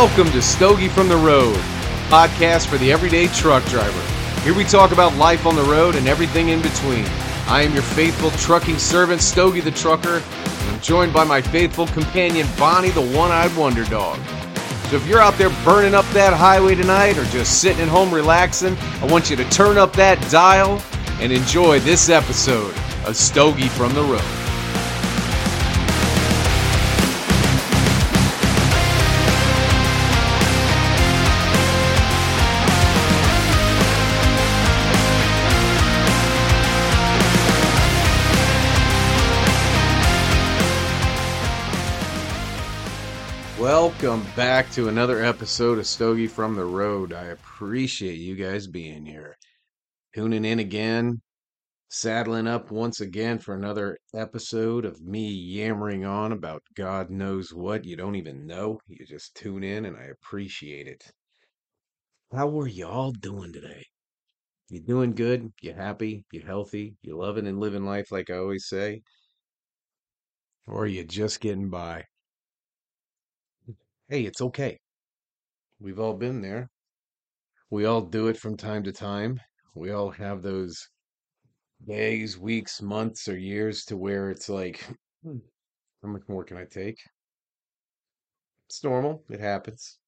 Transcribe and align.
Welcome 0.00 0.32
to 0.32 0.40
Stogie 0.40 0.88
from 0.88 1.10
the 1.10 1.16
Road, 1.18 1.54
podcast 2.08 2.68
for 2.68 2.78
the 2.78 2.90
everyday 2.90 3.26
truck 3.26 3.62
driver. 3.66 4.00
Here 4.40 4.54
we 4.54 4.64
talk 4.64 4.92
about 4.92 5.14
life 5.16 5.44
on 5.44 5.56
the 5.56 5.62
road 5.64 5.94
and 5.94 6.08
everything 6.08 6.48
in 6.48 6.62
between. 6.62 7.04
I 7.46 7.60
am 7.60 7.74
your 7.74 7.82
faithful 7.82 8.30
trucking 8.30 8.78
servant, 8.78 9.20
Stogie 9.20 9.60
the 9.60 9.70
Trucker, 9.70 10.16
and 10.16 10.70
I'm 10.70 10.80
joined 10.80 11.12
by 11.12 11.24
my 11.24 11.42
faithful 11.42 11.86
companion, 11.88 12.48
Bonnie 12.58 12.88
the 12.88 13.02
One 13.14 13.30
Eyed 13.30 13.54
Wonder 13.58 13.84
Dog. 13.84 14.18
So 14.88 14.96
if 14.96 15.06
you're 15.06 15.20
out 15.20 15.34
there 15.34 15.50
burning 15.66 15.94
up 15.94 16.06
that 16.14 16.32
highway 16.32 16.76
tonight 16.76 17.18
or 17.18 17.24
just 17.26 17.60
sitting 17.60 17.82
at 17.82 17.88
home 17.88 18.10
relaxing, 18.10 18.78
I 19.02 19.04
want 19.04 19.28
you 19.28 19.36
to 19.36 19.44
turn 19.50 19.76
up 19.76 19.92
that 19.96 20.18
dial 20.30 20.82
and 21.20 21.30
enjoy 21.30 21.78
this 21.80 22.08
episode 22.08 22.74
of 23.04 23.16
Stogie 23.16 23.68
from 23.68 23.92
the 23.92 24.02
Road. 24.02 24.39
Welcome 44.02 44.26
back 44.34 44.70
to 44.72 44.88
another 44.88 45.22
episode 45.22 45.78
of 45.78 45.86
Stogie 45.86 46.26
from 46.26 46.54
the 46.54 46.64
Road. 46.64 47.12
I 47.12 47.24
appreciate 47.24 48.14
you 48.14 48.34
guys 48.34 48.66
being 48.66 49.04
here. 49.04 49.36
Tuning 50.14 50.46
in 50.46 50.58
again, 50.58 51.20
saddling 51.90 52.46
up 52.46 52.70
once 52.70 53.02
again 53.02 53.38
for 53.38 53.54
another 53.54 53.98
episode 54.14 54.86
of 54.86 55.02
me 55.02 55.28
yammering 55.28 56.06
on 56.06 56.32
about 56.32 56.62
God 56.74 57.10
knows 57.10 57.52
what 57.52 57.84
you 57.84 57.94
don't 57.94 58.16
even 58.16 58.46
know. 58.46 58.80
You 58.86 59.04
just 59.04 59.34
tune 59.34 59.62
in 59.62 59.84
and 59.84 59.98
I 59.98 60.04
appreciate 60.04 60.86
it. 60.86 61.04
How 62.32 62.58
are 62.58 62.68
y'all 62.68 63.12
doing 63.12 63.52
today? 63.52 63.84
You 64.70 64.80
doing 64.80 65.12
good? 65.12 65.52
You 65.60 65.74
happy? 65.74 66.24
You 66.32 66.40
healthy? 66.40 66.96
You 67.02 67.18
loving 67.18 67.46
and 67.46 67.60
living 67.60 67.84
life 67.84 68.10
like 68.10 68.30
I 68.30 68.38
always 68.38 68.66
say? 68.66 69.02
Or 70.66 70.84
are 70.84 70.86
you 70.86 71.04
just 71.04 71.42
getting 71.42 71.68
by? 71.68 72.04
Hey, 74.10 74.24
it's 74.26 74.40
okay. 74.40 74.76
We've 75.78 76.00
all 76.00 76.14
been 76.14 76.42
there. 76.42 76.68
We 77.70 77.86
all 77.86 78.02
do 78.02 78.28
it 78.28 78.36
from 78.36 78.56
time 78.56 78.82
to 78.84 78.92
time. 78.92 79.40
We 79.74 79.90
all 79.92 80.10
have 80.10 80.42
those 80.42 80.88
days, 81.86 82.38
weeks, 82.38 82.82
months, 82.82 83.28
or 83.28 83.38
years 83.38 83.84
to 83.86 83.96
where 83.96 84.30
it's 84.30 84.48
like, 84.48 84.84
"Hmm, 85.22 85.38
how 86.02 86.08
much 86.08 86.28
more 86.28 86.44
can 86.44 86.56
I 86.58 86.66
take? 86.66 86.98
It's 88.70 88.82
normal. 88.82 89.22
It 89.28 89.40
happens. 89.40 89.98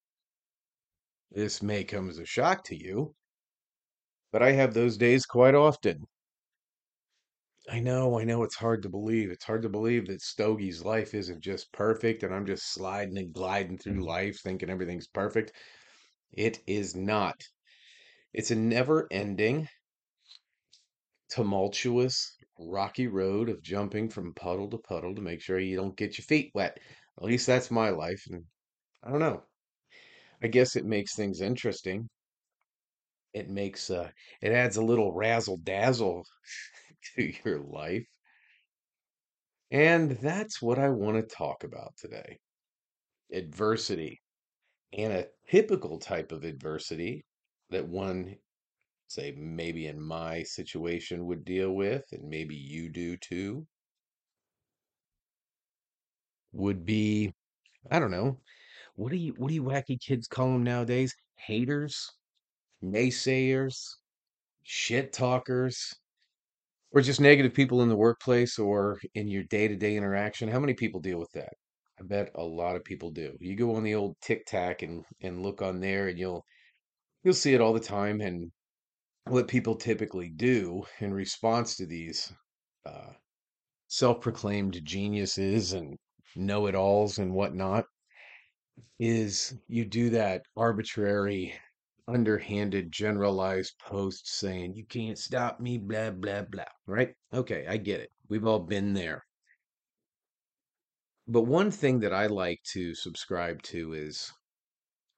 This 1.33 1.63
may 1.63 1.83
come 1.83 2.09
as 2.09 2.19
a 2.19 2.25
shock 2.25 2.63
to 2.67 2.77
you, 2.77 3.17
but 4.33 4.43
I 4.43 4.51
have 4.51 4.75
those 4.75 4.97
days 4.97 5.25
quite 5.27 5.55
often. 5.55 6.09
I 7.69 7.81
know, 7.81 8.19
I 8.21 8.25
know 8.25 8.45
it's 8.45 8.55
hard 8.55 8.83
to 8.83 8.89
believe. 8.89 9.31
It's 9.33 9.43
hard 9.45 9.63
to 9.63 9.69
believe 9.69 10.07
that 10.07 10.21
Stogie's 10.21 10.85
life 10.85 11.13
isn't 11.13 11.41
just 11.41 11.73
perfect 11.73 12.23
and 12.23 12.33
I'm 12.35 12.47
just 12.47 12.73
sliding 12.73 13.19
and 13.19 13.33
gliding 13.35 13.79
through 13.79 14.05
life 14.05 14.41
thinking 14.41 14.71
everything's 14.71 15.09
perfect. 15.09 15.53
It 16.33 16.63
is 16.67 16.95
not. 16.97 17.43
It's 18.35 18.51
a 18.53 18.57
never 18.57 19.09
ending, 19.13 19.69
tumultuous, 21.29 22.37
rocky 22.59 23.09
road 23.09 23.49
of 23.49 23.61
jumping 23.63 24.09
from 24.09 24.33
puddle 24.35 24.69
to 24.71 24.79
puddle 24.79 25.15
to 25.17 25.21
make 25.23 25.41
sure 25.41 25.59
you 25.59 25.75
don't 25.77 25.97
get 25.97 26.17
your 26.17 26.25
feet 26.25 26.53
wet. 26.55 26.79
At 27.19 27.25
least 27.25 27.47
that's 27.47 27.71
my 27.73 27.91
life. 27.91 28.23
And 28.31 28.45
I 29.03 29.11
don't 29.11 29.21
know. 29.21 29.45
I 30.43 30.49
guess 30.49 30.77
it 30.77 30.85
makes 30.87 31.17
things 31.17 31.41
interesting. 31.41 32.09
It 33.35 33.49
makes, 33.51 33.91
uh, 33.91 34.11
it 34.41 34.53
adds 34.53 34.77
a 34.79 34.83
little 34.85 35.13
razzle 35.13 35.59
dazzle 35.59 36.25
to 37.17 37.33
your 37.45 37.61
life. 37.61 38.07
And 39.71 40.13
that's 40.23 40.61
what 40.61 40.79
I 40.79 40.91
want 40.91 41.17
to 41.17 41.35
talk 41.35 41.65
about 41.65 41.97
today 41.97 42.39
adversity 43.33 44.21
and 44.93 45.13
a 45.13 45.27
typical 45.51 45.99
type 45.99 46.33
of 46.33 46.45
adversity 46.45 47.25
that 47.71 47.89
one, 47.89 48.37
say, 49.09 49.35
maybe 49.37 49.87
in 49.87 50.01
my 50.01 50.43
situation 50.43 51.25
would 51.27 51.45
deal 51.45 51.73
with, 51.73 52.05
and 52.13 52.29
maybe 52.29 52.55
you 52.55 52.91
do 52.91 53.17
too, 53.17 53.67
would 56.53 56.85
be, 56.85 57.33
I 57.91 57.99
don't 57.99 58.11
know, 58.11 58.39
what 58.95 59.11
do 59.11 59.17
you, 59.17 59.33
what 59.39 59.49
do 59.49 59.55
you 59.55 59.63
wacky 59.63 59.99
kids 59.99 60.29
call 60.29 60.53
them 60.53 60.63
nowadays? 60.63 61.15
Haters, 61.37 62.11
naysayers, 62.85 63.95
shit 64.63 65.13
talkers, 65.13 65.95
or 66.93 67.01
just 67.01 67.21
negative 67.21 67.55
people 67.55 67.83
in 67.83 67.89
the 67.89 67.97
workplace 67.97 68.59
or 68.59 69.01
in 69.15 69.29
your 69.29 69.45
day-to-day 69.45 69.97
interaction. 69.97 70.49
How 70.49 70.61
many 70.61 70.75
people 70.75 71.01
deal 71.01 71.19
with 71.19 71.33
that? 71.33 71.55
I 71.99 72.05
bet 72.05 72.31
a 72.35 72.43
lot 72.43 72.77
of 72.77 72.85
people 72.85 73.11
do. 73.11 73.37
You 73.41 73.57
go 73.57 73.75
on 73.77 73.83
the 73.83 73.95
old 73.95 74.17
TikTok 74.23 74.83
and 74.83 75.05
and 75.21 75.43
look 75.43 75.63
on 75.63 75.81
there 75.81 76.09
and 76.09 76.19
you'll 76.19 76.45
you'll 77.23 77.35
see 77.35 77.55
it 77.55 77.61
all 77.61 77.73
the 77.73 77.81
time 77.81 78.21
and 78.21 78.51
what 79.27 79.47
people 79.49 79.77
typically 79.77 80.29
do 80.29 80.83
in 81.01 81.15
response 81.15 81.77
to 81.77 81.87
these 81.87 82.33
uh, 82.87 83.13
self-proclaimed 83.87 84.81
geniuses 84.85 85.75
and 85.75 85.97
know-it-alls 86.35 87.19
and 87.19 87.33
whatnot 87.33 87.85
is 88.99 89.55
you 89.69 89.85
do 89.85 90.11
that 90.11 90.43
arbitrary 90.57 91.55
underhanded 92.09 92.91
generalized 92.91 93.79
post 93.79 94.29
saying 94.29 94.75
you 94.75 94.85
can't 94.85 95.19
stop 95.19 95.61
me 95.61 95.79
blah 95.79 96.11
blah 96.11 96.43
blah 96.43 96.65
right? 96.87 97.15
Okay 97.33 97.67
i 97.69 97.77
get 97.77 98.01
it. 98.01 98.11
We've 98.29 98.47
all 98.47 98.61
been 98.61 98.95
there. 98.95 99.25
But 101.29 101.43
one 101.43 101.71
thing 101.71 102.01
that 102.01 102.13
i 102.13 102.27
like 102.27 102.61
to 102.73 102.95
subscribe 102.95 103.63
to 103.63 103.93
is 103.93 104.33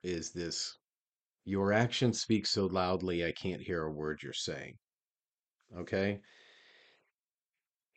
is 0.02 0.32
this 0.32 0.76
your 1.44 1.72
actions 1.72 2.20
speak 2.20 2.46
so 2.46 2.66
loudly 2.66 3.24
i 3.24 3.32
can't 3.32 3.62
hear 3.62 3.82
a 3.84 3.92
word 3.92 4.22
you're 4.22 4.32
saying 4.32 4.78
okay? 5.78 6.20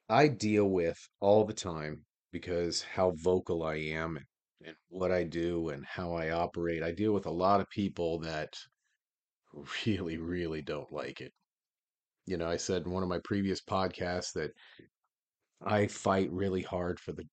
I 0.09 0.27
deal 0.29 0.65
with 0.65 0.97
all 1.19 1.43
the 1.43 1.53
time 1.53 2.05
because 2.31 2.81
how 2.81 3.11
vocal 3.11 3.63
i 3.63 3.75
am 3.75 4.17
and 4.65 4.75
what 4.89 5.11
i 5.11 5.23
do 5.23 5.69
and 5.69 5.85
how 5.85 6.13
i 6.13 6.31
operate. 6.31 6.81
I 6.81 6.91
deal 6.91 7.13
with 7.13 7.25
a 7.25 7.31
lot 7.31 7.61
of 7.61 7.69
people 7.69 8.19
that 8.19 8.57
really 9.85 10.18
really 10.18 10.62
don't 10.62 10.91
like 10.91 11.22
it 11.22 11.31
you 12.25 12.38
know 12.38 12.47
i 12.47 12.57
said 12.57 12.84
in 12.85 12.91
one 12.91 13.03
of 13.03 13.09
my 13.09 13.19
previous 13.23 13.62
podcasts 13.62 14.34
that 14.34 14.51
I 15.66 15.88
fight 15.88 16.31
really 16.31 16.62
hard 16.62 17.00
for 17.00 17.13
the 17.13 17.28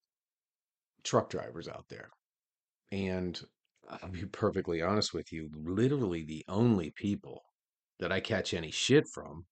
truck 1.03 1.29
drivers 1.29 1.67
out 1.67 1.85
there. 1.89 2.09
And 2.91 3.39
I'll 3.89 4.09
be 4.09 4.25
perfectly 4.25 4.81
honest 4.81 5.13
with 5.13 5.31
you, 5.31 5.49
literally 5.53 6.23
the 6.23 6.43
only 6.47 6.91
people 6.91 7.43
that 7.99 8.11
I 8.11 8.19
catch 8.19 8.53
any 8.53 8.71
shit 8.71 9.07
from 9.13 9.45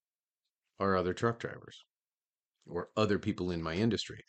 are 0.80 0.96
other 0.96 1.14
truck 1.14 1.38
drivers 1.38 1.84
or 2.66 2.88
other 2.96 3.18
people 3.18 3.50
in 3.50 3.62
my 3.62 3.74
industry. 3.74 4.24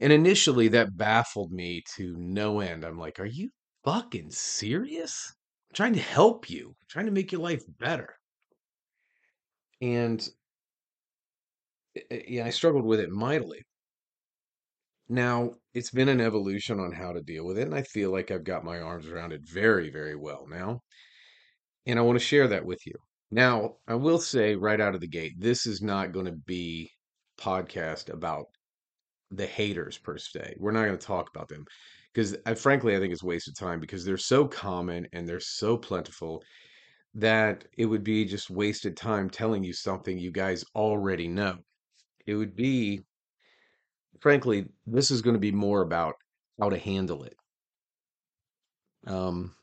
And 0.00 0.12
initially 0.12 0.68
that 0.68 0.96
baffled 0.96 1.50
me 1.50 1.82
to 1.96 2.16
no 2.16 2.60
end. 2.60 2.84
I'm 2.84 2.98
like, 2.98 3.18
are 3.18 3.24
you 3.24 3.50
fucking 3.84 4.30
serious? 4.30 5.33
Trying 5.74 5.94
to 5.94 6.00
help 6.00 6.48
you, 6.48 6.74
trying 6.88 7.06
to 7.06 7.12
make 7.12 7.32
your 7.32 7.40
life 7.40 7.62
better. 7.78 8.14
And 9.80 10.26
eh, 11.96 12.00
eh, 12.10 12.22
yeah, 12.28 12.46
I 12.46 12.50
struggled 12.50 12.84
with 12.84 13.00
it 13.00 13.10
mightily. 13.10 13.62
Now, 15.08 15.50
it's 15.74 15.90
been 15.90 16.08
an 16.08 16.20
evolution 16.20 16.80
on 16.80 16.92
how 16.92 17.12
to 17.12 17.20
deal 17.20 17.44
with 17.44 17.58
it, 17.58 17.66
and 17.66 17.74
I 17.74 17.82
feel 17.82 18.10
like 18.10 18.30
I've 18.30 18.44
got 18.44 18.64
my 18.64 18.80
arms 18.80 19.06
around 19.06 19.32
it 19.32 19.42
very, 19.44 19.90
very 19.90 20.16
well 20.16 20.46
now. 20.48 20.80
And 21.86 21.98
I 21.98 22.02
want 22.02 22.18
to 22.18 22.24
share 22.24 22.48
that 22.48 22.64
with 22.64 22.86
you. 22.86 22.94
Now, 23.30 23.76
I 23.86 23.94
will 23.96 24.18
say 24.18 24.54
right 24.54 24.80
out 24.80 24.94
of 24.94 25.00
the 25.00 25.08
gate, 25.08 25.34
this 25.38 25.66
is 25.66 25.82
not 25.82 26.12
going 26.12 26.26
to 26.26 26.32
be 26.32 26.90
podcast 27.38 28.10
about 28.10 28.46
the 29.30 29.46
haters 29.46 29.98
per 29.98 30.16
se. 30.16 30.54
We're 30.58 30.70
not 30.70 30.86
going 30.86 30.98
to 30.98 31.06
talk 31.06 31.28
about 31.34 31.48
them 31.48 31.64
because 32.14 32.36
I 32.46 32.54
frankly 32.54 32.96
I 32.96 33.00
think 33.00 33.12
it's 33.12 33.22
wasted 33.22 33.56
time 33.56 33.80
because 33.80 34.04
they're 34.04 34.16
so 34.16 34.46
common 34.46 35.08
and 35.12 35.28
they're 35.28 35.40
so 35.40 35.76
plentiful 35.76 36.42
that 37.14 37.66
it 37.76 37.86
would 37.86 38.04
be 38.04 38.24
just 38.24 38.50
wasted 38.50 38.96
time 38.96 39.28
telling 39.28 39.64
you 39.64 39.72
something 39.72 40.18
you 40.18 40.30
guys 40.30 40.64
already 40.74 41.28
know. 41.28 41.58
It 42.26 42.36
would 42.36 42.56
be 42.56 43.02
frankly, 44.20 44.66
this 44.86 45.10
is 45.10 45.22
going 45.22 45.34
to 45.34 45.40
be 45.40 45.52
more 45.52 45.82
about 45.82 46.14
how 46.60 46.70
to 46.70 46.78
handle 46.78 47.24
it. 47.24 47.36
Um, 49.06 49.54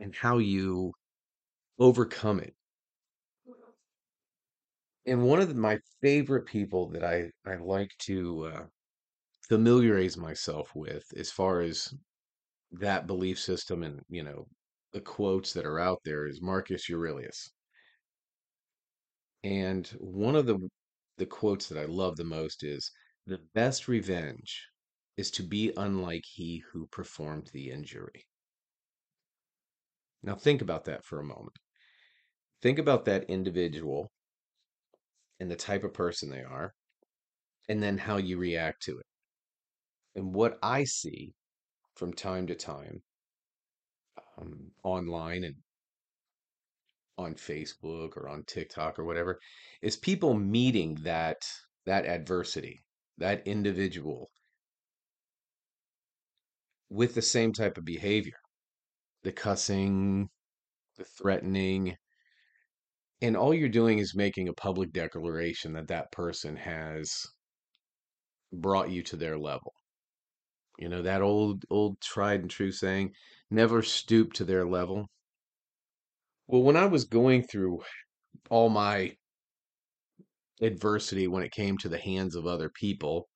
and 0.00 0.14
how 0.14 0.38
you 0.38 0.92
overcome 1.78 2.40
it. 2.40 2.54
And 5.06 5.22
one 5.22 5.40
of 5.40 5.48
the, 5.48 5.54
my 5.54 5.78
favorite 6.02 6.46
people 6.46 6.88
that 6.90 7.04
I, 7.04 7.30
I 7.46 7.56
like 7.56 7.92
to 8.00 8.46
uh, 8.46 8.64
familiarize 9.48 10.16
myself 10.16 10.74
with 10.74 11.04
as 11.16 11.30
far 11.30 11.60
as 11.60 11.94
that 12.72 13.06
belief 13.06 13.38
system 13.38 13.82
and, 13.82 14.04
you 14.08 14.22
know, 14.22 14.48
the 14.92 15.00
quotes 15.00 15.52
that 15.54 15.66
are 15.66 15.78
out 15.80 16.00
there 16.04 16.26
is 16.26 16.42
Marcus 16.42 16.90
Aurelius. 16.90 17.52
And 19.42 19.88
one 19.98 20.36
of 20.36 20.46
the 20.46 20.68
the 21.16 21.26
quotes 21.26 21.68
that 21.68 21.78
I 21.78 21.86
love 21.86 22.16
the 22.16 22.22
most 22.22 22.62
is 22.62 22.92
the 23.26 23.38
best 23.52 23.88
revenge 23.88 24.68
is 25.16 25.28
to 25.32 25.42
be 25.42 25.72
unlike 25.76 26.24
he 26.24 26.58
who 26.58 26.86
performed 26.86 27.48
the 27.48 27.72
injury. 27.72 28.28
Now 30.22 30.36
think 30.36 30.62
about 30.62 30.84
that 30.84 31.04
for 31.04 31.18
a 31.18 31.24
moment. 31.24 31.58
Think 32.62 32.78
about 32.78 33.04
that 33.06 33.24
individual 33.28 34.12
and 35.40 35.50
the 35.50 35.56
type 35.56 35.82
of 35.82 35.92
person 35.92 36.30
they 36.30 36.44
are, 36.44 36.74
and 37.68 37.82
then 37.82 37.98
how 37.98 38.18
you 38.18 38.38
react 38.38 38.82
to 38.84 38.98
it. 39.00 39.07
And 40.18 40.34
what 40.34 40.58
I 40.64 40.82
see 40.82 41.32
from 41.94 42.12
time 42.12 42.48
to 42.48 42.56
time 42.56 43.02
um, 44.36 44.72
online 44.82 45.44
and 45.44 45.54
on 47.16 47.34
Facebook 47.34 48.16
or 48.16 48.28
on 48.28 48.42
TikTok 48.42 48.98
or 48.98 49.04
whatever 49.04 49.38
is 49.80 49.96
people 49.96 50.34
meeting 50.34 50.96
that 51.02 51.36
that 51.86 52.04
adversity, 52.04 52.80
that 53.18 53.46
individual 53.46 54.28
with 56.90 57.14
the 57.14 57.22
same 57.22 57.52
type 57.52 57.78
of 57.78 57.84
behavior, 57.84 58.40
the 59.22 59.30
cussing, 59.30 60.28
the 60.96 61.04
threatening, 61.04 61.94
and 63.22 63.36
all 63.36 63.54
you're 63.54 63.68
doing 63.68 64.00
is 64.00 64.16
making 64.16 64.48
a 64.48 64.52
public 64.54 64.92
declaration 64.92 65.74
that 65.74 65.86
that 65.86 66.10
person 66.10 66.56
has 66.56 67.24
brought 68.52 68.90
you 68.90 69.04
to 69.04 69.14
their 69.14 69.38
level. 69.38 69.72
You 70.78 70.88
know, 70.88 71.02
that 71.02 71.22
old 71.22 71.64
old 71.70 72.00
tried 72.00 72.40
and 72.40 72.50
true 72.50 72.70
saying, 72.70 73.12
never 73.50 73.82
stoop 73.82 74.32
to 74.34 74.44
their 74.44 74.64
level. 74.64 75.08
Well, 76.46 76.62
when 76.62 76.76
I 76.76 76.86
was 76.86 77.04
going 77.04 77.42
through 77.42 77.82
all 78.48 78.68
my 78.68 79.16
adversity 80.60 81.26
when 81.28 81.42
it 81.42 81.52
came 81.52 81.76
to 81.78 81.88
the 81.88 81.98
hands 81.98 82.34
of 82.34 82.46
other 82.46 82.70
people, 82.70 83.28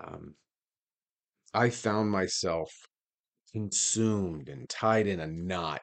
um, 0.00 0.34
I 1.52 1.70
found 1.70 2.10
myself 2.10 2.70
consumed 3.52 4.48
and 4.48 4.68
tied 4.68 5.06
in 5.06 5.20
a 5.20 5.26
knot 5.26 5.80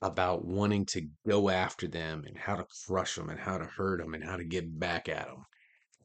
about 0.00 0.44
wanting 0.44 0.84
to 0.86 1.06
go 1.26 1.48
after 1.48 1.86
them 1.86 2.24
and 2.26 2.36
how 2.36 2.56
to 2.56 2.66
crush 2.86 3.14
them 3.14 3.30
and 3.30 3.38
how 3.38 3.58
to 3.58 3.64
hurt 3.64 4.00
them 4.00 4.14
and 4.14 4.24
how 4.24 4.36
to 4.36 4.44
get 4.44 4.78
back 4.78 5.08
at 5.08 5.26
them. 5.26 5.44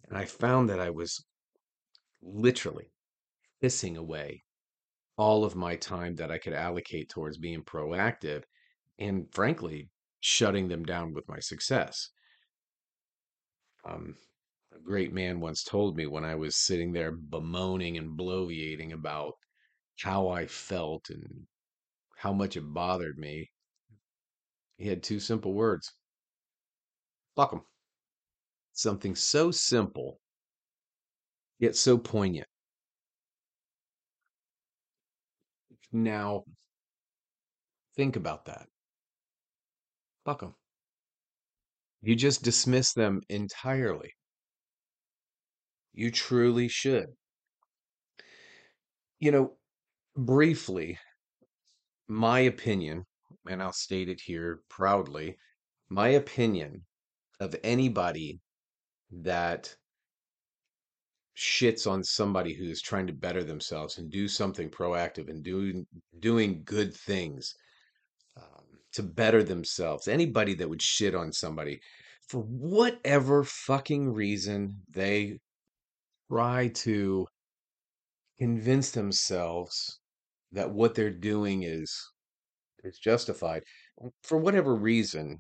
And 0.08 0.18
I 0.18 0.26
found 0.26 0.70
that 0.70 0.80
I 0.80 0.92
was 0.92 1.26
literally 2.22 2.92
pissing 3.62 3.98
away 3.98 4.44
all 5.18 5.44
of 5.44 5.56
my 5.56 5.76
time 5.76 6.16
that 6.16 6.32
I 6.32 6.38
could 6.38 6.54
allocate 6.54 7.10
towards 7.10 7.38
being 7.38 7.64
proactive 7.64 8.44
and 9.00 9.28
frankly 9.34 9.90
shutting 10.20 10.68
them 10.68 10.86
down 10.86 11.14
with 11.14 11.28
my 11.28 11.40
success. 11.40 12.10
Um, 13.88 14.16
a 14.76 14.80
great 14.80 15.14
man 15.14 15.40
once 15.40 15.64
told 15.64 15.96
me 15.96 16.06
when 16.06 16.24
I 16.24 16.36
was 16.36 16.56
sitting 16.56 16.92
there 16.92 17.12
bemoaning 17.12 17.98
and 17.98 18.18
bloviating 18.18 18.94
about 18.94 19.34
how 20.00 20.30
I 20.30 20.46
felt 20.46 21.10
and 21.10 21.48
how 22.18 22.34
much 22.34 22.58
it 22.58 22.62
bothered 22.62 23.18
me. 23.18 23.52
He 24.78 24.88
had 24.88 25.02
two 25.02 25.20
simple 25.20 25.54
words 25.54 25.92
fuck 27.36 27.52
them. 27.52 27.62
Something 28.74 29.16
so 29.16 29.52
simple, 29.52 30.20
yet 31.60 31.76
so 31.76 31.98
poignant. 31.98 32.48
Now, 35.92 36.44
think 37.96 38.16
about 38.16 38.46
that. 38.46 38.68
Fuck 40.26 40.42
them. 40.42 40.56
You 42.02 42.16
just 42.16 42.44
dismiss 42.44 42.94
them 42.94 43.22
entirely. 43.30 44.14
You 45.94 46.12
truly 46.12 46.68
should. 46.68 47.08
You 49.20 49.32
know, 49.32 49.58
briefly, 50.16 51.00
my 52.08 52.40
opinion, 52.40 53.06
and 53.50 53.64
I'll 53.64 53.74
state 53.74 54.10
it 54.10 54.22
here 54.24 54.62
proudly 54.70 55.38
my 55.90 56.10
opinion 56.10 56.86
of 57.40 57.56
anybody 57.64 58.40
that 59.12 59.76
shits 61.38 61.90
on 61.90 62.04
somebody 62.04 62.54
who's 62.54 62.82
trying 62.82 63.06
to 63.08 63.14
better 63.14 63.44
themselves 63.44 64.00
and 64.00 64.10
do 64.10 64.28
something 64.28 64.70
proactive 64.70 65.30
and 65.30 65.44
doing 65.44 65.86
doing 66.20 66.62
good 66.66 66.94
things 66.94 67.54
um, 68.38 68.66
to 68.94 69.04
better 69.04 69.44
themselves. 69.44 70.08
Anybody 70.08 70.56
that 70.56 70.68
would 70.70 70.82
shit 70.82 71.14
on 71.14 71.32
somebody 71.32 71.80
for 72.28 72.40
whatever 72.40 73.44
fucking 73.44 74.12
reason 74.14 74.78
they 74.90 75.38
try 76.32 76.70
to 76.70 77.28
convince 78.40 78.92
themselves 78.92 80.00
that 80.52 80.72
what 80.72 80.96
they're 80.96 81.10
doing 81.12 81.64
is 81.64 82.12
is 82.84 82.98
justified 83.00 83.64
for 84.24 84.38
whatever 84.38 84.76
reason 84.76 85.40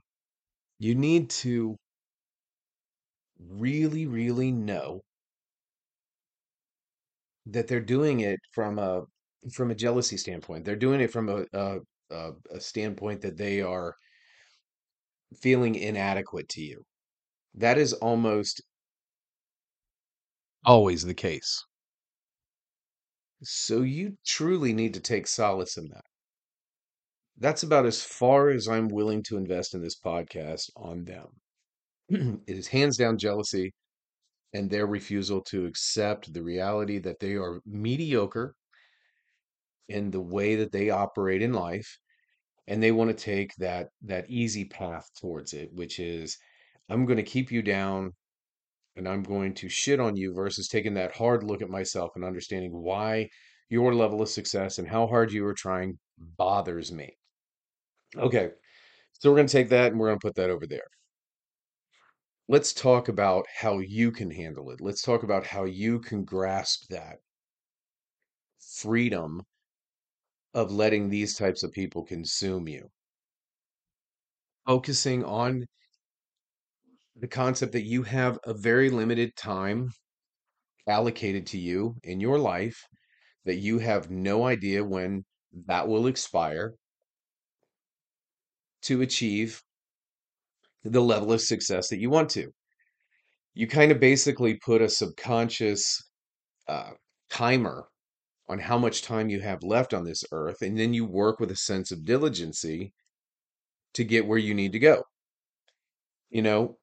you 0.80 0.96
need 0.96 1.30
to 1.30 1.76
really 3.40 4.08
really 4.08 4.52
know 4.52 5.02
that 7.52 7.68
they're 7.68 7.80
doing 7.82 8.22
it 8.22 8.40
from 8.54 8.80
a 8.80 9.04
from 9.54 9.72
a 9.72 9.76
jealousy 9.76 10.18
standpoint. 10.18 10.66
They're 10.66 10.76
doing 10.76 11.02
it 11.02 11.12
from 11.12 11.30
a 11.30 11.46
a, 11.54 11.80
a, 12.12 12.32
a 12.52 12.60
standpoint 12.60 13.22
that 13.22 13.38
they 13.38 13.62
are 13.62 13.96
feeling 15.42 15.76
inadequate 15.76 16.50
to 16.50 16.62
you. 16.62 16.84
That 17.56 17.78
is 17.78 17.94
almost 17.94 18.62
always 20.66 21.04
the 21.04 21.16
case. 21.16 21.64
So 23.42 23.82
you 23.82 24.20
truly 24.24 24.74
need 24.74 24.94
to 24.94 25.00
take 25.00 25.26
solace 25.26 25.76
in 25.76 25.88
that. 25.90 26.06
That's 27.38 27.64
about 27.64 27.86
as 27.86 28.04
far 28.04 28.50
as 28.50 28.68
I'm 28.68 28.90
willing 28.90 29.24
to 29.24 29.38
invest 29.38 29.74
in 29.74 29.82
this 29.82 29.98
podcast 30.00 30.70
on 30.76 31.06
them. 31.06 31.28
it 32.48 32.58
is 32.58 32.68
hands 32.68 32.98
down 32.98 33.18
jealousy 33.18 33.74
and 34.54 34.70
their 34.70 34.88
refusal 34.88 35.42
to 35.42 35.66
accept 35.66 36.34
the 36.34 36.44
reality 36.44 37.00
that 37.00 37.20
they 37.20 37.34
are 37.34 37.60
mediocre 37.66 38.56
in 39.90 40.12
the 40.12 40.22
way 40.22 40.56
that 40.56 40.72
they 40.72 40.90
operate 40.90 41.42
in 41.42 41.54
life 41.54 41.98
and 42.68 42.82
they 42.84 42.92
want 42.92 43.10
to 43.10 43.26
take 43.26 43.54
that 43.56 43.88
that 44.02 44.30
easy 44.30 44.66
path 44.66 45.08
towards 45.20 45.54
it 45.54 45.70
which 45.74 46.00
is 46.00 46.38
I'm 46.90 47.06
going 47.06 47.18
to 47.18 47.24
keep 47.24 47.52
you 47.52 47.62
down 47.62 48.14
and 48.96 49.08
I'm 49.08 49.24
going 49.24 49.54
to 49.56 49.70
shit 49.70 50.00
on 50.00 50.16
you 50.16 50.34
versus 50.34 50.68
taking 50.68 50.96
that 50.96 51.16
hard 51.16 51.44
look 51.44 51.62
at 51.62 51.70
myself 51.70 52.12
and 52.16 52.26
understanding 52.26 52.72
why 52.74 53.30
your 53.70 53.94
level 53.94 54.22
of 54.22 54.30
success 54.30 54.80
and 54.80 54.88
how 54.88 55.08
hard 55.08 55.32
you 55.32 55.46
are 55.46 55.54
trying 55.54 56.00
bothers 56.18 56.92
me. 56.92 57.16
Okay, 58.18 58.50
so 59.14 59.30
we're 59.30 59.36
going 59.36 59.48
to 59.48 59.54
take 59.54 59.70
that 59.70 59.92
and 59.92 60.00
we're 60.00 60.08
going 60.08 60.20
to 60.20 60.26
put 60.26 60.36
that 60.36 60.50
over 60.50 60.66
there. 60.66 60.88
Let's 62.50 62.72
talk 62.72 63.10
about 63.10 63.46
how 63.60 63.80
you 63.80 64.12
can 64.12 64.32
handle 64.32 64.72
it. 64.72 64.80
Let's 64.80 65.02
talk 65.02 65.24
about 65.24 65.46
how 65.46 65.66
you 65.66 66.00
can 66.00 66.24
grasp 66.24 66.88
that 66.90 67.18
freedom 68.60 69.42
of 70.54 70.72
letting 70.72 71.10
these 71.10 71.36
types 71.36 71.64
of 71.64 71.74
people 71.74 72.06
consume 72.06 72.68
you. 72.68 72.90
Focusing 74.66 75.24
on 75.26 75.66
the 77.18 77.28
concept 77.28 77.74
that 77.74 77.84
you 77.84 78.04
have 78.04 78.40
a 78.46 78.54
very 78.54 78.90
limited 78.90 79.36
time 79.36 79.92
allocated 80.88 81.46
to 81.48 81.58
you 81.58 81.96
in 82.04 82.22
your 82.22 82.40
life, 82.40 82.88
that 83.44 83.56
you 83.56 83.80
have 83.80 84.10
no 84.10 84.46
idea 84.46 84.84
when 84.84 85.26
that 85.66 85.88
will 85.88 86.08
expire 86.08 86.76
to 88.84 89.02
achieve 89.02 89.62
the 90.92 91.02
level 91.02 91.32
of 91.32 91.42
success 91.42 91.90
that 91.90 92.00
you 92.00 92.10
want 92.10 92.30
to. 92.32 92.52
You 93.54 93.68
kind 93.68 93.92
of 93.92 94.00
basically 94.00 94.56
put 94.56 94.82
a 94.82 94.90
subconscious 94.90 96.04
uh, 96.68 96.92
timer 97.30 97.88
on 98.50 98.60
how 98.60 98.78
much 98.78 99.02
time 99.02 99.30
you 99.30 99.42
have 99.42 99.64
left 99.64 99.94
on 99.94 100.06
this 100.06 100.24
earth, 100.32 100.62
and 100.62 100.78
then 100.78 100.94
you 100.94 101.06
work 101.06 101.40
with 101.40 101.52
a 101.52 101.56
sense 101.56 101.92
of 101.92 102.06
diligency 102.06 102.94
to 103.94 104.04
get 104.04 104.26
where 104.26 104.38
you 104.38 104.54
need 104.54 104.72
to 104.72 104.80
go. 104.80 105.04
You 106.30 106.42
know, 106.42 106.78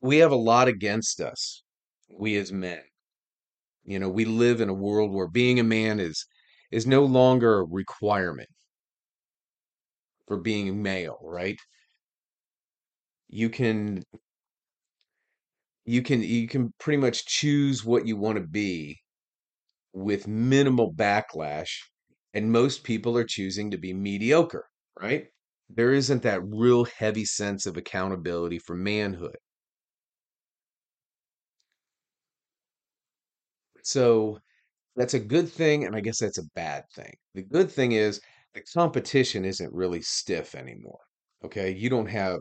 we 0.00 0.18
have 0.18 0.32
a 0.32 0.36
lot 0.36 0.68
against 0.68 1.20
us, 1.20 1.62
we 2.08 2.36
as 2.36 2.52
men. 2.52 2.80
You 3.84 3.98
know, 3.98 4.08
we 4.08 4.24
live 4.24 4.60
in 4.60 4.68
a 4.68 4.74
world 4.74 5.12
where 5.12 5.28
being 5.28 5.60
a 5.60 5.64
man 5.64 6.00
is 6.00 6.26
is 6.70 6.86
no 6.86 7.04
longer 7.04 7.58
a 7.58 7.64
requirement 7.64 8.48
for 10.26 10.36
being 10.38 10.82
male, 10.82 11.18
right? 11.22 11.58
You 13.28 13.50
can 13.50 14.02
you 15.84 16.02
can 16.02 16.22
you 16.22 16.46
can 16.48 16.72
pretty 16.78 16.98
much 16.98 17.26
choose 17.26 17.84
what 17.84 18.06
you 18.06 18.16
want 18.16 18.36
to 18.36 18.44
be 18.46 18.98
with 19.94 20.28
minimal 20.28 20.92
backlash, 20.94 21.72
and 22.34 22.52
most 22.52 22.84
people 22.84 23.16
are 23.18 23.24
choosing 23.24 23.70
to 23.72 23.78
be 23.78 23.92
mediocre, 23.94 24.66
right? 25.00 25.28
There 25.70 25.92
isn't 25.94 26.22
that 26.24 26.42
real 26.44 26.84
heavy 26.84 27.24
sense 27.24 27.66
of 27.66 27.76
accountability 27.76 28.58
for 28.60 28.76
manhood. 28.76 29.36
So 33.82 34.38
that's 34.96 35.14
a 35.14 35.20
good 35.20 35.48
thing, 35.50 35.84
and 35.84 35.96
I 35.96 36.00
guess 36.00 36.20
that's 36.20 36.38
a 36.38 36.44
bad 36.54 36.84
thing. 36.94 37.14
The 37.34 37.42
good 37.42 37.70
thing 37.72 37.92
is 37.92 38.20
the 38.54 38.62
competition 38.62 39.44
isn't 39.44 39.72
really 39.74 40.02
stiff 40.02 40.54
anymore. 40.56 41.00
Okay, 41.44 41.72
you 41.72 41.90
don't 41.90 42.08
have 42.08 42.40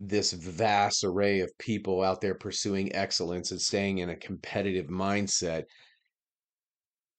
this 0.00 0.32
vast 0.32 1.04
array 1.04 1.40
of 1.40 1.56
people 1.58 2.02
out 2.02 2.22
there 2.22 2.34
pursuing 2.34 2.94
excellence 2.94 3.50
and 3.50 3.60
staying 3.60 3.98
in 3.98 4.08
a 4.08 4.16
competitive 4.16 4.86
mindset 4.86 5.64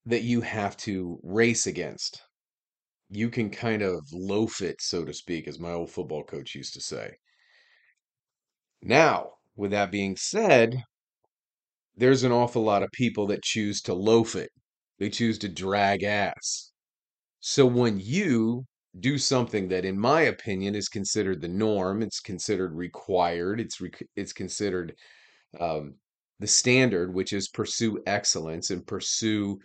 that 0.07 0.23
you 0.23 0.41
have 0.41 0.75
to 0.75 1.19
race 1.21 1.67
against. 1.67 2.23
You 3.09 3.29
can 3.29 3.51
kind 3.51 3.83
of 3.83 4.01
loaf 4.11 4.61
it, 4.61 4.77
so 4.81 5.05
to 5.05 5.13
speak, 5.13 5.47
as 5.47 5.59
my 5.59 5.71
old 5.71 5.91
football 5.91 6.23
coach 6.23 6.55
used 6.55 6.73
to 6.73 6.81
say. 6.81 7.11
Now, 8.81 9.33
with 9.55 9.71
that 9.71 9.91
being 9.91 10.15
said, 10.15 10.83
there's 11.95 12.23
an 12.23 12.31
awful 12.31 12.63
lot 12.63 12.81
of 12.81 12.91
people 12.91 13.27
that 13.27 13.43
choose 13.43 13.81
to 13.83 13.93
loaf 13.93 14.35
it. 14.35 14.49
They 14.97 15.09
choose 15.09 15.37
to 15.39 15.49
drag 15.49 16.03
ass. 16.03 16.71
So 17.41 17.65
when 17.65 17.99
you 17.99 18.65
do 18.99 19.17
something 19.17 19.69
that, 19.69 19.85
in 19.85 19.97
my 19.97 20.21
opinion, 20.21 20.75
is 20.75 20.89
considered 20.89 21.41
the 21.41 21.47
norm, 21.47 22.01
it's 22.01 22.19
considered 22.19 22.73
required, 22.75 23.59
it's 23.61 23.81
it's 24.15 24.33
considered 24.33 24.95
um, 25.59 25.95
the 26.39 26.47
standard, 26.47 27.13
which 27.13 27.33
is 27.33 27.49
pursue 27.49 28.01
excellence 28.05 28.69
and 28.71 28.85
pursue 28.85 29.59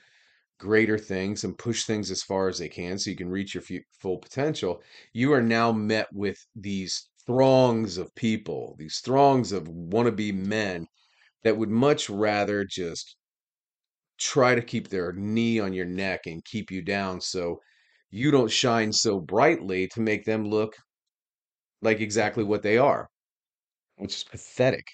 greater 0.59 0.99
things 0.99 1.45
and 1.45 1.59
push 1.59 1.85
things 1.85 2.11
as 2.11 2.23
far 2.23 2.49
as 2.49 2.59
they 2.59 2.69
can 2.69 2.99
so 2.99 3.11
you 3.11 3.17
can 3.17 3.29
reach 3.29 3.55
your 3.55 3.63
fu- 3.63 3.81
full 4.01 4.19
potential. 4.19 4.83
You 5.13 5.33
are 5.33 5.43
now 5.43 5.73
met 5.73 6.09
with 6.13 6.39
these 6.55 7.09
throngs 7.27 7.99
of 7.99 8.15
people, 8.15 8.77
these 8.79 9.01
throngs 9.01 9.53
of 9.53 9.65
wannabe 9.69 10.35
men 10.35 10.87
that 11.45 11.57
would 11.57 11.71
much 11.71 12.11
rather 12.11 12.65
just 12.65 13.17
try 14.19 14.55
to 14.55 14.63
keep 14.63 14.89
their 14.89 15.13
knee 15.13 15.61
on 15.61 15.73
your 15.73 15.85
neck 15.85 16.27
and 16.27 16.45
keep 16.45 16.71
you 16.71 16.83
down 16.83 17.21
so 17.21 17.61
you 18.17 18.31
don't 18.31 18.51
shine 18.51 18.93
so 18.93 19.21
brightly 19.21 19.89
to 19.89 20.01
make 20.01 20.25
them 20.25 20.45
look 20.45 20.75
like 21.83 22.01
exactly 22.01 22.45
what 22.45 22.63
they 22.63 22.79
are, 22.79 23.09
which 23.97 24.15
is 24.15 24.25
pathetic. 24.25 24.87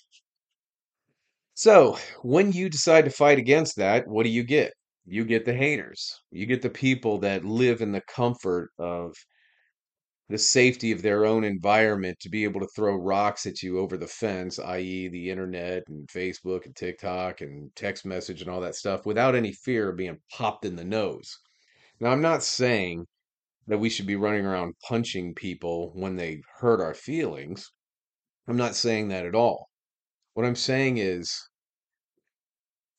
So, 1.55 1.99
when 2.23 2.50
you 2.50 2.69
decide 2.69 3.05
to 3.05 3.11
fight 3.11 3.38
against 3.38 3.76
that, 3.76 4.09
what 4.09 4.25
do 4.25 4.31
you 4.31 4.43
get? 4.43 4.73
You 5.05 5.25
get 5.25 5.45
the 5.45 5.55
haters. 5.55 6.19
You 6.33 6.47
get 6.47 6.62
the 6.62 6.71
people 6.71 7.19
that 7.19 7.45
live 7.45 7.81
in 7.81 7.93
the 7.93 8.02
comfort 8.09 8.71
of 8.79 9.14
the 10.29 10.38
safety 10.38 10.91
of 10.91 11.02
their 11.02 11.25
own 11.25 11.45
environment 11.45 12.19
to 12.21 12.29
be 12.29 12.43
able 12.43 12.61
to 12.61 12.69
throw 12.75 12.97
rocks 12.97 13.47
at 13.47 13.62
you 13.62 13.79
over 13.79 13.97
the 13.97 14.07
fence, 14.07 14.59
i.e., 14.59 15.09
the 15.09 15.31
internet 15.31 15.85
and 15.88 16.09
Facebook 16.09 16.67
and 16.67 16.75
TikTok 16.75 17.41
and 17.41 17.71
text 17.76 18.05
message 18.05 18.41
and 18.41 18.50
all 18.50 18.61
that 18.61 18.75
stuff, 18.75 19.07
without 19.07 19.37
any 19.37 19.52
fear 19.52 19.91
of 19.91 19.97
being 19.97 20.19
popped 20.31 20.64
in 20.64 20.75
the 20.75 20.85
nose. 20.85 21.38
Now, 22.00 22.11
I'm 22.11 22.23
not 22.23 22.43
saying 22.43 23.07
that 23.66 23.78
we 23.78 23.88
should 23.88 24.07
be 24.07 24.16
running 24.16 24.45
around 24.45 24.75
punching 24.87 25.35
people 25.35 25.92
when 25.95 26.16
they 26.16 26.42
hurt 26.59 26.81
our 26.81 26.95
feelings. 26.95 27.71
I'm 28.49 28.57
not 28.57 28.75
saying 28.75 29.09
that 29.09 29.26
at 29.26 29.35
all. 29.35 29.69
What 30.35 30.47
I'm 30.47 30.57
saying 30.57 30.99
is, 30.99 31.49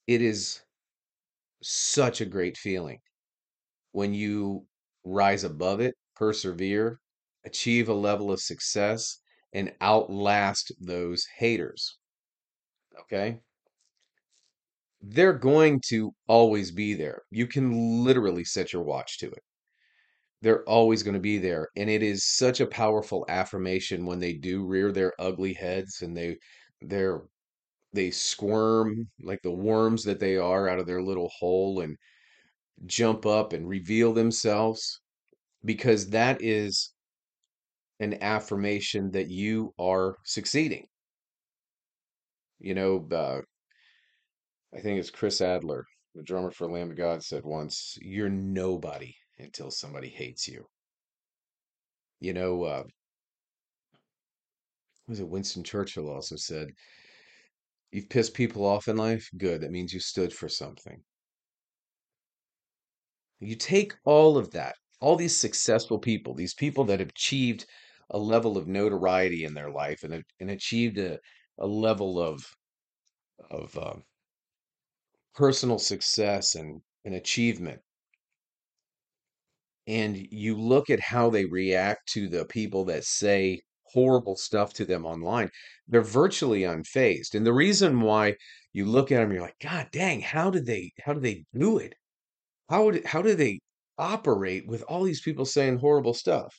it 0.08 0.22
is 0.22 0.62
such 1.62 2.22
a 2.22 2.26
great 2.26 2.58
feeling 2.58 3.00
when 3.92 4.14
you 4.14 4.66
rise 5.04 5.44
above 5.44 5.80
it, 5.80 5.96
persevere, 6.16 7.00
achieve 7.46 7.90
a 7.90 7.94
level 7.94 8.32
of 8.32 8.40
success, 8.40 9.20
and 9.54 9.72
outlast 9.82 10.72
those 10.80 11.26
haters. 11.38 11.98
Okay? 13.02 13.40
They're 15.02 15.34
going 15.34 15.82
to 15.90 16.14
always 16.28 16.72
be 16.72 16.94
there. 16.94 17.24
You 17.30 17.48
can 17.48 18.04
literally 18.04 18.46
set 18.46 18.72
your 18.72 18.84
watch 18.84 19.20
to 19.20 19.28
it. 19.28 19.44
They're 20.44 20.64
always 20.66 21.04
going 21.04 21.14
to 21.14 21.22
be 21.22 21.38
there. 21.38 21.70
And 21.78 21.90
it 21.90 22.04
is 22.04 22.26
such 22.26 22.60
a 22.60 22.68
powerful 22.68 23.26
affirmation 23.30 24.06
when 24.06 24.20
they 24.20 24.34
do 24.34 24.66
rear 24.66 24.92
their 24.92 25.14
ugly 25.18 25.54
heads 25.54 26.02
and 26.02 26.16
they 26.16 26.38
they're 26.82 27.22
they 27.94 28.12
squirm 28.12 29.10
like 29.22 29.42
the 29.42 29.52
worms 29.52 30.04
that 30.04 30.20
they 30.20 30.36
are 30.38 30.68
out 30.68 30.80
of 30.80 30.88
their 30.88 31.02
little 31.02 31.30
hole 31.30 31.80
and 31.82 31.98
jump 32.86 33.26
up 33.26 33.54
and 33.54 33.70
reveal 33.70 34.14
themselves 34.14 35.00
because 35.66 36.10
that 36.10 36.42
is 36.42 36.94
an 38.02 38.22
affirmation 38.22 39.12
that 39.12 39.30
you 39.30 39.74
are 39.80 40.18
succeeding. 40.26 40.88
You 42.60 42.74
know, 42.74 43.08
uh, 43.12 43.42
I 44.76 44.82
think 44.82 45.00
it's 45.00 45.10
Chris 45.10 45.40
Adler, 45.40 45.86
the 46.16 46.24
drummer 46.24 46.52
for 46.52 46.70
Lamb 46.70 46.92
of 46.92 46.98
God, 46.98 47.24
said 47.24 47.46
once, 47.46 47.98
"You're 48.02 48.30
nobody 48.30 49.16
until 49.38 49.72
somebody 49.72 50.10
hates 50.10 50.48
you." 50.48 50.68
You 52.20 52.34
know, 52.34 52.64
uh, 52.64 52.84
was 55.08 55.20
it 55.20 55.28
Winston 55.28 55.64
Churchill 55.64 56.10
also 56.10 56.36
said, 56.36 56.70
"You've 57.92 58.10
pissed 58.10 58.34
people 58.34 58.66
off 58.66 58.88
in 58.88 58.98
life. 58.98 59.30
Good. 59.38 59.62
That 59.62 59.72
means 59.72 59.94
you 59.94 60.00
stood 60.00 60.34
for 60.34 60.50
something." 60.50 61.04
You 63.40 63.56
take 63.56 63.94
all 64.06 64.38
of 64.38 64.52
that, 64.52 64.76
all 65.02 65.18
these 65.18 65.38
successful 65.38 66.00
people, 66.00 66.34
these 66.34 66.54
people 66.54 66.86
that 66.86 67.00
have 67.02 67.10
achieved 67.10 67.66
a 68.10 68.18
level 68.18 68.58
of 68.58 68.68
notoriety 68.68 69.44
in 69.44 69.54
their 69.54 69.70
life 69.70 70.04
and, 70.04 70.24
and 70.40 70.50
achieved 70.50 70.98
a, 70.98 71.20
a 71.58 71.68
level 71.68 72.20
of 72.20 72.46
of 73.52 73.78
uh, 73.78 73.96
personal 75.34 75.80
success 75.80 76.56
and, 76.56 76.82
and 77.04 77.16
achievement. 77.16 77.82
And 79.88 80.18
you 80.32 80.58
look 80.58 80.90
at 80.90 81.00
how 81.00 81.30
they 81.30 81.46
react 81.46 82.08
to 82.14 82.28
the 82.30 82.46
people 82.46 82.86
that 82.86 83.04
say 83.04 83.62
horrible 83.86 84.36
stuff 84.36 84.74
to 84.74 84.86
them 84.86 85.06
online, 85.06 85.50
they're 85.88 86.02
virtually 86.02 86.62
unfazed. 86.62 87.36
And 87.36 87.46
the 87.46 87.54
reason 87.54 88.02
why 88.02 88.36
you 88.74 88.86
look 88.86 89.12
at 89.12 89.18
them, 89.20 89.32
you're 89.32 89.42
like, 89.42 89.60
God 89.62 89.90
dang, 89.92 90.22
how 90.22 90.50
did 90.50 90.66
they 90.66 90.92
how 91.06 91.14
do 91.14 91.20
they 91.20 91.46
do 91.54 91.78
it? 91.78 91.94
How 92.70 92.86
would 92.86 93.06
how 93.06 93.22
do 93.22 93.36
they 93.36 93.60
operate 93.98 94.68
with 94.68 94.84
all 94.84 95.04
these 95.04 95.22
people 95.22 95.46
saying 95.46 95.78
horrible 95.80 96.14
stuff? 96.14 96.54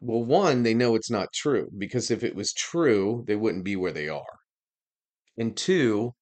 Well, 0.00 0.24
one, 0.24 0.62
they 0.64 0.74
know 0.74 0.94
it's 0.96 1.10
not 1.10 1.32
true 1.32 1.70
because 1.78 2.10
if 2.10 2.24
it 2.24 2.34
was 2.34 2.52
true, 2.52 3.24
they 3.26 3.36
wouldn't 3.36 3.64
be 3.64 3.76
where 3.76 3.92
they 3.92 4.08
are. 4.08 4.38
And 5.38 5.56
two, 5.56 6.14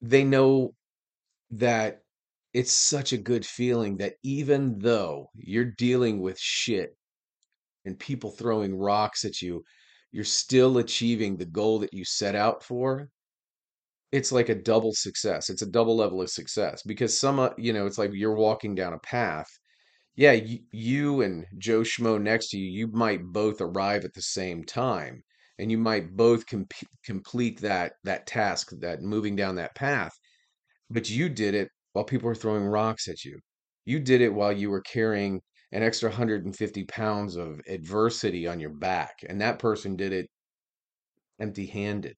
they 0.00 0.24
know 0.24 0.74
that 1.50 2.03
it's 2.54 2.72
such 2.72 3.12
a 3.12 3.18
good 3.18 3.44
feeling 3.44 3.96
that 3.96 4.14
even 4.22 4.78
though 4.78 5.28
you're 5.34 5.72
dealing 5.76 6.20
with 6.22 6.38
shit 6.38 6.96
and 7.84 7.98
people 7.98 8.30
throwing 8.30 8.78
rocks 8.78 9.24
at 9.24 9.42
you, 9.42 9.64
you're 10.12 10.24
still 10.24 10.78
achieving 10.78 11.36
the 11.36 11.44
goal 11.44 11.80
that 11.80 11.92
you 11.92 12.04
set 12.04 12.36
out 12.36 12.62
for. 12.62 13.08
It's 14.12 14.30
like 14.30 14.48
a 14.48 14.54
double 14.54 14.94
success. 14.94 15.50
It's 15.50 15.62
a 15.62 15.70
double 15.70 15.96
level 15.96 16.22
of 16.22 16.30
success 16.30 16.82
because 16.84 17.18
some, 17.18 17.40
uh, 17.40 17.50
you 17.58 17.72
know, 17.72 17.86
it's 17.86 17.98
like 17.98 18.12
you're 18.14 18.36
walking 18.36 18.76
down 18.76 18.92
a 18.92 18.98
path. 19.00 19.48
Yeah, 20.14 20.32
you, 20.32 20.60
you 20.70 21.22
and 21.22 21.44
Joe 21.58 21.80
Schmo 21.80 22.22
next 22.22 22.50
to 22.50 22.58
you, 22.58 22.70
you 22.70 22.86
might 22.86 23.24
both 23.24 23.60
arrive 23.60 24.04
at 24.04 24.14
the 24.14 24.22
same 24.22 24.62
time 24.62 25.24
and 25.58 25.72
you 25.72 25.78
might 25.78 26.16
both 26.16 26.46
com- 26.46 26.68
complete 27.04 27.60
that 27.62 27.94
that 28.04 28.28
task, 28.28 28.70
that 28.80 29.02
moving 29.02 29.34
down 29.34 29.56
that 29.56 29.74
path 29.74 30.12
but 30.90 31.08
you 31.10 31.28
did 31.28 31.54
it 31.54 31.70
while 31.94 32.04
people 32.04 32.28
were 32.28 32.36
throwing 32.36 32.66
rocks 32.66 33.08
at 33.08 33.24
you. 33.24 33.40
You 33.86 34.00
did 34.00 34.20
it 34.20 34.34
while 34.34 34.52
you 34.52 34.70
were 34.70 34.82
carrying 34.82 35.42
an 35.72 35.82
extra 35.82 36.10
150 36.10 36.84
pounds 36.84 37.36
of 37.36 37.62
adversity 37.68 38.46
on 38.46 38.60
your 38.60 38.70
back, 38.74 39.20
and 39.28 39.40
that 39.40 39.58
person 39.58 39.96
did 39.96 40.12
it 40.12 40.30
empty 41.38 41.66
handed. 41.66 42.16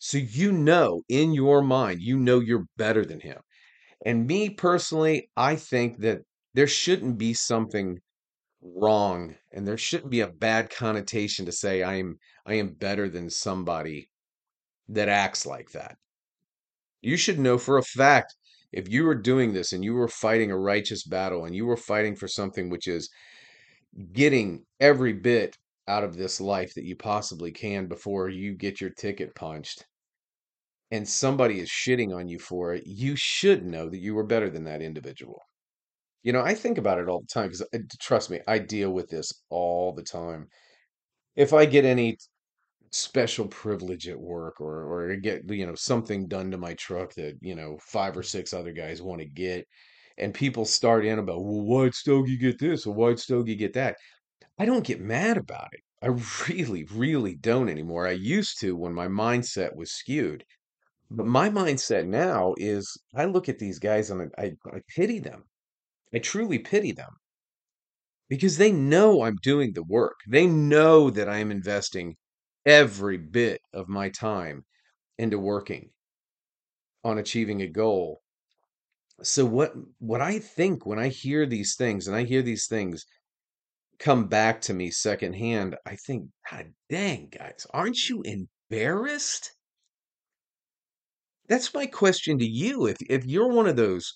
So 0.00 0.18
you 0.18 0.50
know 0.50 1.04
in 1.08 1.32
your 1.32 1.62
mind, 1.62 2.02
you 2.02 2.18
know 2.18 2.40
you're 2.40 2.66
better 2.76 3.04
than 3.04 3.20
him. 3.20 3.40
And 4.06 4.26
me 4.26 4.50
personally, 4.50 5.30
I 5.36 5.56
think 5.56 5.98
that 6.00 6.22
there 6.54 6.66
shouldn't 6.68 7.18
be 7.18 7.34
something 7.34 8.00
wrong 8.62 9.36
and 9.52 9.68
there 9.68 9.78
shouldn't 9.78 10.10
be 10.10 10.20
a 10.20 10.28
bad 10.32 10.70
connotation 10.70 11.46
to 11.46 11.52
say 11.52 11.82
I 11.82 11.94
am 11.96 12.18
I 12.46 12.54
am 12.54 12.74
better 12.74 13.08
than 13.08 13.30
somebody 13.30 14.10
that 14.88 15.08
acts 15.08 15.46
like 15.46 15.70
that. 15.72 15.98
You 17.02 17.18
should 17.18 17.38
know 17.38 17.58
for 17.58 17.76
a 17.76 17.82
fact 17.82 18.36
if 18.72 18.88
you 18.88 19.04
were 19.04 19.14
doing 19.14 19.52
this 19.52 19.72
and 19.72 19.84
you 19.84 19.94
were 19.94 20.08
fighting 20.08 20.50
a 20.50 20.58
righteous 20.58 21.04
battle 21.04 21.44
and 21.44 21.54
you 21.54 21.66
were 21.66 21.76
fighting 21.76 22.16
for 22.16 22.28
something 22.28 22.70
which 22.70 22.86
is 22.86 23.10
getting 24.12 24.64
every 24.78 25.12
bit 25.12 25.56
out 25.88 26.04
of 26.04 26.16
this 26.16 26.40
life 26.40 26.74
that 26.74 26.84
you 26.84 26.94
possibly 26.94 27.50
can 27.50 27.86
before 27.86 28.28
you 28.28 28.54
get 28.54 28.80
your 28.80 28.90
ticket 28.90 29.34
punched 29.34 29.84
and 30.90 31.08
somebody 31.08 31.60
is 31.60 31.68
shitting 31.68 32.14
on 32.14 32.28
you 32.28 32.38
for 32.38 32.74
it, 32.74 32.84
you 32.86 33.14
should 33.16 33.64
know 33.64 33.88
that 33.88 34.00
you 34.00 34.14
were 34.14 34.24
better 34.24 34.50
than 34.50 34.64
that 34.64 34.82
individual. 34.82 35.40
You 36.22 36.32
know, 36.32 36.42
I 36.42 36.54
think 36.54 36.78
about 36.78 36.98
it 36.98 37.08
all 37.08 37.20
the 37.20 37.26
time 37.32 37.46
because 37.46 37.62
uh, 37.62 37.78
trust 38.00 38.30
me, 38.30 38.40
I 38.46 38.58
deal 38.58 38.90
with 38.90 39.08
this 39.08 39.32
all 39.48 39.92
the 39.92 40.02
time. 40.02 40.48
If 41.36 41.52
I 41.52 41.64
get 41.64 41.84
any 41.84 42.18
special 42.92 43.46
privilege 43.46 44.08
at 44.08 44.18
work 44.18 44.60
or 44.60 44.84
or 44.84 45.16
get 45.16 45.48
you 45.50 45.66
know 45.66 45.74
something 45.74 46.26
done 46.26 46.50
to 46.50 46.58
my 46.58 46.74
truck 46.74 47.14
that 47.14 47.38
you 47.40 47.54
know 47.54 47.78
five 47.80 48.16
or 48.16 48.22
six 48.22 48.52
other 48.52 48.72
guys 48.72 49.00
want 49.00 49.20
to 49.20 49.26
get 49.26 49.66
and 50.18 50.34
people 50.34 50.64
start 50.64 51.04
in 51.04 51.18
about 51.18 51.44
well 51.44 51.62
why'd 51.62 51.94
Stogie 51.94 52.36
get 52.36 52.58
this? 52.58 52.86
Or 52.86 52.94
why'd 52.94 53.18
Stogie 53.18 53.56
get 53.56 53.74
that? 53.74 53.96
I 54.58 54.64
don't 54.66 54.84
get 54.84 55.00
mad 55.00 55.36
about 55.38 55.68
it. 55.72 55.80
I 56.02 56.08
really 56.48 56.84
really 56.84 57.36
don't 57.36 57.68
anymore. 57.68 58.06
I 58.06 58.12
used 58.12 58.60
to 58.60 58.76
when 58.76 58.92
my 58.92 59.06
mindset 59.08 59.74
was 59.74 59.92
skewed 59.92 60.44
but 61.10 61.26
my 61.26 61.50
mindset 61.50 62.06
now 62.06 62.54
is 62.56 62.96
I 63.14 63.24
look 63.24 63.48
at 63.48 63.58
these 63.58 63.80
guys 63.80 64.10
and 64.10 64.30
I, 64.38 64.44
I, 64.44 64.52
I 64.76 64.80
pity 64.88 65.18
them. 65.18 65.44
I 66.14 66.18
truly 66.20 66.58
pity 66.58 66.92
them. 66.92 67.16
Because 68.28 68.58
they 68.58 68.70
know 68.70 69.22
I'm 69.22 69.36
doing 69.42 69.72
the 69.72 69.82
work. 69.82 70.20
They 70.28 70.46
know 70.46 71.10
that 71.10 71.28
I 71.28 71.38
am 71.38 71.50
investing 71.50 72.16
every 72.70 73.18
bit 73.18 73.60
of 73.72 73.88
my 73.88 74.08
time 74.08 74.64
into 75.18 75.38
working 75.38 75.90
on 77.04 77.18
achieving 77.18 77.62
a 77.62 77.66
goal. 77.66 78.22
So 79.22 79.44
what 79.44 79.74
what 79.98 80.20
I 80.20 80.38
think 80.38 80.86
when 80.86 80.98
I 80.98 81.08
hear 81.08 81.46
these 81.46 81.74
things 81.76 82.06
and 82.06 82.16
I 82.16 82.24
hear 82.24 82.42
these 82.42 82.66
things 82.68 83.04
come 83.98 84.28
back 84.28 84.60
to 84.62 84.74
me 84.74 84.90
secondhand, 84.90 85.76
I 85.84 85.96
think, 85.96 86.28
God 86.50 86.72
dang, 86.88 87.28
guys, 87.28 87.66
aren't 87.74 88.08
you 88.08 88.22
embarrassed? 88.22 89.52
That's 91.48 91.74
my 91.74 91.86
question 91.86 92.38
to 92.38 92.46
you. 92.46 92.86
If 92.86 92.98
if 93.10 93.26
you're 93.26 93.48
one 93.48 93.66
of 93.66 93.76
those 93.76 94.14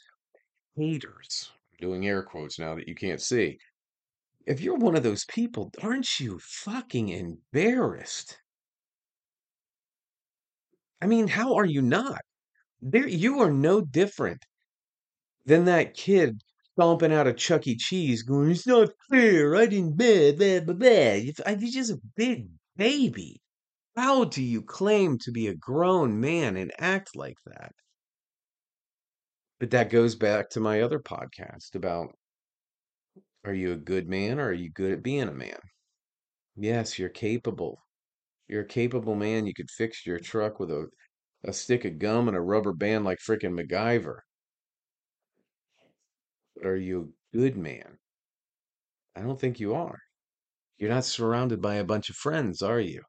haters, 0.77 1.51
doing 1.81 2.07
air 2.07 2.23
quotes 2.23 2.59
now 2.59 2.77
that 2.77 2.89
you 2.89 2.95
can't 2.95 3.21
see, 3.21 3.59
if 4.47 4.61
you're 4.61 4.77
one 4.77 4.97
of 4.97 5.03
those 5.03 5.25
people, 5.27 5.71
aren't 5.83 6.21
you 6.21 6.39
fucking 6.39 7.09
embarrassed? 7.09 8.39
I 11.05 11.07
mean, 11.07 11.29
how 11.29 11.57
are 11.57 11.67
you 11.67 11.83
not? 11.83 12.23
There, 12.81 13.07
you 13.07 13.41
are 13.41 13.51
no 13.53 13.83
different 13.83 14.43
than 15.45 15.67
that 15.67 15.93
kid 15.93 16.43
stomping 16.73 17.13
out 17.13 17.27
of 17.27 17.37
Chuck 17.37 17.67
E. 17.67 17.77
Cheese 17.77 18.23
going, 18.23 18.51
It's 18.51 18.67
not 18.67 18.89
fair. 19.11 19.55
I 19.55 19.67
didn't 19.67 19.99
blah, 19.99 20.33
blah, 20.33 20.75
blah. 20.75 20.89
If- 20.89 21.41
You're 21.47 21.71
just 21.71 21.91
a 21.93 22.01
big 22.17 22.49
baby. 22.77 23.43
How 23.97 24.25
do 24.25 24.43
you 24.43 24.63
claim 24.63 25.19
to 25.19 25.31
be 25.31 25.49
a 25.49 25.55
grown 25.55 26.21
man 26.21 26.57
and 26.57 26.73
act 26.79 27.15
like 27.15 27.37
that? 27.45 27.75
But 29.59 29.73
that 29.73 29.91
goes 29.91 30.15
back 30.15 30.49
to 30.51 30.61
my 30.61 30.81
other 30.81 31.01
podcast 31.01 31.75
about 31.75 32.17
are 33.45 33.53
you 33.53 33.73
a 33.73 33.77
good 33.77 34.09
man 34.09 34.41
or 34.41 34.47
are 34.49 34.53
you 34.55 34.71
good 34.71 34.91
at 34.93 35.03
being 35.03 35.29
a 35.29 35.33
man? 35.35 35.61
Yes, 36.57 36.99
you're 36.99 37.11
capable. 37.11 37.84
You're 38.49 38.63
a 38.63 38.67
capable 38.67 39.15
man. 39.15 39.47
You 39.47 39.55
could 39.55 39.71
fix 39.71 40.07
your 40.07 40.19
truck 40.19 40.61
with 40.61 40.71
a, 40.71 40.89
a 41.45 41.53
stick 41.53 41.85
of 41.85 41.99
gum 41.99 42.29
and 42.29 42.37
a 42.37 42.41
rubber 42.41 42.73
band 42.73 43.05
like 43.05 43.19
frickin' 43.19 43.53
MacGyver. 43.59 44.21
But 46.57 46.67
are 46.67 46.77
you 46.77 47.15
a 47.33 47.37
good 47.37 47.57
man? 47.57 47.99
I 49.17 49.23
don't 49.23 49.41
think 49.41 49.59
you 49.59 49.75
are. 49.75 49.99
You're 50.79 50.91
not 50.91 51.05
surrounded 51.05 51.63
by 51.63 51.77
a 51.77 51.85
bunch 51.85 52.11
of 52.11 52.17
friends, 52.17 52.63
are 52.63 52.81
you? 52.81 53.03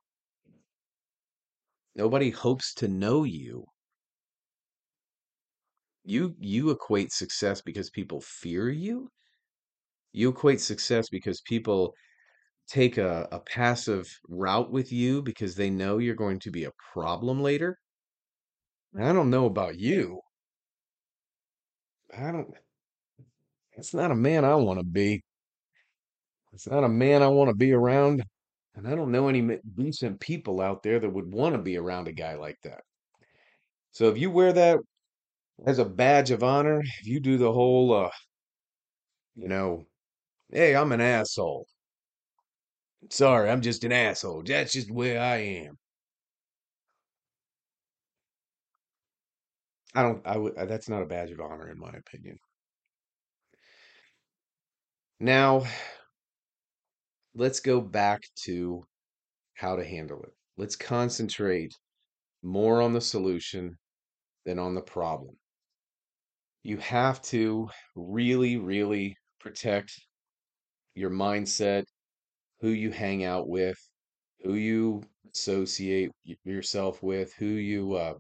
Nobody 1.95 2.29
hopes 2.29 2.73
to 2.75 2.87
know 2.87 3.23
you. 3.23 3.65
You 6.05 6.35
you 6.39 6.69
equate 6.69 7.11
success 7.11 7.61
because 7.61 7.89
people 7.89 8.21
fear 8.21 8.69
you. 8.69 9.09
You 10.13 10.29
equate 10.29 10.61
success 10.61 11.09
because 11.09 11.41
people 11.41 11.93
take 12.67 12.97
a, 12.97 13.27
a 13.31 13.39
passive 13.39 14.07
route 14.29 14.71
with 14.71 14.91
you 14.91 15.21
because 15.21 15.55
they 15.55 15.69
know 15.69 15.97
you're 15.97 16.15
going 16.15 16.39
to 16.39 16.51
be 16.51 16.65
a 16.65 16.71
problem 16.93 17.41
later. 17.41 17.77
I 18.99 19.13
don't 19.13 19.29
know 19.29 19.45
about 19.45 19.77
you. 19.77 20.21
I 22.17 22.31
don't 22.31 22.55
it's 23.73 23.93
not 23.93 24.11
a 24.11 24.15
man 24.15 24.43
I 24.45 24.55
want 24.55 24.79
to 24.79 24.85
be. 24.85 25.23
It's 26.53 26.65
not 26.67 26.83
a 26.83 26.89
man 26.89 27.21
I 27.21 27.27
want 27.27 27.49
to 27.49 27.55
be 27.55 27.71
around. 27.71 28.23
And 28.75 28.87
I 28.87 28.95
don't 28.95 29.11
know 29.11 29.27
any 29.29 29.59
decent 29.75 30.19
people 30.19 30.59
out 30.59 30.81
there 30.83 30.99
that 30.99 31.09
would 31.09 31.31
want 31.31 31.55
to 31.55 31.61
be 31.61 31.77
around 31.77 32.07
a 32.07 32.11
guy 32.13 32.35
like 32.35 32.59
that. 32.63 32.83
So 33.91 34.09
if 34.09 34.17
you 34.19 34.29
wear 34.29 34.53
that 34.53 34.79
as 35.67 35.79
a 35.79 35.85
badge 35.85 36.31
of 36.31 36.43
honor, 36.43 36.81
if 36.81 37.07
you 37.07 37.19
do 37.21 37.37
the 37.37 37.53
whole 37.53 37.93
uh, 37.93 38.11
you 39.35 39.47
know, 39.47 39.85
hey, 40.51 40.75
I'm 40.75 40.91
an 40.91 41.01
asshole. 41.01 41.67
Sorry, 43.09 43.49
I'm 43.49 43.61
just 43.61 43.83
an 43.83 43.91
asshole. 43.91 44.43
That's 44.43 44.73
just 44.73 44.91
where 44.91 45.19
I 45.19 45.37
am. 45.37 45.79
I 49.95 50.03
don't, 50.03 50.21
I 50.27 50.37
would, 50.37 50.55
uh, 50.57 50.65
that's 50.65 50.87
not 50.89 51.01
a 51.01 51.05
badge 51.07 51.31
of 51.31 51.39
honor 51.39 51.69
in 51.69 51.79
my 51.79 51.91
opinion. 51.91 52.37
Now, 55.19 55.65
let's 57.35 57.59
go 57.59 57.79
back 57.81 58.23
to 58.35 58.83
how 59.55 59.75
to 59.75 59.85
handle 59.85 60.23
it. 60.23 60.33
Let's 60.57 60.75
concentrate 60.75 61.73
more 62.43 62.81
on 62.81 62.93
the 62.93 63.01
solution 63.01 63.77
than 64.45 64.59
on 64.59 64.75
the 64.75 64.81
problem. 64.81 65.37
You 66.63 66.79
have 66.79 67.21
to 67.31 67.69
really, 67.95 68.57
really 68.57 69.15
protect 69.39 69.93
your 70.95 71.09
mindset, 71.11 71.85
who 72.65 72.71
you 72.71 72.89
hang 72.89 73.23
out 73.23 73.47
with, 73.47 73.77
who 74.43 74.55
you 74.55 75.03
associate 75.35 76.09
yourself 76.43 77.03
with, 77.03 77.31
who 77.35 77.45
you 77.45 77.93
uh, 77.93 78.15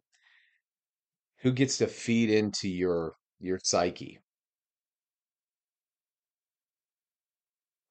who 1.39 1.51
gets 1.51 1.79
to 1.79 1.87
feed 1.87 2.29
into 2.29 2.69
your 2.69 3.13
your 3.39 3.59
psyche. 3.63 4.19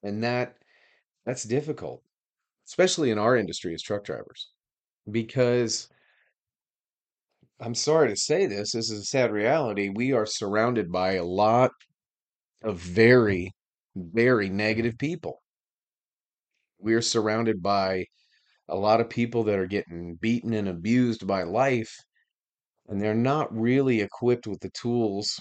And 0.04 0.22
that 0.22 0.54
that's 1.26 1.42
difficult, 1.42 2.04
especially 2.68 3.10
in 3.10 3.18
our 3.18 3.36
industry 3.36 3.74
as 3.74 3.82
truck 3.82 4.04
drivers, 4.04 4.52
because 5.10 5.88
I'm 7.58 7.74
sorry 7.74 8.10
to 8.10 8.16
say 8.16 8.46
this, 8.46 8.70
this 8.70 8.92
is 8.92 9.00
a 9.00 9.04
sad 9.06 9.32
reality. 9.32 9.88
We 9.88 10.12
are 10.12 10.24
surrounded 10.24 10.92
by 10.92 11.14
a 11.14 11.24
lot 11.24 11.72
of 12.62 12.78
very, 12.78 13.50
very 13.96 14.48
negative 14.48 14.96
people. 14.98 15.40
We 16.84 16.92
are 16.92 17.00
surrounded 17.00 17.62
by 17.62 18.04
a 18.68 18.76
lot 18.76 19.00
of 19.00 19.08
people 19.08 19.44
that 19.44 19.58
are 19.58 19.66
getting 19.66 20.16
beaten 20.16 20.52
and 20.52 20.68
abused 20.68 21.26
by 21.26 21.44
life, 21.44 21.96
and 22.88 23.00
they're 23.00 23.14
not 23.14 23.50
really 23.58 24.02
equipped 24.02 24.46
with 24.46 24.60
the 24.60 24.68
tools 24.68 25.40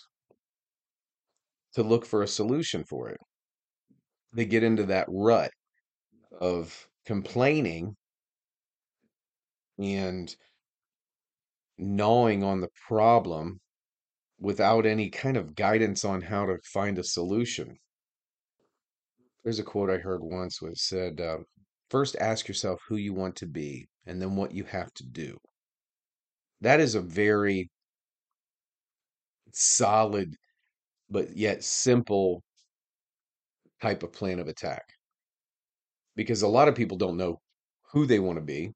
to 1.73 1.84
look 1.84 2.06
for 2.06 2.23
a 2.23 2.29
solution 2.29 2.86
for 2.86 3.10
it. 3.10 3.19
They 4.32 4.45
get 4.45 4.63
into 4.63 4.86
that 4.86 5.08
rut 5.10 5.51
of 6.39 6.88
complaining 7.06 7.97
and 9.77 10.34
gnawing 11.77 12.41
on 12.45 12.62
the 12.62 12.69
problem 12.88 13.60
without 14.39 14.86
any 14.86 15.10
kind 15.10 15.36
of 15.36 15.56
guidance 15.56 16.06
on 16.06 16.21
how 16.21 16.45
to 16.45 16.58
find 16.63 16.97
a 16.97 17.03
solution. 17.03 17.77
There's 19.43 19.60
a 19.60 19.63
quote 19.63 19.89
I 19.89 19.97
heard 19.97 20.21
once 20.23 20.62
which 20.62 20.79
said, 20.79 21.21
uh, 21.21 21.39
First 21.89 22.15
ask 22.17 22.47
yourself 22.47 22.82
who 22.88 22.95
you 22.95 23.13
want 23.13 23.36
to 23.38 23.45
be 23.45 23.88
and 24.06 24.21
then 24.21 24.36
what 24.36 24.51
you 24.53 24.63
have 24.63 24.93
to 24.95 25.06
do. 25.06 25.38
That 26.62 26.79
is 26.79 26.95
a 26.95 27.01
very 27.01 27.69
solid 29.53 30.36
but 31.10 31.38
yet 31.38 31.63
simple 31.63 32.43
type 33.82 34.03
of 34.03 34.12
plan 34.12 34.39
of 34.39 34.47
attack. 34.47 34.84
Because 36.15 36.41
a 36.41 36.47
lot 36.47 36.67
of 36.67 36.75
people 36.75 36.97
don't 36.97 37.17
know 37.17 37.39
who 37.91 38.06
they 38.06 38.19
want 38.19 38.38
to 38.38 38.41
be. 38.43 38.71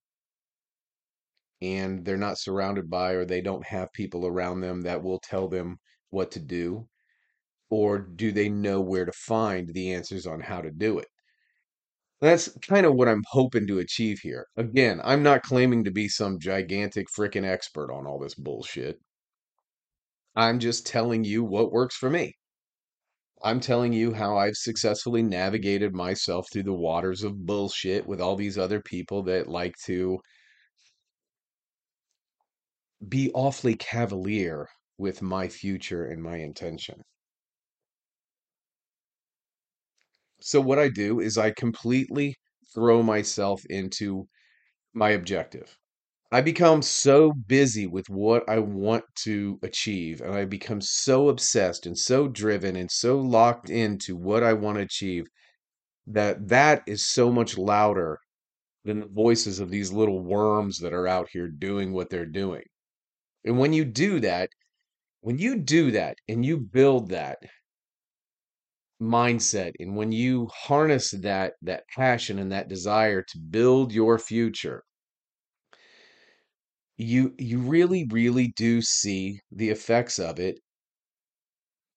And 1.61 2.05
they're 2.05 2.17
not 2.17 2.37
surrounded 2.39 2.89
by 2.89 3.13
or 3.13 3.25
they 3.25 3.41
don't 3.41 3.65
have 3.65 3.91
people 3.93 4.25
around 4.27 4.61
them 4.61 4.81
that 4.81 5.01
will 5.03 5.19
tell 5.19 5.47
them 5.47 5.77
what 6.09 6.31
to 6.31 6.39
do 6.39 6.87
or 7.69 7.99
do 7.99 8.31
they 8.31 8.49
know 8.49 8.81
where 8.81 9.05
to 9.05 9.11
find 9.11 9.69
the 9.69 9.93
answers 9.93 10.25
on 10.25 10.39
how 10.41 10.61
to 10.61 10.71
do 10.71 10.99
it? 10.99 11.07
That's 12.21 12.49
kind 12.67 12.85
of 12.85 12.95
what 12.95 13.07
i'm 13.07 13.23
hoping 13.29 13.67
to 13.67 13.79
achieve 13.79 14.19
here. 14.21 14.47
Again 14.57 15.01
i'm 15.03 15.23
not 15.23 15.43
claiming 15.43 15.83
to 15.83 15.91
be 15.91 16.07
some 16.09 16.39
gigantic 16.39 17.07
freaking 17.15 17.45
expert 17.45 17.91
on 17.91 18.07
all 18.07 18.19
this 18.19 18.35
bullshit. 18.35 18.99
I'm 20.35 20.59
just 20.59 20.85
telling 20.85 21.23
you 21.23 21.43
what 21.43 21.71
works 21.71 21.95
for 21.95 22.09
me. 22.09 22.33
I'm 23.43 23.59
telling 23.59 23.93
you 23.93 24.13
how 24.13 24.37
I've 24.37 24.55
successfully 24.55 25.21
navigated 25.21 25.93
myself 25.93 26.47
through 26.51 26.63
the 26.63 26.73
waters 26.73 27.23
of 27.23 27.45
bullshit 27.45 28.05
with 28.07 28.21
all 28.21 28.35
these 28.35 28.57
other 28.57 28.81
people 28.81 29.23
that 29.23 29.47
like 29.47 29.75
to 29.85 30.19
be 33.07 33.31
awfully 33.33 33.75
cavalier 33.75 34.67
with 34.97 35.21
my 35.21 35.47
future 35.47 36.05
and 36.05 36.21
my 36.21 36.37
intention. 36.37 37.03
So, 40.39 40.61
what 40.61 40.79
I 40.79 40.89
do 40.89 41.19
is 41.19 41.37
I 41.37 41.51
completely 41.51 42.35
throw 42.73 43.03
myself 43.03 43.61
into 43.69 44.27
my 44.93 45.11
objective. 45.11 45.77
I 46.31 46.41
become 46.41 46.81
so 46.81 47.31
busy 47.33 47.87
with 47.87 48.09
what 48.09 48.43
I 48.49 48.59
want 48.59 49.05
to 49.23 49.59
achieve, 49.63 50.21
and 50.21 50.33
I 50.33 50.45
become 50.45 50.81
so 50.81 51.29
obsessed 51.29 51.85
and 51.85 51.97
so 51.97 52.27
driven 52.27 52.75
and 52.75 52.91
so 52.91 53.19
locked 53.19 53.69
into 53.69 54.15
what 54.15 54.43
I 54.43 54.53
want 54.53 54.77
to 54.77 54.83
achieve 54.83 55.25
that 56.07 56.47
that 56.49 56.83
is 56.87 57.07
so 57.07 57.31
much 57.31 57.57
louder 57.57 58.19
than 58.85 59.01
the 59.01 59.07
voices 59.07 59.59
of 59.59 59.69
these 59.69 59.91
little 59.91 60.21
worms 60.23 60.79
that 60.79 60.93
are 60.93 61.07
out 61.07 61.29
here 61.31 61.47
doing 61.47 61.93
what 61.93 62.09
they're 62.09 62.25
doing. 62.25 62.63
And 63.45 63.59
when 63.59 63.73
you 63.73 63.85
do 63.85 64.19
that, 64.21 64.49
when 65.21 65.39
you 65.39 65.57
do 65.57 65.91
that 65.91 66.17
and 66.27 66.45
you 66.45 66.57
build 66.57 67.09
that 67.09 67.39
mindset 69.01 69.73
and 69.79 69.95
when 69.95 70.11
you 70.11 70.47
harness 70.47 71.11
that 71.11 71.53
that 71.61 71.83
passion 71.95 72.39
and 72.39 72.51
that 72.51 72.69
desire 72.69 73.21
to 73.23 73.37
build 73.39 73.91
your 73.93 74.17
future, 74.19 74.83
you 76.97 77.33
you 77.37 77.59
really 77.59 78.05
really 78.11 78.49
do 78.55 78.81
see 78.81 79.39
the 79.51 79.69
effects 79.69 80.19
of 80.19 80.39
it 80.39 80.59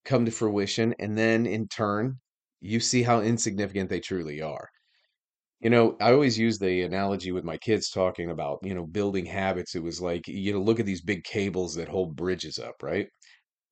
come 0.05 0.25
to 0.25 0.31
fruition 0.31 0.95
and 0.99 1.17
then 1.17 1.47
in 1.47 1.69
turn 1.69 2.19
you 2.61 2.81
see 2.81 3.03
how 3.03 3.21
insignificant 3.21 3.89
they 3.89 4.01
truly 4.01 4.41
are. 4.43 4.69
You 5.61 5.71
know, 5.71 5.97
I 6.01 6.13
always 6.13 6.39
use 6.39 6.59
the 6.59 6.83
analogy 6.83 7.33
with 7.33 7.45
my 7.45 7.59
kids 7.59 7.91
talking 7.91 8.31
about, 8.31 8.61
you 8.63 8.75
know, 8.75 8.87
building 8.87 9.27
habits. 9.27 9.75
It 9.77 9.83
was 9.83 10.01
like, 10.01 10.29
you 10.29 10.53
know, 10.53 10.61
look 10.63 10.81
at 10.81 10.87
these 10.87 11.03
big 11.03 11.25
cables 11.25 11.75
that 11.77 11.89
hold 11.89 12.17
bridges 12.17 12.59
up, 12.59 12.83
right? 12.83 13.09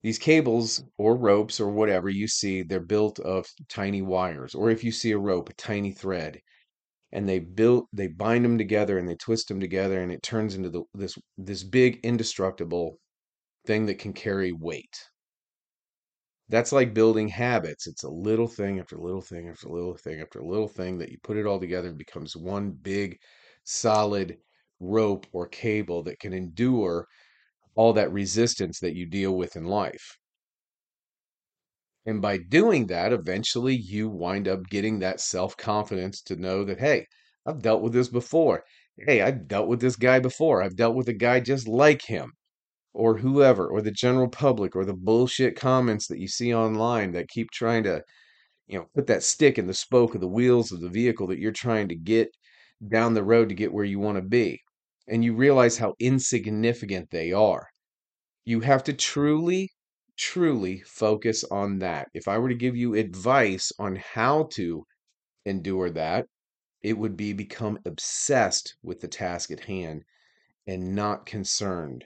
These 0.03 0.19
cables 0.19 0.83
or 0.97 1.17
ropes 1.17 1.61
or 1.61 1.71
whatever 1.71 2.09
you 2.09 2.27
see, 2.29 2.63
they're 2.63 2.81
built 2.81 3.21
of 3.21 3.47
tiny 3.69 4.03
wires. 4.03 4.55
Or 4.55 4.71
if 4.71 4.83
you 4.83 4.91
see 4.93 5.13
a 5.13 5.19
rope, 5.19 5.51
a 5.51 5.55
tiny 5.55 5.93
thread, 5.93 6.41
and 7.13 7.29
they 7.29 7.41
build 7.41 7.87
they 7.93 8.09
bind 8.09 8.45
them 8.45 8.59
together 8.59 8.99
and 8.99 9.09
they 9.09 9.17
twist 9.17 9.49
them 9.49 9.61
together, 9.61 10.01
and 10.03 10.13
it 10.13 10.23
turns 10.23 10.55
into 10.57 10.71
the, 10.71 10.85
this 10.95 11.19
this 11.39 11.65
big 11.65 12.01
indestructible 12.05 12.99
thing 13.67 13.87
that 13.87 13.99
can 13.99 14.13
carry 14.15 14.53
weight. 14.53 14.97
That's 16.49 16.73
like 16.73 16.95
building 16.95 17.29
habits. 17.29 17.87
It's 17.87 18.03
a 18.03 18.11
little 18.11 18.49
thing 18.49 18.79
after 18.81 18.97
little 18.99 19.21
thing 19.21 19.49
after 19.49 19.69
little 19.69 19.97
thing 19.97 20.21
after 20.21 20.43
little 20.43 20.69
thing 20.69 20.99
that 20.99 21.11
you 21.11 21.19
put 21.23 21.37
it 21.37 21.47
all 21.47 21.61
together 21.61 21.89
and 21.89 21.99
becomes 21.99 22.37
one 22.37 22.71
big 22.73 23.19
solid 23.65 24.39
rope 24.81 25.27
or 25.33 25.47
cable 25.47 26.03
that 26.05 26.19
can 26.21 26.33
endure 26.33 27.07
all 27.79 27.95
that 27.95 28.13
resistance 28.13 28.81
that 28.81 28.97
you 28.97 29.07
deal 29.07 29.37
with 29.37 29.57
in 29.57 29.65
life. 29.65 30.19
And 32.07 32.21
by 32.21 32.39
doing 32.39 32.89
that, 32.89 33.13
eventually 33.13 33.77
you 33.77 34.09
wind 34.09 34.49
up 34.49 34.65
getting 34.69 34.99
that 34.99 35.21
self 35.21 35.57
confidence 35.57 36.21
to 36.23 36.35
know 36.35 36.65
that, 36.65 36.81
hey, 36.81 37.07
I've 37.47 37.63
dealt 37.63 37.83
with 37.83 37.93
this 37.93 38.09
before. 38.09 38.65
Hey, 38.97 39.23
I've 39.23 39.47
dealt 39.47 39.69
with 39.69 39.81
this 39.81 39.95
guy 39.95 40.19
before. 40.19 40.61
I've 40.61 40.75
dealt 40.75 40.97
with 40.97 41.09
a 41.09 41.13
guy 41.13 41.39
just 41.39 41.69
like 41.69 42.03
him 42.03 42.33
or 42.95 43.19
whoever, 43.19 43.69
or 43.69 43.83
the 43.83 43.93
general 43.93 44.29
public, 44.29 44.77
or 44.77 44.85
the 44.85 44.95
bullshit 44.95 45.57
comments 45.57 46.09
that 46.09 46.19
you 46.21 46.29
see 46.29 46.55
online 46.55 47.13
that 47.13 47.29
keep 47.29 47.51
trying 47.53 47.85
to, 47.85 48.03
you 48.69 48.79
know, 48.79 48.87
put 48.95 49.07
that 49.09 49.23
stick 49.25 49.59
in 49.59 49.67
the 49.67 49.75
spoke 49.75 50.15
of 50.15 50.21
the 50.23 50.29
wheels 50.29 50.73
of 50.73 50.81
the 50.81 50.91
vehicle 50.91 51.27
that 51.29 51.39
you're 51.41 51.53
trying 51.53 51.89
to 51.89 51.97
get 51.97 52.31
down 52.89 53.15
the 53.15 53.25
road 53.25 53.49
to 53.51 53.57
get 53.57 53.73
where 53.73 53.85
you 53.85 53.99
want 54.01 54.17
to 54.17 54.23
be. 54.23 54.63
And 55.09 55.25
you 55.25 55.35
realize 55.35 55.79
how 55.79 55.95
insignificant 55.99 57.11
they 57.11 57.33
are. 57.33 57.69
You 58.45 58.61
have 58.61 58.85
to 58.85 58.93
truly, 58.93 59.71
truly 60.17 60.81
focus 60.81 61.45
on 61.45 61.79
that. 61.79 62.09
If 62.15 62.29
I 62.29 62.39
were 62.39 62.51
to 62.51 62.55
give 62.55 62.77
you 62.77 62.95
advice 62.95 63.73
on 63.79 63.97
how 63.97 64.45
to 64.53 64.85
endure 65.47 65.91
that, 65.91 66.27
it 66.83 66.99
would 66.99 67.17
be 67.17 67.33
become 67.33 67.79
obsessed 67.85 68.77
with 68.83 69.01
the 69.01 69.09
task 69.09 69.51
at 69.51 69.61
hand 69.61 70.05
and 70.67 70.95
not 70.95 71.27
concerned 71.27 72.05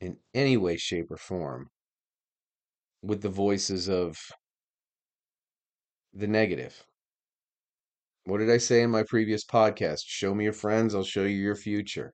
in 0.00 0.16
any 0.32 0.56
way, 0.56 0.76
shape, 0.76 1.10
or 1.10 1.16
form 1.16 1.68
with 3.02 3.22
the 3.22 3.28
voices 3.28 3.88
of 3.88 4.16
the 6.12 6.26
negative. 6.26 6.84
What 8.24 8.38
did 8.38 8.50
I 8.50 8.58
say 8.58 8.82
in 8.82 8.90
my 8.90 9.02
previous 9.02 9.44
podcast? 9.44 10.02
Show 10.06 10.34
me 10.34 10.44
your 10.44 10.52
friends, 10.52 10.94
I'll 10.94 11.02
show 11.02 11.24
you 11.24 11.36
your 11.36 11.56
future. 11.56 12.12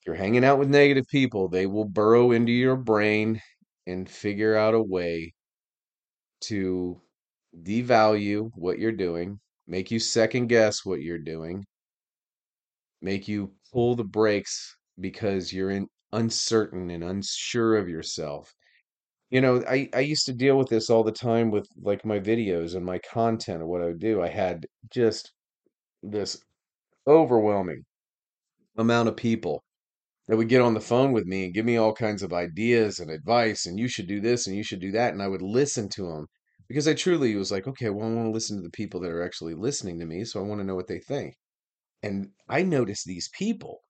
If 0.00 0.06
you're 0.06 0.16
hanging 0.16 0.44
out 0.44 0.58
with 0.58 0.68
negative 0.68 1.06
people, 1.08 1.48
they 1.48 1.66
will 1.66 1.84
burrow 1.84 2.32
into 2.32 2.52
your 2.52 2.76
brain 2.76 3.40
and 3.86 4.08
figure 4.08 4.56
out 4.56 4.74
a 4.74 4.82
way 4.82 5.34
to 6.42 7.00
devalue 7.62 8.50
what 8.54 8.78
you're 8.78 8.92
doing, 8.92 9.40
make 9.66 9.90
you 9.90 9.98
second 9.98 10.46
guess 10.46 10.84
what 10.84 11.02
you're 11.02 11.18
doing, 11.18 11.64
make 13.02 13.28
you 13.28 13.52
pull 13.72 13.94
the 13.96 14.04
brakes 14.04 14.76
because 14.98 15.52
you're 15.52 15.70
in 15.70 15.88
uncertain 16.12 16.90
and 16.90 17.04
unsure 17.04 17.76
of 17.76 17.88
yourself 17.88 18.54
You 19.30 19.40
know, 19.40 19.62
I 19.66 19.88
I 19.94 20.00
used 20.00 20.26
to 20.26 20.32
deal 20.32 20.56
with 20.58 20.68
this 20.68 20.90
all 20.90 21.02
the 21.04 21.10
time 21.12 21.50
with 21.50 21.66
like 21.80 22.04
my 22.04 22.18
videos 22.20 22.74
and 22.74 22.84
my 22.84 22.98
content 22.98 23.60
and 23.60 23.68
what 23.68 23.82
I 23.82 23.86
would 23.86 23.98
do. 23.98 24.22
I 24.22 24.28
had 24.28 24.66
just 24.90 25.32
this 26.02 26.42
overwhelming 27.08 27.84
amount 28.76 29.08
of 29.08 29.16
people 29.16 29.64
that 30.28 30.36
would 30.38 30.48
get 30.50 30.62
on 30.62 30.74
the 30.74 30.80
phone 30.80 31.12
with 31.12 31.26
me 31.26 31.44
and 31.44 31.54
give 31.54 31.66
me 31.66 31.76
all 31.76 31.94
kinds 31.94 32.22
of 32.22 32.32
ideas 32.34 33.00
and 33.00 33.10
advice 33.10 33.66
and 33.66 33.78
you 33.80 33.88
should 33.88 34.08
do 34.08 34.20
this 34.20 34.46
and 34.46 34.56
you 34.56 34.64
should 34.64 34.80
do 34.80 34.92
that 34.92 35.12
and 35.14 35.22
I 35.22 35.28
would 35.28 35.42
listen 35.42 35.88
to 35.90 36.04
them 36.08 36.26
because 36.68 36.88
I 36.88 36.94
truly 36.94 37.36
was 37.36 37.52
like, 37.52 37.66
okay, 37.68 37.90
well, 37.90 38.08
I 38.08 38.14
want 38.14 38.26
to 38.28 38.32
listen 38.32 38.56
to 38.58 38.62
the 38.64 38.70
people 38.70 39.00
that 39.02 39.10
are 39.12 39.22
actually 39.24 39.54
listening 39.54 39.98
to 40.00 40.06
me, 40.06 40.24
so 40.24 40.40
I 40.40 40.44
want 40.46 40.60
to 40.60 40.64
know 40.66 40.76
what 40.76 40.88
they 40.88 41.00
think. 41.00 41.34
And 42.02 42.32
I 42.48 42.62
noticed 42.64 43.06
these 43.06 43.30
people 43.38 43.82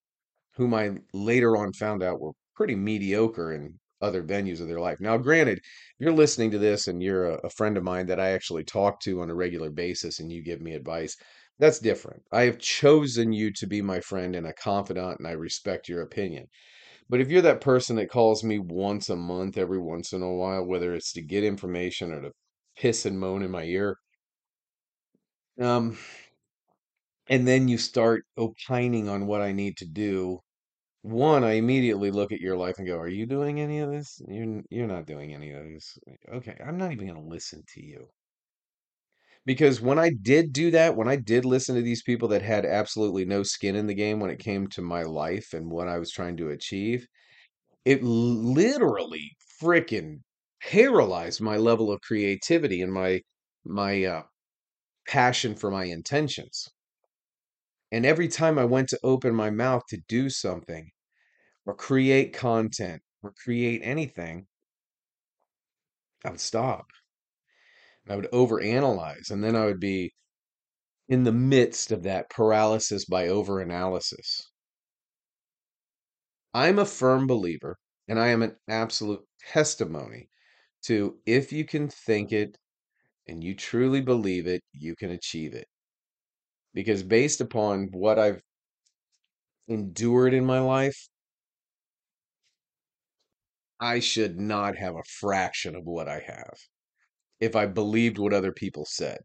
whom 0.56 0.74
I 0.74 0.98
later 1.14 1.56
on 1.56 1.72
found 1.74 2.02
out 2.04 2.20
were 2.20 2.32
pretty 2.56 2.76
mediocre 2.76 3.52
in 3.52 3.79
other 4.00 4.22
venues 4.22 4.60
of 4.60 4.68
their 4.68 4.80
life. 4.80 5.00
Now, 5.00 5.16
granted, 5.16 5.58
if 5.58 5.64
you're 5.98 6.12
listening 6.12 6.50
to 6.52 6.58
this 6.58 6.88
and 6.88 7.02
you're 7.02 7.30
a, 7.30 7.34
a 7.44 7.50
friend 7.50 7.76
of 7.76 7.84
mine 7.84 8.06
that 8.06 8.20
I 8.20 8.30
actually 8.30 8.64
talk 8.64 9.00
to 9.00 9.20
on 9.20 9.30
a 9.30 9.34
regular 9.34 9.70
basis 9.70 10.20
and 10.20 10.32
you 10.32 10.42
give 10.42 10.60
me 10.60 10.74
advice, 10.74 11.16
that's 11.58 11.78
different. 11.78 12.22
I 12.32 12.42
have 12.42 12.58
chosen 12.58 13.32
you 13.32 13.52
to 13.52 13.66
be 13.66 13.82
my 13.82 14.00
friend 14.00 14.34
and 14.34 14.46
a 14.46 14.52
confidant, 14.54 15.18
and 15.18 15.28
I 15.28 15.32
respect 15.32 15.88
your 15.88 16.02
opinion. 16.02 16.46
But 17.08 17.20
if 17.20 17.28
you're 17.28 17.42
that 17.42 17.60
person 17.60 17.96
that 17.96 18.08
calls 18.08 18.42
me 18.42 18.58
once 18.58 19.10
a 19.10 19.16
month, 19.16 19.58
every 19.58 19.78
once 19.78 20.12
in 20.12 20.22
a 20.22 20.32
while, 20.32 20.64
whether 20.64 20.94
it's 20.94 21.12
to 21.14 21.22
get 21.22 21.44
information 21.44 22.12
or 22.12 22.22
to 22.22 22.30
piss 22.78 23.04
and 23.04 23.18
moan 23.18 23.42
in 23.42 23.50
my 23.50 23.64
ear, 23.64 23.96
um, 25.60 25.98
and 27.28 27.46
then 27.46 27.68
you 27.68 27.78
start 27.78 28.24
opining 28.36 29.08
on 29.08 29.26
what 29.26 29.42
I 29.42 29.52
need 29.52 29.76
to 29.78 29.86
do 29.86 30.40
one, 31.02 31.44
I 31.44 31.52
immediately 31.52 32.10
look 32.10 32.32
at 32.32 32.40
your 32.40 32.56
life 32.56 32.78
and 32.78 32.86
go, 32.86 32.98
"Are 32.98 33.08
you 33.08 33.26
doing 33.26 33.60
any 33.60 33.78
of 33.80 33.90
this? 33.90 34.20
You're 34.28 34.62
you're 34.70 34.86
not 34.86 35.06
doing 35.06 35.34
any 35.34 35.50
of 35.52 35.64
this. 35.64 35.98
Okay, 36.28 36.56
I'm 36.64 36.78
not 36.78 36.92
even 36.92 37.06
going 37.08 37.22
to 37.22 37.28
listen 37.28 37.64
to 37.74 37.84
you." 37.84 38.10
Because 39.44 39.80
when 39.82 39.98
I 39.98 40.10
did 40.10 40.50
do 40.52 40.70
that, 40.70 40.96
when 40.96 41.06
I 41.08 41.16
did 41.16 41.44
listen 41.44 41.74
to 41.74 41.82
these 41.82 42.02
people 42.02 42.28
that 42.28 42.40
had 42.42 42.64
absolutely 42.64 43.24
no 43.26 43.42
skin 43.42 43.76
in 43.76 43.86
the 43.86 43.94
game 43.94 44.18
when 44.20 44.30
it 44.30 44.38
came 44.38 44.66
to 44.68 44.80
my 44.82 45.02
life 45.02 45.52
and 45.52 45.70
what 45.70 45.88
I 45.88 45.98
was 45.98 46.10
trying 46.10 46.36
to 46.38 46.48
achieve, 46.50 47.06
it 47.84 48.02
literally 48.02 49.36
freaking 49.62 50.22
paralyzed 50.62 51.40
my 51.40 51.56
level 51.58 51.92
of 51.92 52.00
creativity 52.02 52.82
and 52.82 52.92
my 52.92 53.22
my 53.64 54.04
uh, 54.04 54.24
passion 55.08 55.54
for 55.56 55.70
my 55.70 55.84
intentions. 55.86 56.68
And 57.92 58.04
every 58.04 58.28
time 58.28 58.58
I 58.58 58.64
went 58.64 58.88
to 58.90 59.00
open 59.04 59.34
my 59.34 59.50
mouth 59.50 59.84
to 59.90 59.98
do 60.08 60.28
something, 60.30 60.90
or 61.66 61.74
create 61.74 62.32
content 62.34 63.02
or 63.22 63.32
create 63.32 63.82
anything, 63.84 64.48
I 66.24 66.30
would 66.30 66.40
stop. 66.40 66.92
I 68.06 68.14
would 68.14 68.30
overanalyze, 68.30 69.30
and 69.30 69.42
then 69.42 69.56
I 69.56 69.64
would 69.64 69.80
be 69.80 70.12
in 71.08 71.24
the 71.24 71.32
midst 71.32 71.92
of 71.92 72.04
that 72.04 72.30
paralysis 72.30 73.04
by 73.04 73.28
overanalysis. 73.28 74.48
I'm 76.54 76.78
a 76.78 76.86
firm 76.86 77.26
believer, 77.26 77.76
and 78.06 78.16
I 78.20 78.28
am 78.28 78.42
an 78.42 78.56
absolute 78.68 79.26
testimony 79.40 80.30
to 80.82 81.20
if 81.26 81.52
you 81.52 81.64
can 81.64 81.88
think 81.88 82.30
it 82.32 82.56
and 83.28 83.44
you 83.44 83.54
truly 83.56 84.00
believe 84.02 84.46
it, 84.46 84.62
you 84.72 84.96
can 84.96 85.10
achieve 85.10 85.54
it. 85.54 85.68
Because 86.74 87.02
based 87.04 87.40
upon 87.40 87.88
what 87.92 88.18
I've 88.18 88.42
endured 89.68 90.34
in 90.34 90.44
my 90.44 90.60
life, 90.60 91.08
I 93.80 93.98
should 93.98 94.38
not 94.38 94.76
have 94.76 94.94
a 94.94 95.02
fraction 95.02 95.74
of 95.74 95.84
what 95.84 96.08
I 96.08 96.20
have. 96.20 96.56
if 97.40 97.56
I 97.56 97.66
believed 97.66 98.18
what 98.18 98.32
other 98.34 98.52
people 98.52 98.86
said. 98.86 99.20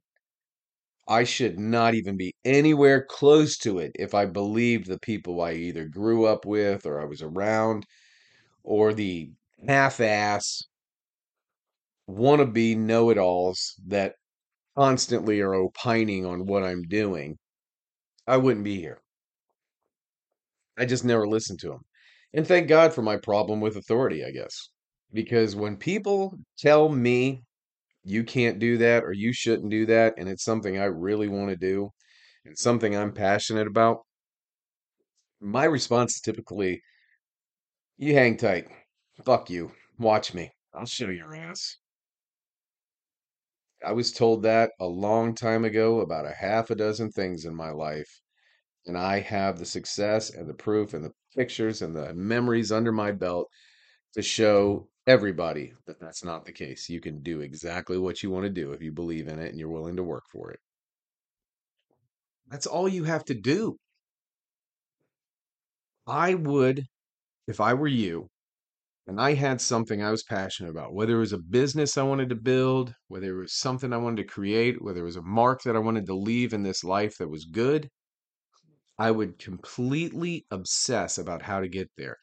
I 1.08 1.24
should 1.24 1.58
not 1.58 1.96
even 1.96 2.16
be 2.16 2.36
anywhere 2.44 3.04
close 3.04 3.58
to 3.60 3.80
it 3.80 3.92
if 3.96 4.14
I 4.14 4.28
believed 4.28 4.86
the 4.86 5.00
people 5.00 5.42
I 5.42 5.54
either 5.54 5.86
grew 5.88 6.26
up 6.26 6.46
with 6.46 6.86
or 6.86 7.02
I 7.02 7.06
was 7.06 7.24
around 7.24 7.88
or 8.64 8.94
the 8.94 9.32
half 9.68 10.02
ass 10.02 10.64
wannabe 12.10 12.76
know 12.76 13.10
it 13.12 13.18
alls 13.18 13.80
that 13.86 14.16
constantly 14.78 15.42
are 15.42 15.54
opining 15.54 16.26
on 16.26 16.46
what 16.46 16.64
I'm 16.64 16.84
doing. 16.84 17.38
I 18.28 18.38
wouldn't 18.38 18.66
be 18.66 18.80
here. 18.80 19.00
I 20.78 20.86
just 20.86 21.06
never 21.06 21.28
listened 21.28 21.60
to 21.60 21.70
them. 21.70 21.82
And 22.34 22.46
thank 22.46 22.68
God 22.68 22.94
for 22.94 23.02
my 23.02 23.18
problem 23.18 23.62
with 23.62 23.78
authority, 23.78 24.26
I 24.26 24.32
guess. 24.32 24.70
Because 25.14 25.56
when 25.56 25.78
people 25.78 26.34
tell 26.60 26.90
me 26.90 27.44
you 28.04 28.24
can't 28.24 28.60
do 28.60 28.78
that 28.80 29.04
or 29.04 29.14
you 29.14 29.32
shouldn't 29.32 29.72
do 29.72 29.86
that, 29.86 30.16
and 30.18 30.28
it's 30.28 30.44
something 30.44 30.78
I 30.78 30.86
really 30.86 31.28
want 31.28 31.50
to 31.50 31.56
do 31.56 31.90
and 32.46 32.58
something 32.58 32.96
I'm 32.96 33.14
passionate 33.14 33.68
about, 33.68 34.00
my 35.40 35.64
response 35.64 36.16
is 36.16 36.22
typically, 36.22 36.82
you 37.98 38.14
hang 38.14 38.36
tight. 38.38 38.68
Fuck 39.26 39.50
you. 39.50 39.72
Watch 39.98 40.34
me. 40.34 40.52
I'll 40.74 40.86
show 40.86 41.10
your 41.10 41.34
ass. 41.34 41.78
I 43.86 43.92
was 43.92 44.12
told 44.12 44.44
that 44.44 44.72
a 44.80 44.86
long 44.88 45.36
time 45.36 45.64
ago 45.64 46.00
about 46.02 46.26
a 46.26 46.34
half 46.34 46.72
a 46.72 46.76
dozen 46.76 47.12
things 47.12 47.46
in 47.46 47.56
my 47.56 47.70
life. 47.70 48.22
And 48.88 48.98
I 48.98 49.20
have 49.20 49.60
the 49.60 49.66
success 49.66 50.32
and 50.32 50.50
the 50.50 50.54
proof 50.54 50.94
and 50.94 51.04
the 51.06 51.12
pictures 51.36 51.82
and 51.82 51.96
the 51.96 52.14
memories 52.14 52.72
under 52.72 52.92
my 52.92 53.12
belt 53.12 53.48
to 54.14 54.22
show 54.22 54.88
everybody 55.08 55.74
that 55.86 56.00
that's 56.00 56.24
not 56.24 56.46
the 56.46 56.52
case. 56.52 56.90
You 56.90 57.00
can 57.02 57.22
do 57.22 57.42
exactly 57.42 57.98
what 57.98 58.24
you 58.24 58.32
want 58.32 58.46
to 58.46 58.50
do 58.50 58.72
if 58.72 58.82
you 58.82 58.92
believe 58.92 59.28
in 59.28 59.40
it 59.40 59.50
and 59.50 59.60
you're 59.60 59.70
willing 59.70 59.98
to 59.98 60.04
work 60.04 60.24
for 60.32 60.52
it. 60.52 60.60
That's 62.48 62.68
all 62.68 62.88
you 62.90 63.04
have 63.04 63.26
to 63.26 63.36
do. 63.36 63.78
I 66.08 66.34
would, 66.36 66.86
if 67.48 67.60
I 67.60 67.74
were 67.74 67.88
you, 67.88 68.30
and 69.08 69.22
I 69.22 69.34
had 69.34 69.62
something 69.62 70.02
I 70.02 70.10
was 70.10 70.24
passionate 70.24 70.72
about, 70.72 70.94
whether 70.94 71.16
it 71.16 71.20
was 71.20 71.34
a 71.34 71.38
business 71.38 71.98
I 71.98 72.04
wanted 72.04 72.30
to 72.30 72.36
build, 72.36 72.94
whether 73.08 73.38
it 73.38 73.42
was 73.42 73.54
something 73.54 73.94
I 73.94 73.98
wanted 73.98 74.24
to 74.24 74.34
create, 74.34 74.82
whether 74.82 75.02
it 75.02 75.06
was 75.06 75.16
a 75.16 75.22
mark 75.22 75.62
that 75.64 75.76
I 75.76 75.80
wanted 75.80 76.08
to 76.08 76.16
leave 76.16 76.54
in 76.54 76.64
this 76.64 76.84
life 76.84 77.18
that 77.20 77.30
was 77.30 77.46
good, 77.46 77.90
I 78.98 79.12
would 79.12 79.38
completely 79.38 80.46
obsess 80.50 81.18
about 81.18 81.42
how 81.42 81.60
to 81.60 81.68
get 81.68 81.90
there. 81.98 82.18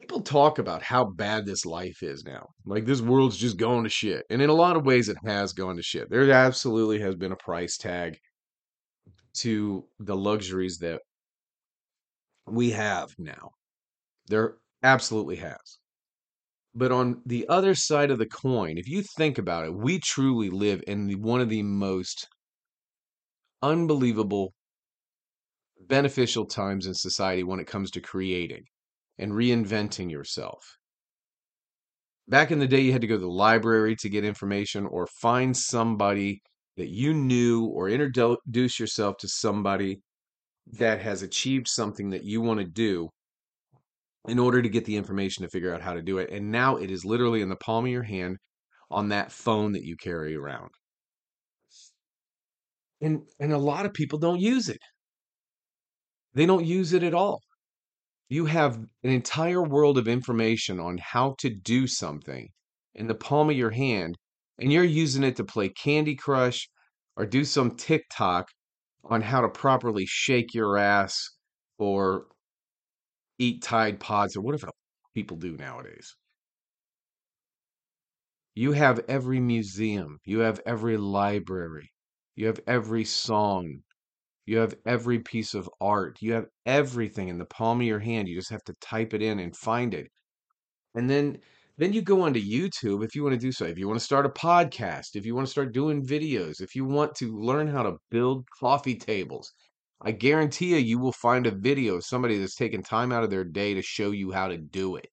People 0.00 0.20
talk 0.20 0.58
about 0.58 0.82
how 0.82 1.04
bad 1.04 1.46
this 1.46 1.64
life 1.64 2.02
is 2.02 2.24
now. 2.24 2.48
Like 2.64 2.86
this 2.86 3.00
world's 3.00 3.36
just 3.36 3.56
going 3.56 3.84
to 3.84 3.90
shit. 3.90 4.24
And 4.28 4.42
in 4.42 4.50
a 4.50 4.54
lot 4.54 4.76
of 4.76 4.84
ways, 4.84 5.08
it 5.08 5.16
has 5.24 5.52
gone 5.52 5.76
to 5.76 5.82
shit. 5.82 6.10
There 6.10 6.30
absolutely 6.30 7.00
has 7.00 7.14
been 7.14 7.32
a 7.32 7.36
price 7.36 7.76
tag 7.76 8.18
to 9.34 9.84
the 10.00 10.16
luxuries 10.16 10.78
that 10.78 11.00
we 12.46 12.70
have 12.70 13.14
now. 13.18 13.50
There 14.28 14.56
absolutely 14.82 15.36
has. 15.36 15.78
But 16.78 16.92
on 16.92 17.22
the 17.24 17.48
other 17.48 17.74
side 17.74 18.10
of 18.10 18.18
the 18.18 18.26
coin, 18.26 18.76
if 18.76 18.86
you 18.86 19.02
think 19.16 19.38
about 19.38 19.64
it, 19.64 19.74
we 19.74 19.98
truly 19.98 20.50
live 20.50 20.84
in 20.86 21.22
one 21.22 21.40
of 21.40 21.48
the 21.48 21.62
most 21.62 22.28
unbelievable, 23.62 24.52
beneficial 25.80 26.44
times 26.44 26.86
in 26.86 26.92
society 26.92 27.42
when 27.42 27.60
it 27.60 27.66
comes 27.66 27.90
to 27.92 28.02
creating 28.02 28.64
and 29.16 29.32
reinventing 29.32 30.10
yourself. 30.10 30.76
Back 32.28 32.50
in 32.50 32.58
the 32.58 32.68
day, 32.68 32.80
you 32.80 32.92
had 32.92 33.00
to 33.00 33.06
go 33.06 33.14
to 33.14 33.20
the 33.20 33.26
library 33.26 33.96
to 34.00 34.10
get 34.10 34.24
information 34.24 34.84
or 34.84 35.06
find 35.06 35.56
somebody 35.56 36.42
that 36.76 36.90
you 36.90 37.14
knew 37.14 37.64
or 37.64 37.88
introduce 37.88 38.78
yourself 38.78 39.16
to 39.20 39.28
somebody 39.28 40.02
that 40.78 41.00
has 41.00 41.22
achieved 41.22 41.68
something 41.68 42.10
that 42.10 42.24
you 42.24 42.42
want 42.42 42.60
to 42.60 42.66
do 42.66 43.08
in 44.26 44.38
order 44.38 44.60
to 44.60 44.68
get 44.68 44.84
the 44.84 44.96
information 44.96 45.44
to 45.44 45.50
figure 45.50 45.74
out 45.74 45.82
how 45.82 45.94
to 45.94 46.02
do 46.02 46.18
it. 46.18 46.30
And 46.30 46.50
now 46.50 46.76
it 46.76 46.90
is 46.90 47.04
literally 47.04 47.42
in 47.42 47.48
the 47.48 47.56
palm 47.56 47.84
of 47.84 47.90
your 47.90 48.02
hand 48.02 48.38
on 48.90 49.08
that 49.08 49.32
phone 49.32 49.72
that 49.72 49.84
you 49.84 49.96
carry 49.96 50.34
around. 50.34 50.70
And 53.00 53.22
and 53.38 53.52
a 53.52 53.58
lot 53.58 53.86
of 53.86 53.92
people 53.92 54.18
don't 54.18 54.40
use 54.40 54.68
it. 54.68 54.80
They 56.34 56.46
don't 56.46 56.64
use 56.64 56.92
it 56.92 57.02
at 57.02 57.14
all. 57.14 57.40
You 58.28 58.46
have 58.46 58.76
an 58.76 59.10
entire 59.10 59.62
world 59.62 59.98
of 59.98 60.08
information 60.08 60.80
on 60.80 60.98
how 60.98 61.36
to 61.38 61.50
do 61.50 61.86
something 61.86 62.48
in 62.94 63.06
the 63.06 63.14
palm 63.14 63.50
of 63.50 63.56
your 63.56 63.70
hand, 63.70 64.16
and 64.58 64.72
you're 64.72 64.84
using 64.84 65.22
it 65.22 65.36
to 65.36 65.44
play 65.44 65.68
Candy 65.68 66.16
Crush 66.16 66.68
or 67.16 67.26
do 67.26 67.44
some 67.44 67.76
TikTok 67.76 68.48
on 69.04 69.22
how 69.22 69.40
to 69.40 69.48
properly 69.48 70.04
shake 70.06 70.54
your 70.54 70.76
ass 70.76 71.16
or 71.78 72.26
eat 73.38 73.62
Tide 73.62 74.00
Pods 74.00 74.36
or 74.36 74.42
whatever 74.42 74.68
people 75.14 75.36
do 75.36 75.56
nowadays. 75.56 76.14
You 78.54 78.72
have 78.72 79.00
every 79.08 79.40
museum, 79.40 80.18
you 80.24 80.40
have 80.40 80.60
every 80.66 80.96
library, 80.96 81.92
you 82.34 82.46
have 82.46 82.60
every 82.66 83.04
song, 83.04 83.82
you 84.46 84.58
have 84.58 84.74
every 84.86 85.18
piece 85.18 85.54
of 85.54 85.68
art, 85.80 86.18
you 86.22 86.32
have 86.32 86.46
everything 86.64 87.28
in 87.28 87.38
the 87.38 87.44
palm 87.44 87.80
of 87.80 87.86
your 87.86 87.98
hand. 87.98 88.28
You 88.28 88.36
just 88.36 88.50
have 88.50 88.64
to 88.64 88.74
type 88.80 89.12
it 89.12 89.22
in 89.22 89.40
and 89.40 89.56
find 89.56 89.92
it. 89.92 90.08
And 90.94 91.10
then 91.10 91.38
then 91.78 91.92
you 91.92 92.00
go 92.00 92.22
onto 92.22 92.40
YouTube 92.40 93.04
if 93.04 93.14
you 93.14 93.22
want 93.22 93.34
to 93.34 93.38
do 93.40 93.52
so. 93.52 93.66
If 93.66 93.78
you 93.78 93.86
want 93.86 93.98
to 94.00 94.04
start 94.04 94.24
a 94.24 94.30
podcast, 94.30 95.14
if 95.14 95.26
you 95.26 95.34
want 95.34 95.46
to 95.46 95.50
start 95.50 95.74
doing 95.74 96.04
videos, 96.04 96.62
if 96.62 96.74
you 96.74 96.86
want 96.86 97.14
to 97.16 97.38
learn 97.38 97.68
how 97.68 97.82
to 97.82 97.98
build 98.10 98.46
coffee 98.58 98.96
tables, 98.96 99.52
I 100.00 100.12
guarantee 100.12 100.70
you, 100.70 100.76
you 100.76 100.98
will 100.98 101.12
find 101.12 101.46
a 101.46 101.50
video 101.50 101.94
of 101.96 102.04
somebody 102.04 102.38
that's 102.38 102.54
taken 102.54 102.82
time 102.82 103.12
out 103.12 103.24
of 103.24 103.30
their 103.30 103.44
day 103.44 103.74
to 103.74 103.82
show 103.82 104.10
you 104.10 104.30
how 104.30 104.48
to 104.48 104.58
do 104.58 104.96
it. 104.96 105.08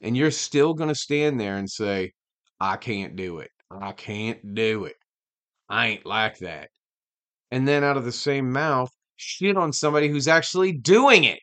And 0.00 0.16
you're 0.16 0.30
still 0.30 0.74
going 0.74 0.88
to 0.88 0.94
stand 0.94 1.38
there 1.38 1.56
and 1.56 1.68
say, 1.68 2.12
I 2.60 2.76
can't 2.76 3.16
do 3.16 3.38
it. 3.38 3.50
I 3.70 3.92
can't 3.92 4.54
do 4.54 4.84
it. 4.84 4.96
I 5.68 5.88
ain't 5.88 6.06
like 6.06 6.38
that. 6.38 6.70
And 7.50 7.66
then 7.66 7.84
out 7.84 7.96
of 7.96 8.04
the 8.04 8.12
same 8.12 8.50
mouth, 8.50 8.90
shit 9.16 9.56
on 9.56 9.72
somebody 9.72 10.08
who's 10.08 10.28
actually 10.28 10.72
doing 10.72 11.24
it. 11.24 11.40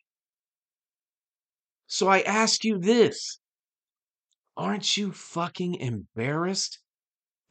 So 1.87 2.07
I 2.07 2.21
ask 2.21 2.63
you 2.63 2.79
this 2.79 3.39
aren't 4.57 4.95
you 4.95 5.11
fucking 5.11 5.75
embarrassed 5.75 6.79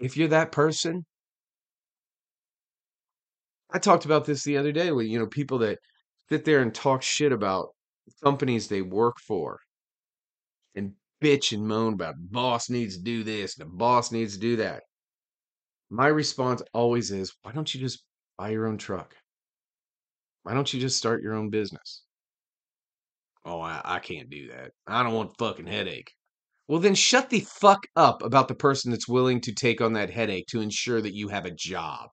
if 0.01 0.17
you're 0.17 0.29
that 0.29 0.53
person? 0.53 1.05
I 3.75 3.79
talked 3.79 4.05
about 4.05 4.25
this 4.25 4.45
the 4.45 4.57
other 4.57 4.71
day 4.71 4.93
with, 4.93 5.09
you 5.09 5.19
know, 5.19 5.27
people 5.27 5.59
that 5.59 5.81
sit 6.29 6.45
there 6.45 6.63
and 6.63 6.73
talk 6.73 7.03
shit 7.03 7.33
about 7.33 7.71
companies 8.23 8.69
they 8.69 8.83
work 8.83 9.17
for 9.27 9.59
and 10.77 10.93
bitch 11.21 11.53
and 11.53 11.67
moan 11.67 11.95
about 11.95 12.15
boss 12.19 12.71
needs 12.71 12.97
to 12.97 13.03
do 13.03 13.25
this 13.25 13.59
and 13.59 13.67
the 13.67 13.75
boss 13.75 14.13
needs 14.13 14.35
to 14.35 14.41
do 14.41 14.55
that. 14.57 14.85
My 15.91 16.07
response 16.07 16.63
always 16.73 17.11
is, 17.11 17.35
why 17.43 17.51
don't 17.51 17.75
you 17.75 17.81
just 17.81 18.05
buy 18.39 18.51
your 18.51 18.69
own 18.69 18.79
truck? 18.79 19.17
Why 20.45 20.55
don't 20.55 20.73
you 20.73 20.81
just 20.81 20.97
start 20.97 21.23
your 21.23 21.35
own 21.35 21.51
business? 21.51 22.05
Oh, 23.45 23.61
I, 23.61 23.81
I 23.85 23.99
can't 23.99 24.31
do 24.31 24.51
that. 24.53 24.71
I 24.87 25.03
don't 25.03 25.15
want 25.15 25.37
fucking 25.37 25.67
headache. 25.67 26.13
Well, 26.69 26.79
then 26.79 26.95
shut 26.95 27.29
the 27.29 27.41
fuck 27.41 27.87
up 27.97 28.23
about 28.23 28.47
the 28.47 28.55
person 28.55 28.93
that's 28.93 29.09
willing 29.09 29.41
to 29.41 29.53
take 29.53 29.81
on 29.81 29.95
that 29.95 30.11
headache 30.11 30.47
to 30.49 30.61
ensure 30.61 31.03
that 31.03 31.15
you 31.15 31.27
have 31.29 31.45
a 31.45 31.51
job. 31.51 32.11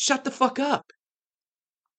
Shut 0.00 0.24
the 0.24 0.30
fuck 0.30 0.58
up. 0.58 0.94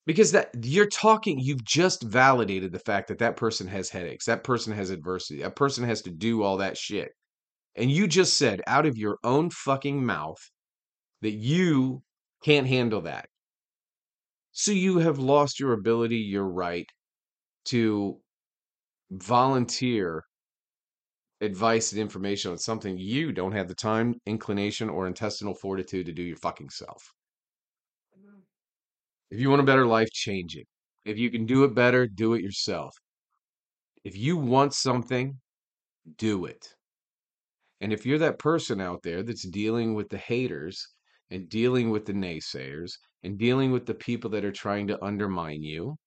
Because 0.08 0.32
that 0.32 0.50
you're 0.60 0.90
talking, 0.90 1.38
you've 1.40 1.64
just 1.64 2.02
validated 2.02 2.72
the 2.72 2.80
fact 2.80 3.10
that 3.10 3.20
that 3.20 3.38
person 3.38 3.68
has 3.68 3.92
headaches, 3.92 4.26
that 4.26 4.44
person 4.44 4.74
has 4.74 4.90
adversity, 4.90 5.44
that 5.44 5.56
person 5.56 5.84
has 5.84 6.02
to 6.02 6.10
do 6.10 6.42
all 6.42 6.58
that 6.58 6.78
shit. 6.78 7.12
And 7.76 7.92
you 7.92 8.08
just 8.08 8.38
said 8.38 8.64
out 8.66 8.88
of 8.88 8.98
your 8.98 9.20
own 9.24 9.52
fucking 9.52 10.04
mouth 10.04 10.40
that 11.22 11.34
you 11.34 12.02
can't 12.44 12.66
handle 12.66 13.02
that. 13.02 13.28
So 14.52 14.72
you 14.72 14.98
have 14.98 15.20
lost 15.20 15.60
your 15.60 15.74
ability, 15.74 16.18
your 16.18 16.50
right 16.50 16.88
to 17.66 18.18
volunteer 19.12 20.24
advice 21.40 21.92
and 21.92 22.02
information 22.02 22.50
on 22.50 22.58
something 22.58 22.98
you 22.98 23.32
don't 23.32 23.52
have 23.52 23.68
the 23.68 23.76
time, 23.76 24.16
inclination, 24.26 24.90
or 24.90 25.06
intestinal 25.06 25.54
fortitude 25.54 26.08
to 26.08 26.14
do 26.14 26.24
your 26.24 26.38
fucking 26.38 26.72
self. 26.72 27.12
If 29.32 29.40
you 29.40 29.50
want 29.50 29.62
a 29.62 29.66
better 29.66 29.88
life, 29.88 30.12
change 30.12 30.56
it. 30.56 30.68
If 31.06 31.18
you 31.18 31.32
can 31.32 31.48
do 31.48 31.64
it 31.64 31.74
better, 31.74 32.06
do 32.06 32.36
it 32.36 32.44
yourself. 32.44 32.96
If 34.04 34.16
you 34.16 34.38
want 34.38 34.76
something, 34.76 35.42
do 36.18 36.46
it. 36.46 36.76
And 37.82 37.92
if 37.92 38.06
you're 38.06 38.20
that 38.20 38.40
person 38.40 38.80
out 38.80 39.04
there 39.04 39.24
that's 39.24 39.48
dealing 39.48 39.94
with 39.94 40.10
the 40.10 40.18
haters 40.18 40.88
and 41.30 41.50
dealing 41.50 41.90
with 41.90 42.06
the 42.06 42.14
naysayers 42.14 42.94
and 43.24 43.38
dealing 43.38 43.72
with 43.72 43.88
the 43.88 43.94
people 43.96 44.30
that 44.30 44.46
are 44.46 44.52
trying 44.52 44.88
to 44.88 45.04
undermine 45.04 45.64
you, 45.64 45.98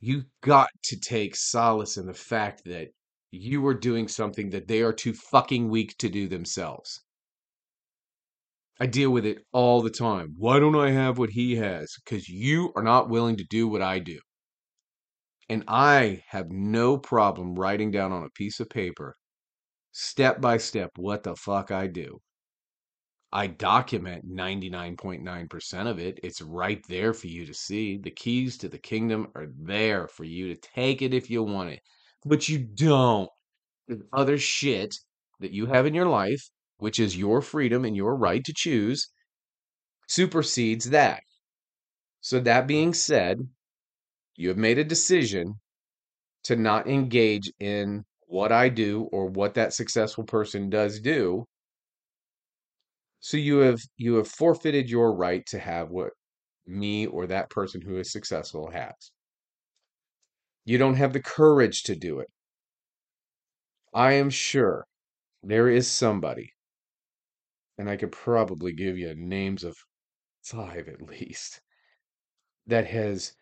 you 0.00 0.24
got 0.40 0.70
to 0.84 0.98
take 0.98 1.36
solace 1.36 1.98
in 1.98 2.06
the 2.06 2.14
fact 2.14 2.64
that 2.64 2.88
you 3.30 3.66
are 3.66 3.74
doing 3.74 4.08
something 4.08 4.50
that 4.50 4.68
they 4.68 4.80
are 4.82 4.92
too 4.92 5.12
fucking 5.12 5.68
weak 5.68 5.96
to 5.98 6.08
do 6.08 6.28
themselves. 6.28 7.02
I 8.78 8.86
deal 8.86 9.10
with 9.10 9.24
it 9.24 9.38
all 9.52 9.80
the 9.80 9.90
time. 9.90 10.34
Why 10.36 10.58
don't 10.58 10.76
I 10.76 10.90
have 10.90 11.18
what 11.18 11.30
he 11.30 11.56
has? 11.56 11.94
Because 12.04 12.28
you 12.28 12.72
are 12.76 12.82
not 12.82 13.08
willing 13.08 13.36
to 13.38 13.44
do 13.44 13.68
what 13.68 13.82
I 13.82 13.98
do. 13.98 14.18
And 15.48 15.64
I 15.68 16.22
have 16.28 16.50
no 16.50 16.98
problem 16.98 17.54
writing 17.54 17.90
down 17.90 18.12
on 18.12 18.24
a 18.24 18.30
piece 18.30 18.60
of 18.60 18.68
paper, 18.68 19.16
step 19.92 20.40
by 20.40 20.58
step, 20.58 20.90
what 20.96 21.22
the 21.22 21.36
fuck 21.36 21.70
I 21.70 21.86
do. 21.86 22.18
I 23.32 23.46
document 23.46 24.24
99.9% 24.28 25.86
of 25.86 25.98
it. 25.98 26.18
It's 26.22 26.42
right 26.42 26.82
there 26.88 27.12
for 27.12 27.26
you 27.26 27.46
to 27.46 27.54
see. 27.54 27.98
The 27.98 28.10
keys 28.10 28.56
to 28.58 28.68
the 28.68 28.78
kingdom 28.78 29.28
are 29.34 29.48
there 29.58 30.08
for 30.08 30.24
you 30.24 30.54
to 30.54 30.60
take 30.74 31.02
it 31.02 31.14
if 31.14 31.30
you 31.30 31.42
want 31.42 31.70
it. 31.70 31.80
But 32.24 32.48
you 32.48 32.58
don't. 32.58 33.28
There's 33.88 34.02
other 34.12 34.38
shit 34.38 34.94
that 35.40 35.52
you 35.52 35.66
have 35.66 35.86
in 35.86 35.94
your 35.94 36.06
life, 36.06 36.42
which 36.78 36.98
is 36.98 37.16
your 37.16 37.40
freedom 37.42 37.84
and 37.84 37.96
your 37.96 38.16
right 38.16 38.44
to 38.44 38.52
choose, 38.54 39.08
supersedes 40.08 40.90
that. 40.90 41.22
So, 42.20 42.40
that 42.40 42.66
being 42.66 42.94
said, 42.94 43.48
you 44.36 44.48
have 44.48 44.58
made 44.58 44.78
a 44.78 44.84
decision 44.84 45.54
to 46.44 46.56
not 46.56 46.86
engage 46.88 47.52
in 47.58 48.04
what 48.26 48.52
I 48.52 48.68
do 48.68 49.08
or 49.12 49.26
what 49.26 49.54
that 49.54 49.72
successful 49.72 50.24
person 50.24 50.70
does 50.70 51.00
do. 51.00 51.46
So 53.20 53.36
you 53.36 53.58
have 53.58 53.80
you 53.96 54.14
have 54.16 54.28
forfeited 54.28 54.88
your 54.88 55.12
right 55.12 55.44
to 55.46 55.58
have 55.58 55.90
what 55.90 56.12
me 56.66 57.06
or 57.06 57.26
that 57.26 57.50
person 57.50 57.80
who 57.80 57.98
is 57.98 58.12
successful 58.12 58.70
has. 58.70 59.10
You 60.64 60.78
don't 60.78 60.94
have 60.96 61.12
the 61.12 61.22
courage 61.22 61.82
to 61.84 61.96
do 61.96 62.20
it. 62.20 62.28
I 63.94 64.12
am 64.12 64.30
sure 64.30 64.86
there 65.42 65.68
is 65.68 65.90
somebody, 65.90 66.52
and 67.78 67.88
I 67.90 67.96
could 67.96 68.12
probably 68.12 68.72
give 68.72 68.96
you 68.98 69.14
names 69.14 69.64
of 69.64 69.76
five 70.42 70.88
at 70.88 71.02
least, 71.02 71.60
that 72.66 72.86
has 72.86 73.34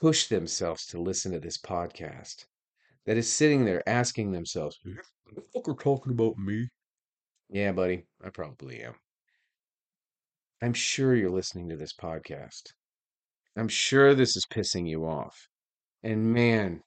pushed 0.00 0.30
themselves 0.30 0.86
to 0.86 1.00
listen 1.00 1.32
to 1.32 1.40
this 1.40 1.58
podcast, 1.58 2.46
that 3.06 3.16
is 3.16 3.32
sitting 3.32 3.64
there 3.64 3.88
asking 3.88 4.32
themselves, 4.32 4.78
"Who 4.84 4.94
the 5.34 5.42
fuck 5.42 5.68
are 5.68 5.74
talking 5.74 6.12
about 6.12 6.38
me?" 6.38 6.68
Yeah, 7.48 7.72
buddy, 7.72 8.06
I 8.22 8.30
probably 8.30 8.82
am. 8.82 8.94
I'm 10.60 10.74
sure 10.74 11.14
you're 11.14 11.30
listening 11.30 11.68
to 11.68 11.76
this 11.76 11.92
podcast. 11.92 12.72
I'm 13.56 13.68
sure 13.68 14.14
this 14.14 14.36
is 14.36 14.46
pissing 14.46 14.88
you 14.88 15.04
off. 15.06 15.48
And 16.02 16.32
man, 16.32 16.82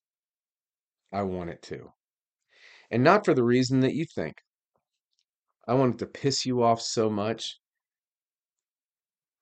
I 1.12 1.24
want 1.24 1.50
it 1.50 1.62
to. 1.64 1.92
And 2.90 3.04
not 3.04 3.26
for 3.26 3.34
the 3.34 3.44
reason 3.44 3.82
that 3.82 3.94
you 3.94 4.06
think. 4.06 4.42
I 5.68 5.74
want 5.74 5.96
it 5.96 5.98
to 6.00 6.06
piss 6.08 6.46
you 6.46 6.62
off 6.64 6.82
so 6.82 7.10
much 7.10 7.60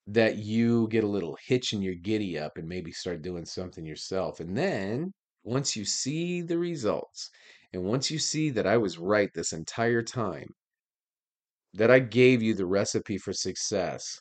that 0.08 0.38
you 0.38 0.88
get 0.90 1.04
a 1.04 1.08
little 1.08 1.38
hitch 1.46 1.72
in 1.72 1.82
your 1.82 1.96
giddy 1.96 2.38
up 2.38 2.58
and 2.58 2.68
maybe 2.68 2.92
start 2.92 3.22
doing 3.22 3.46
something 3.46 3.86
yourself. 3.86 4.40
And 4.40 4.58
then 4.58 5.14
once 5.44 5.76
you 5.76 5.86
see 5.86 6.42
the 6.42 6.58
results, 6.58 7.30
and 7.72 7.84
once 7.84 8.10
you 8.10 8.20
see 8.20 8.50
that 8.52 8.66
I 8.68 8.78
was 8.78 8.98
right 8.98 9.30
this 9.34 9.54
entire 9.54 10.02
time, 10.02 10.50
that 11.74 11.90
I 11.90 11.98
gave 12.00 12.44
you 12.44 12.54
the 12.54 12.68
recipe 12.68 13.18
for 13.18 13.34
success 13.34 14.20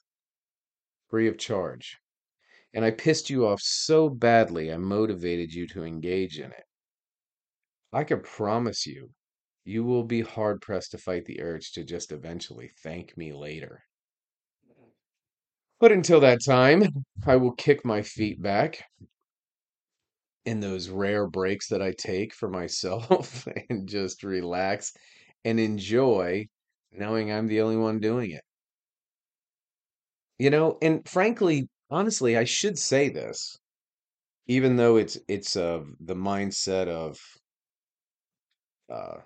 free 1.08 1.26
of 1.28 1.36
charge, 1.38 1.98
and 2.74 2.84
I 2.84 2.90
pissed 2.92 3.30
you 3.30 3.46
off 3.46 3.60
so 3.62 4.08
badly 4.10 4.72
I 4.72 4.76
motivated 4.78 5.52
you 5.52 5.66
to 5.68 5.84
engage 5.84 6.38
in 6.38 6.52
it, 6.52 6.64
I 7.92 8.04
can 8.04 8.22
promise 8.22 8.86
you, 8.86 9.14
you 9.68 9.84
will 9.84 10.02
be 10.02 10.22
hard 10.22 10.62
pressed 10.62 10.92
to 10.92 10.98
fight 10.98 11.26
the 11.26 11.42
urge 11.42 11.72
to 11.72 11.84
just 11.84 12.10
eventually 12.10 12.70
thank 12.82 13.14
me 13.18 13.34
later. 13.34 13.82
But 15.78 15.92
until 15.92 16.20
that 16.20 16.38
time, 16.42 16.84
I 17.26 17.36
will 17.36 17.52
kick 17.52 17.84
my 17.84 18.00
feet 18.00 18.40
back 18.40 18.82
in 20.46 20.60
those 20.60 20.88
rare 20.88 21.28
breaks 21.28 21.68
that 21.68 21.82
I 21.82 21.92
take 21.92 22.32
for 22.32 22.48
myself 22.48 23.46
and 23.68 23.86
just 23.86 24.24
relax 24.24 24.94
and 25.44 25.60
enjoy 25.60 26.46
knowing 26.90 27.30
I'm 27.30 27.46
the 27.46 27.60
only 27.60 27.76
one 27.76 28.00
doing 28.00 28.30
it. 28.30 28.42
You 30.38 30.48
know, 30.48 30.78
and 30.80 31.06
frankly, 31.06 31.68
honestly, 31.90 32.38
I 32.38 32.44
should 32.44 32.78
say 32.78 33.10
this, 33.10 33.58
even 34.46 34.76
though 34.76 34.96
it's 34.96 35.18
it's 35.28 35.56
uh, 35.56 35.82
the 36.00 36.16
mindset 36.16 36.88
of 36.88 37.18
uh, 38.90 39.18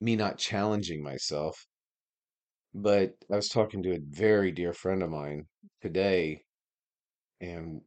me 0.00 0.16
not 0.16 0.38
challenging 0.38 1.02
myself. 1.02 1.66
But 2.74 3.14
I 3.30 3.36
was 3.36 3.48
talking 3.48 3.80
to 3.84 3.94
a 3.94 4.00
very 4.00 4.50
dear 4.50 4.72
friend 4.72 5.04
of 5.04 5.10
mine 5.10 5.46
today, 5.80 6.42
and 7.40 7.82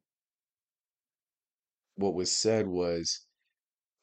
what 1.95 2.13
was 2.13 2.31
said 2.31 2.67
was, 2.67 3.21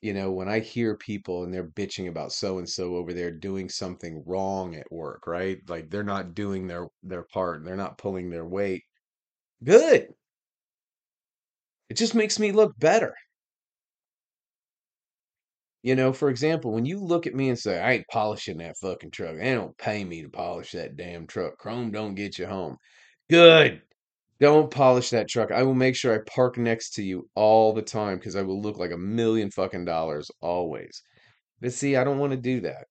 you 0.03 0.15
know, 0.15 0.33
when 0.33 0.49
I 0.49 0.61
hear 0.61 0.97
people 0.97 1.45
and 1.45 1.53
they're 1.55 1.69
bitching 1.69 2.09
about 2.09 2.33
so 2.33 2.59
and 2.59 2.69
so 2.69 2.97
over 2.97 3.13
there 3.15 3.31
doing 3.33 3.69
something 3.71 4.25
wrong 4.27 4.75
at 4.77 4.91
work, 4.93 5.27
right? 5.27 5.59
Like 5.69 5.91
they're 5.91 6.05
not 6.05 6.35
doing 6.35 6.69
their 6.69 6.89
their 7.03 7.25
part, 7.25 7.65
they're 7.65 7.77
not 7.77 7.99
pulling 7.99 8.31
their 8.31 8.47
weight. 8.47 8.85
Good. 9.65 10.15
It 11.91 11.99
just 11.99 12.15
makes 12.15 12.39
me 12.39 12.53
look 12.53 12.79
better. 12.79 13.15
You 15.83 15.95
know, 15.95 16.13
for 16.13 16.29
example, 16.31 16.73
when 16.73 16.85
you 16.87 16.99
look 16.99 17.27
at 17.27 17.35
me 17.35 17.49
and 17.49 17.59
say, 17.59 17.81
I 17.81 17.93
ain't 17.93 18.09
polishing 18.09 18.59
that 18.59 18.77
fucking 18.79 19.11
truck. 19.13 19.37
They 19.37 19.55
don't 19.55 19.77
pay 19.79 20.05
me 20.05 20.23
to 20.23 20.29
polish 20.29 20.73
that 20.73 20.97
damn 20.97 21.27
truck. 21.27 21.57
Chrome 21.59 21.91
don't 21.91 22.15
get 22.15 22.39
you 22.39 22.47
home. 22.47 22.77
Good. 23.31 23.83
Don't 24.41 24.71
polish 24.71 25.11
that 25.11 25.29
truck. 25.29 25.53
I 25.53 25.63
will 25.63 25.75
make 25.75 25.97
sure 25.97 26.15
I 26.15 26.21
park 26.27 26.59
next 26.59 26.95
to 26.95 27.03
you 27.03 27.29
all 27.35 27.73
the 27.73 27.83
time 27.83 28.19
because 28.19 28.37
I 28.37 28.43
will 28.43 28.61
look 28.61 28.79
like 28.79 28.93
a 28.93 28.99
million 28.99 29.51
fucking 29.51 29.85
dollars 29.87 30.31
always. 30.41 31.03
But 31.61 31.73
see, 31.75 31.97
I 31.97 32.05
don't 32.05 32.19
want 32.19 32.33
to 32.33 32.39
do 32.39 32.61
that. 32.63 32.87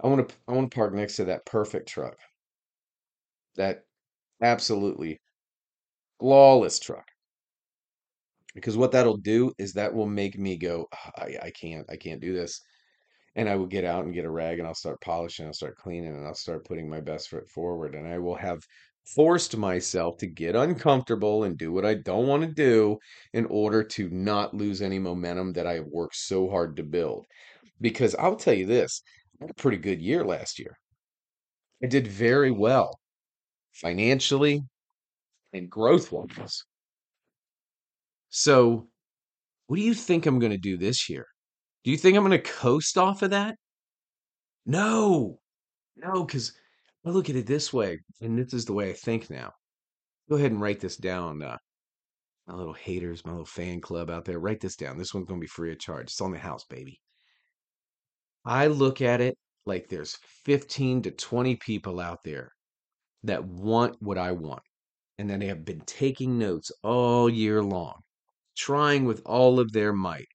I 0.00 0.06
want 0.08 0.28
to 0.28 0.34
I 0.46 0.52
want 0.52 0.70
to 0.70 0.74
park 0.74 0.92
next 0.92 1.16
to 1.16 1.24
that 1.26 1.46
perfect 1.46 1.88
truck. 1.88 2.18
That 3.56 3.86
absolutely 4.42 5.20
flawless 6.18 6.80
truck. 6.80 7.11
Because 8.54 8.76
what 8.76 8.92
that'll 8.92 9.16
do 9.16 9.52
is 9.58 9.72
that 9.74 9.94
will 9.94 10.06
make 10.06 10.38
me 10.38 10.56
go, 10.56 10.88
"Ah, 10.92 11.10
I, 11.16 11.38
I 11.44 11.50
can't, 11.50 11.86
I 11.90 11.96
can't 11.96 12.20
do 12.20 12.32
this. 12.34 12.60
And 13.34 13.48
I 13.48 13.56
will 13.56 13.66
get 13.66 13.84
out 13.84 14.04
and 14.04 14.14
get 14.14 14.24
a 14.24 14.30
rag 14.30 14.58
and 14.58 14.66
I'll 14.68 14.74
start 14.74 15.00
polishing, 15.02 15.46
I'll 15.46 15.52
start 15.54 15.76
cleaning, 15.76 16.14
and 16.16 16.26
I'll 16.26 16.34
start 16.34 16.64
putting 16.66 16.88
my 16.88 17.00
best 17.00 17.28
foot 17.28 17.48
forward. 17.48 17.94
And 17.94 18.06
I 18.08 18.18
will 18.18 18.36
have 18.36 18.62
forced 19.14 19.56
myself 19.56 20.16
to 20.18 20.26
get 20.26 20.56
uncomfortable 20.56 21.44
and 21.44 21.58
do 21.58 21.72
what 21.72 21.84
I 21.84 21.94
don't 21.94 22.26
want 22.28 22.42
to 22.44 22.48
do 22.48 22.98
in 23.34 23.46
order 23.46 23.82
to 23.84 24.08
not 24.10 24.54
lose 24.54 24.80
any 24.82 24.98
momentum 24.98 25.52
that 25.54 25.66
I 25.66 25.74
have 25.74 25.86
worked 25.86 26.16
so 26.16 26.48
hard 26.50 26.76
to 26.76 26.82
build. 26.84 27.26
Because 27.80 28.14
I'll 28.16 28.36
tell 28.36 28.54
you 28.54 28.66
this, 28.66 29.02
I 29.40 29.44
had 29.44 29.50
a 29.50 29.54
pretty 29.54 29.78
good 29.78 30.02
year 30.02 30.24
last 30.24 30.58
year. 30.58 30.78
I 31.82 31.86
did 31.86 32.06
very 32.06 32.50
well 32.50 32.98
financially 33.72 34.62
and 35.52 35.70
growth 35.70 36.12
wise. 36.12 36.64
So, 38.34 38.88
what 39.66 39.76
do 39.76 39.82
you 39.82 39.92
think 39.92 40.24
I'm 40.24 40.38
going 40.38 40.52
to 40.52 40.58
do 40.58 40.78
this 40.78 41.10
year? 41.10 41.26
Do 41.84 41.90
you 41.90 41.98
think 41.98 42.16
I'm 42.16 42.26
going 42.26 42.40
to 42.40 42.50
coast 42.50 42.96
off 42.96 43.20
of 43.20 43.30
that? 43.30 43.56
No, 44.64 45.38
no, 45.96 46.24
because 46.24 46.54
I 47.04 47.10
look 47.10 47.28
at 47.28 47.36
it 47.36 47.46
this 47.46 47.74
way, 47.74 48.00
and 48.22 48.38
this 48.38 48.54
is 48.54 48.64
the 48.64 48.72
way 48.72 48.88
I 48.88 48.94
think 48.94 49.28
now. 49.28 49.52
Go 50.30 50.36
ahead 50.36 50.50
and 50.50 50.62
write 50.62 50.80
this 50.80 50.96
down. 50.96 51.42
Uh, 51.42 51.58
my 52.46 52.54
little 52.54 52.72
haters, 52.72 53.22
my 53.26 53.32
little 53.32 53.44
fan 53.44 53.82
club 53.82 54.08
out 54.08 54.24
there, 54.24 54.38
write 54.38 54.60
this 54.60 54.76
down. 54.76 54.96
This 54.96 55.12
one's 55.12 55.26
going 55.26 55.38
to 55.38 55.44
be 55.44 55.48
free 55.48 55.70
of 55.70 55.78
charge. 55.78 56.04
It's 56.04 56.20
on 56.22 56.32
the 56.32 56.38
house, 56.38 56.64
baby. 56.64 57.00
I 58.46 58.68
look 58.68 59.02
at 59.02 59.20
it 59.20 59.36
like 59.66 59.88
there's 59.88 60.16
15 60.46 61.02
to 61.02 61.10
20 61.10 61.56
people 61.56 62.00
out 62.00 62.20
there 62.24 62.52
that 63.24 63.44
want 63.44 64.00
what 64.00 64.16
I 64.16 64.32
want, 64.32 64.62
and 65.18 65.28
that 65.28 65.40
they 65.40 65.48
have 65.48 65.66
been 65.66 65.82
taking 65.82 66.38
notes 66.38 66.72
all 66.82 67.28
year 67.28 67.62
long, 67.62 68.00
trying 68.56 69.04
with 69.04 69.22
all 69.24 69.60
of 69.60 69.72
their 69.72 69.92
might 69.92 70.28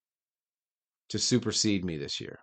to 1.09 1.19
supersede 1.19 1.85
me 1.85 1.97
this 1.97 2.19
year. 2.19 2.39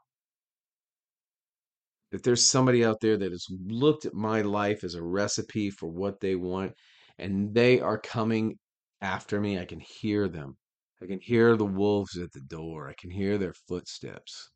If 2.13 2.23
there's 2.23 2.47
somebody 2.47 2.85
out 2.85 3.01
there 3.01 3.17
that 3.17 3.33
has 3.33 3.47
looked 3.51 4.05
at 4.05 4.15
my 4.15 4.43
life 4.43 4.85
as 4.85 4.95
a 4.95 5.03
recipe 5.03 5.71
for 5.71 5.89
what 5.89 6.21
they 6.21 6.37
want 6.37 6.73
and 7.19 7.53
they 7.53 7.81
are 7.81 7.99
coming 7.99 8.59
after 9.01 9.41
me, 9.41 9.59
I 9.59 9.65
can 9.65 9.81
hear 9.81 10.29
them. 10.29 10.57
I 11.03 11.07
can 11.07 11.19
hear 11.21 11.57
the 11.57 11.65
wolves 11.65 12.17
at 12.17 12.33
the 12.33 12.41
door. 12.41 12.89
I 12.89 12.95
can 12.97 13.11
hear 13.11 13.37
their 13.37 13.55
footsteps. 13.69 14.51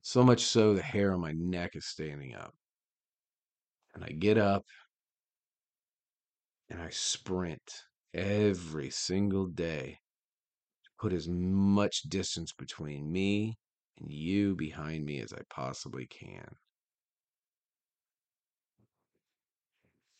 So 0.00 0.24
much 0.24 0.40
so 0.40 0.72
the 0.72 0.82
hair 0.82 1.12
on 1.12 1.20
my 1.20 1.32
neck 1.32 1.72
is 1.74 1.86
standing 1.86 2.34
up. 2.34 2.54
And 3.94 4.02
I 4.02 4.08
get 4.08 4.38
up 4.38 4.64
and 6.70 6.80
I 6.80 6.88
sprint 6.90 7.82
every 8.14 8.90
single 8.90 9.46
day 9.46 9.98
put 10.98 11.12
as 11.12 11.28
much 11.28 12.02
distance 12.02 12.52
between 12.52 13.10
me 13.10 13.56
and 13.98 14.10
you 14.10 14.54
behind 14.54 15.04
me 15.04 15.20
as 15.20 15.32
I 15.32 15.40
possibly 15.50 16.06
can. 16.06 16.46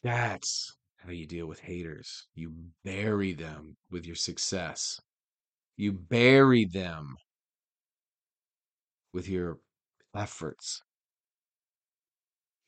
That's 0.03 0.77
how 0.99 1.11
you 1.11 1.27
deal 1.27 1.47
with 1.47 1.61
haters. 1.61 2.27
You 2.35 2.53
bury 2.85 3.33
them 3.33 3.77
with 3.91 4.07
your 4.07 4.17
success. 4.17 5.01
You 5.77 5.93
bury 5.93 6.65
them 6.65 7.17
with 9.13 9.29
your 9.29 9.59
efforts. 10.15 10.83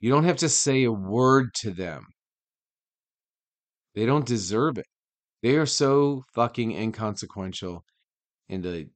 You 0.00 0.10
don't 0.10 0.24
have 0.24 0.36
to 0.38 0.48
say 0.48 0.84
a 0.84 0.92
word 0.92 1.54
to 1.54 1.70
them. 1.70 2.06
They 3.94 4.06
don't 4.06 4.26
deserve 4.26 4.78
it. 4.78 4.86
They 5.42 5.56
are 5.56 5.66
so 5.66 6.22
fucking 6.34 6.72
inconsequential 6.72 7.84
into 8.48 8.88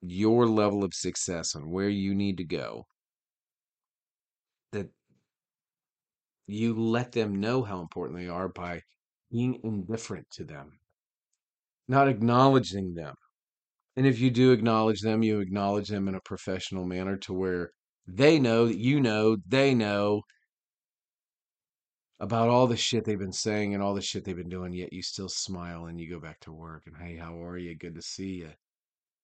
your 0.00 0.46
level 0.46 0.84
of 0.84 0.94
success 0.94 1.54
and 1.54 1.70
where 1.70 1.88
you 1.88 2.14
need 2.14 2.36
to 2.36 2.44
go 2.44 2.86
that 4.72 4.88
you 6.46 6.74
let 6.74 7.12
them 7.12 7.40
know 7.40 7.62
how 7.62 7.80
important 7.80 8.18
they 8.18 8.28
are 8.28 8.48
by 8.48 8.80
being 9.30 9.60
indifferent 9.62 10.26
to 10.30 10.44
them, 10.44 10.78
not 11.88 12.08
acknowledging 12.08 12.94
them. 12.94 13.14
And 13.96 14.06
if 14.06 14.20
you 14.20 14.30
do 14.30 14.52
acknowledge 14.52 15.00
them, 15.00 15.22
you 15.22 15.40
acknowledge 15.40 15.88
them 15.88 16.08
in 16.08 16.14
a 16.14 16.20
professional 16.24 16.84
manner 16.86 17.16
to 17.18 17.32
where 17.32 17.70
they 18.06 18.38
know 18.38 18.66
that 18.66 18.78
you 18.78 19.00
know, 19.00 19.36
they 19.46 19.74
know 19.74 20.22
about 22.20 22.48
all 22.48 22.66
the 22.66 22.76
shit 22.76 23.04
they've 23.04 23.18
been 23.18 23.32
saying 23.32 23.74
and 23.74 23.82
all 23.82 23.94
the 23.94 24.02
shit 24.02 24.24
they've 24.24 24.36
been 24.36 24.48
doing, 24.48 24.72
yet 24.72 24.92
you 24.92 25.02
still 25.02 25.28
smile 25.28 25.86
and 25.86 26.00
you 26.00 26.10
go 26.10 26.18
back 26.18 26.40
to 26.40 26.52
work 26.52 26.84
and 26.86 26.96
hey, 26.96 27.16
how 27.16 27.40
are 27.42 27.56
you? 27.56 27.76
Good 27.76 27.94
to 27.94 28.02
see 28.02 28.38
you. 28.40 28.50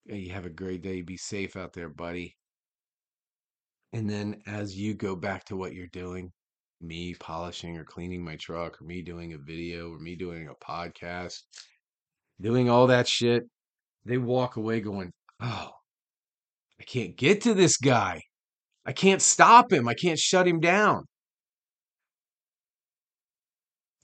Hey, 0.06 0.18
you 0.18 0.32
have 0.32 0.46
a 0.46 0.50
great 0.50 0.82
day. 0.82 1.02
Be 1.02 1.16
safe 1.16 1.56
out 1.56 1.72
there, 1.72 1.88
buddy. 1.88 2.36
And 3.92 4.08
then 4.08 4.42
as 4.46 4.76
you 4.76 4.94
go 4.94 5.16
back 5.16 5.44
to 5.46 5.56
what 5.56 5.74
you're 5.74 5.86
doing, 5.88 6.30
me 6.80 7.14
polishing 7.14 7.76
or 7.76 7.84
cleaning 7.84 8.24
my 8.24 8.36
truck, 8.36 8.80
or 8.80 8.84
me 8.84 9.02
doing 9.02 9.32
a 9.32 9.38
video, 9.38 9.92
or 9.92 9.98
me 9.98 10.14
doing 10.16 10.48
a 10.48 10.64
podcast, 10.64 11.40
doing 12.40 12.68
all 12.68 12.88
that 12.88 13.08
shit, 13.08 13.44
they 14.04 14.18
walk 14.18 14.56
away 14.56 14.80
going, 14.80 15.12
Oh, 15.40 15.70
I 16.80 16.84
can't 16.84 17.16
get 17.16 17.42
to 17.42 17.54
this 17.54 17.76
guy. 17.76 18.20
I 18.86 18.92
can't 18.92 19.22
stop 19.22 19.72
him. 19.72 19.88
I 19.88 19.94
can't 19.94 20.18
shut 20.18 20.46
him 20.46 20.60
down. 20.60 21.04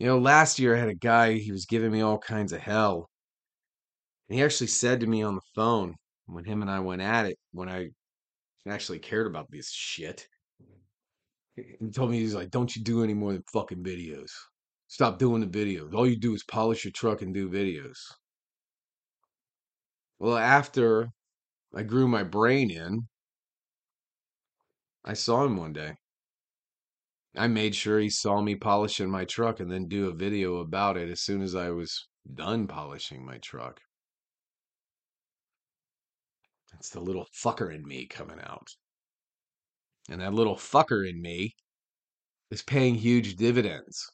You 0.01 0.07
know, 0.07 0.19
last 0.19 0.59
year 0.59 0.75
I 0.75 0.81
had 0.81 0.89
a 0.89 0.95
guy, 0.95 1.35
he 1.35 1.53
was 1.53 1.67
giving 1.67 1.93
me 1.93 2.01
all 2.01 2.17
kinds 2.17 2.55
of 2.55 2.61
hell. 2.61 3.11
And 4.29 4.39
he 4.39 4.43
actually 4.43 4.69
said 4.69 5.01
to 5.01 5.07
me 5.07 5.23
on 5.23 5.35
the 5.35 5.43
phone 5.55 5.95
when 6.25 6.45
him 6.45 6.63
and 6.63 6.71
I 6.71 6.81
went 6.81 7.03
at 7.03 7.27
it, 7.27 7.39
when 7.53 7.69
I 7.69 7.91
actually 8.67 8.99
cared 8.99 9.27
about 9.27 9.51
this 9.51 9.71
shit, 9.71 10.27
he 11.55 11.91
told 11.91 12.13
me, 12.13 12.19
he's 12.19 12.35
like, 12.35 12.51
Don't 12.51 12.75
you 12.75 12.83
do 12.83 13.05
any 13.05 13.13
more 13.13 13.35
than 13.35 13.43
fucking 13.53 13.85
videos. 13.85 14.31
Stop 14.89 15.19
doing 15.19 15.43
the 15.43 15.47
videos. 15.47 15.93
All 15.93 16.09
you 16.09 16.17
do 16.17 16.33
is 16.33 16.45
polish 16.45 16.83
your 16.87 16.93
truck 16.93 17.21
and 17.21 17.35
do 17.35 17.51
videos. 17.51 17.99
Well, 20.19 20.39
after 20.39 21.11
I 21.75 21.83
grew 21.83 22.09
my 22.09 22.23
brain 22.23 22.71
in, 22.71 23.07
I 25.05 25.13
saw 25.13 25.45
him 25.45 25.59
one 25.59 25.75
day. 25.75 25.97
I 27.37 27.47
made 27.47 27.75
sure 27.75 28.01
he 28.01 28.11
saw 28.11 28.41
me 28.41 28.57
polishing 28.57 29.11
my 29.11 29.25
truck 29.25 29.61
and 29.61 29.71
then 29.71 29.87
do 29.87 30.09
a 30.09 30.15
video 30.15 30.57
about 30.57 30.97
it 30.97 31.09
as 31.09 31.21
soon 31.21 31.43
as 31.43 31.55
I 31.55 31.71
was 31.71 32.09
done 32.35 32.67
polishing 32.67 33.25
my 33.25 33.39
truck. 33.39 33.81
That's 36.73 36.91
the 36.91 37.01
little 37.01 37.27
fucker 37.45 37.75
in 37.75 37.87
me 37.87 38.07
coming 38.07 38.41
out. 38.41 38.69
And 40.09 40.21
that 40.21 40.35
little 40.35 40.57
fucker 40.57 41.09
in 41.09 41.21
me 41.21 41.55
is 42.51 42.63
paying 42.63 42.97
huge 42.97 43.37
dividends. 43.37 44.11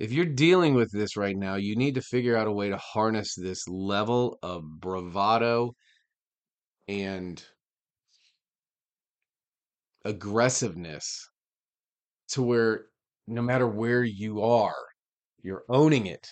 If 0.00 0.10
you're 0.10 0.26
dealing 0.26 0.74
with 0.74 0.90
this 0.90 1.16
right 1.16 1.36
now, 1.36 1.54
you 1.54 1.76
need 1.76 1.94
to 1.94 2.02
figure 2.02 2.36
out 2.36 2.48
a 2.48 2.52
way 2.52 2.70
to 2.70 2.76
harness 2.76 3.36
this 3.36 3.68
level 3.68 4.38
of 4.42 4.64
bravado 4.80 5.74
and 6.88 7.44
aggressiveness 10.04 11.28
to 12.28 12.42
where 12.42 12.86
no 13.26 13.42
matter 13.42 13.66
where 13.66 14.02
you 14.02 14.42
are, 14.42 14.74
you're 15.42 15.64
owning 15.68 16.06
it 16.06 16.26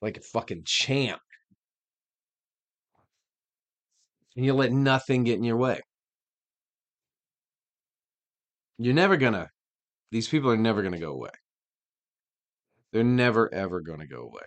like 0.00 0.16
a 0.16 0.20
fucking 0.20 0.62
champ. 0.64 1.20
And 4.36 4.44
you 4.44 4.54
let 4.54 4.72
nothing 4.72 5.24
get 5.24 5.38
in 5.38 5.44
your 5.44 5.56
way. 5.56 5.80
You're 8.78 8.94
never 8.94 9.16
gonna, 9.16 9.48
these 10.12 10.28
people 10.28 10.50
are 10.50 10.56
never 10.56 10.82
gonna 10.82 11.00
go 11.00 11.12
away. 11.12 11.30
They're 12.92 13.02
never, 13.02 13.52
ever 13.52 13.80
gonna 13.80 14.06
go 14.06 14.22
away. 14.22 14.46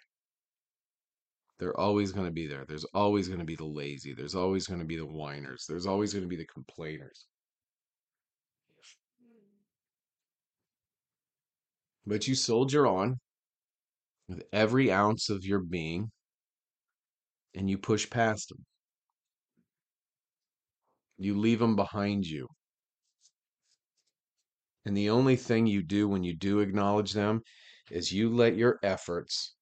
They're 1.59 1.79
always 1.79 2.11
to 2.13 2.31
be 2.31 2.47
there. 2.47 2.65
There's 2.67 2.85
always 2.85 3.29
to 3.29 3.37
be 3.43 3.55
the 3.55 3.65
lazy. 3.65 4.15
There's 4.15 4.33
always 4.33 4.65
to 4.65 4.83
be 4.83 4.95
the 4.95 5.05
whiners. 5.05 5.65
There's 5.69 5.85
always 5.85 6.13
to 6.13 6.25
be 6.25 6.35
the 6.35 6.47
complainers. 6.47 7.27
But 12.05 12.27
you 12.27 12.35
soldier 12.35 12.87
on 12.87 13.19
with 14.27 14.43
every 14.51 14.91
ounce 14.91 15.29
of 15.29 15.45
your 15.45 15.59
being 15.59 16.11
and 17.53 17.69
you 17.69 17.77
push 17.77 18.09
past 18.09 18.49
them. 18.49 18.65
You 21.17 21.37
leave 21.37 21.59
them 21.59 21.75
behind 21.75 22.25
you. 22.25 22.47
And 24.85 24.97
the 24.97 25.09
only 25.09 25.35
thing 25.35 25.67
you 25.67 25.83
do 25.83 26.07
when 26.07 26.23
you 26.23 26.35
do 26.35 26.59
acknowledge 26.59 27.13
them 27.13 27.41
is 27.91 28.11
you 28.11 28.33
let 28.33 28.55
your 28.55 28.79
efforts 28.81 29.53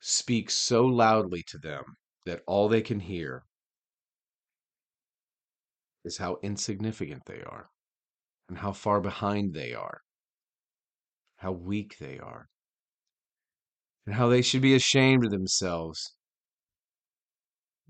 speak 0.00 0.50
so 0.50 0.84
loudly 0.84 1.42
to 1.48 1.58
them 1.58 1.82
that 2.26 2.42
all 2.46 2.68
they 2.68 2.82
can 2.82 3.00
hear 3.00 3.42
is 6.04 6.18
how 6.18 6.38
insignificant 6.42 7.22
they 7.26 7.42
are 7.42 7.68
and 8.48 8.58
how 8.58 8.72
far 8.72 9.00
behind 9.00 9.52
they 9.52 9.74
are, 9.74 10.00
how 11.36 11.52
weak 11.52 11.96
they 11.98 12.18
are, 12.18 12.48
and 14.06 14.14
how 14.14 14.28
they 14.28 14.42
should 14.42 14.62
be 14.62 14.74
ashamed 14.74 15.24
of 15.24 15.30
themselves 15.30 16.14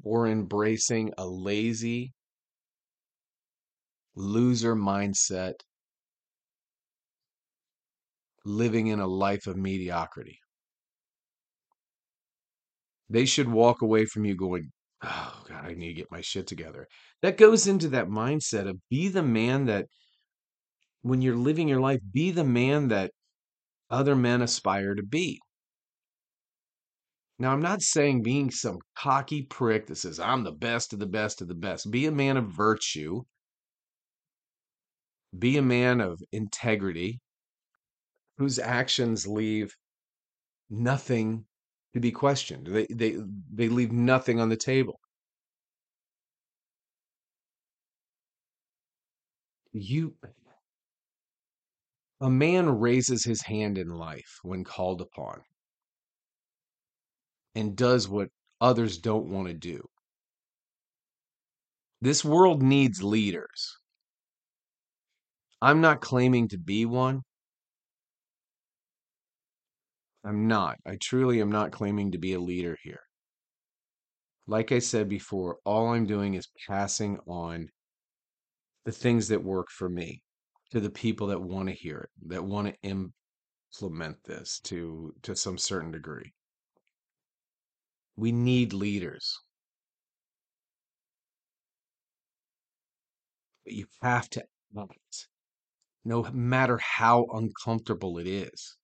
or 0.03 0.26
embracing 0.26 1.12
a 1.18 1.26
lazy 1.26 2.12
loser 4.14 4.74
mindset, 4.74 5.55
living 8.44 8.86
in 8.86 9.01
a 9.01 9.07
life 9.07 9.47
of 9.47 9.57
mediocrity. 9.57 10.38
They 13.09 13.24
should 13.24 13.49
walk 13.49 13.82
away 13.82 14.07
from 14.07 14.24
you 14.24 14.34
going, 14.34 14.70
Oh, 15.03 15.42
God, 15.49 15.64
I 15.64 15.74
need 15.74 15.88
to 15.88 15.94
get 15.94 16.11
my 16.11 16.22
shit 16.22 16.47
together. 16.47 16.88
That 17.22 17.36
goes 17.36 17.66
into 17.66 17.88
that 17.90 18.09
mindset 18.09 18.66
of 18.66 18.78
be 18.88 19.09
the 19.09 19.22
man 19.22 19.66
that, 19.66 19.86
when 21.03 21.20
you're 21.20 21.36
living 21.36 21.68
your 21.68 21.80
life, 21.80 22.01
be 22.12 22.30
the 22.30 22.44
man 22.44 22.88
that 22.88 23.11
other 23.91 24.16
men 24.16 24.43
aspire 24.43 24.95
to 24.95 25.03
be. 25.03 25.41
Now, 27.39 27.53
I'm 27.53 27.61
not 27.61 27.82
saying 27.82 28.22
being 28.22 28.51
some 28.51 28.78
cocky 28.97 29.43
prick 29.43 29.87
that 29.87 29.97
says, 29.97 30.18
I'm 30.18 30.43
the 30.43 30.53
best 30.53 30.93
of 30.93 30.99
the 30.99 31.07
best 31.07 31.43
of 31.43 31.49
the 31.49 31.55
best. 31.55 31.91
Be 31.91 32.07
a 32.07 32.12
man 32.12 32.37
of 32.37 32.47
virtue. 32.47 33.22
Be 35.39 35.59
a 35.59 35.62
man 35.62 36.01
of 36.01 36.18
integrity 36.32 37.20
whose 38.39 38.59
actions 38.59 39.26
leave 39.26 39.74
nothing 40.70 41.45
to 41.93 42.01
be 42.01 42.11
questioned. 42.11 42.66
They, 42.66 42.87
they, 42.91 43.16
they 43.53 43.68
leave 43.68 43.93
nothing 43.93 44.41
on 44.41 44.49
the 44.49 44.57
table. 44.57 44.99
You, 49.72 50.14
a 52.21 52.31
man 52.31 52.69
raises 52.69 53.25
his 53.25 53.43
hand 53.43 53.77
in 53.77 53.89
life 53.89 54.39
when 54.43 54.64
called 54.64 55.01
upon 55.01 55.41
and 57.55 57.77
does 57.77 58.09
what 58.09 58.29
others 58.61 58.99
don't 58.99 59.31
want 59.31 59.49
to 59.49 59.55
do. 59.55 59.83
This 62.01 62.25
world 62.25 62.62
needs 62.62 63.03
leaders. 63.03 63.79
I'm 65.61 65.81
not 65.81 66.01
claiming 66.01 66.49
to 66.49 66.59
be 66.59 66.87
one. 66.87 67.23
I'm 70.25 70.49
not. 70.49 70.77
I 70.87 70.97
truly 71.01 71.41
am 71.41 71.51
not 71.51 71.73
claiming 71.73 72.12
to 72.12 72.19
be 72.19 72.33
a 72.33 72.41
leader 72.41 72.77
here. 72.83 73.01
Like 74.47 74.73
I 74.73 74.79
said 74.79 75.09
before, 75.09 75.59
all 75.64 75.89
I'm 75.89 76.07
doing 76.07 76.35
is 76.35 76.49
passing 76.69 77.19
on 77.27 77.69
the 78.85 78.93
things 78.93 79.29
that 79.29 79.43
work 79.43 79.69
for 79.71 79.89
me 79.89 80.23
to 80.71 80.81
the 80.81 80.91
people 80.91 81.29
that 81.29 81.43
want 81.43 81.69
to 81.69 81.75
hear 81.75 81.99
it, 81.99 82.11
that 82.29 82.45
want 82.45 82.69
to 82.69 82.77
implement 82.83 84.23
this 84.25 84.61
to 84.61 85.14
to 85.23 85.37
some 85.37 85.59
certain 85.59 85.91
degree. 85.91 86.33
We 88.17 88.33
need 88.33 88.73
leaders. 88.73 89.39
But 93.64 93.75
you 93.75 93.87
have 94.03 94.31
to 94.31 94.47
act, 94.79 95.29
no 96.05 96.23
matter 96.33 96.79
how 96.79 97.27
uncomfortable 97.35 98.19
it 98.19 98.27
is. 98.27 98.77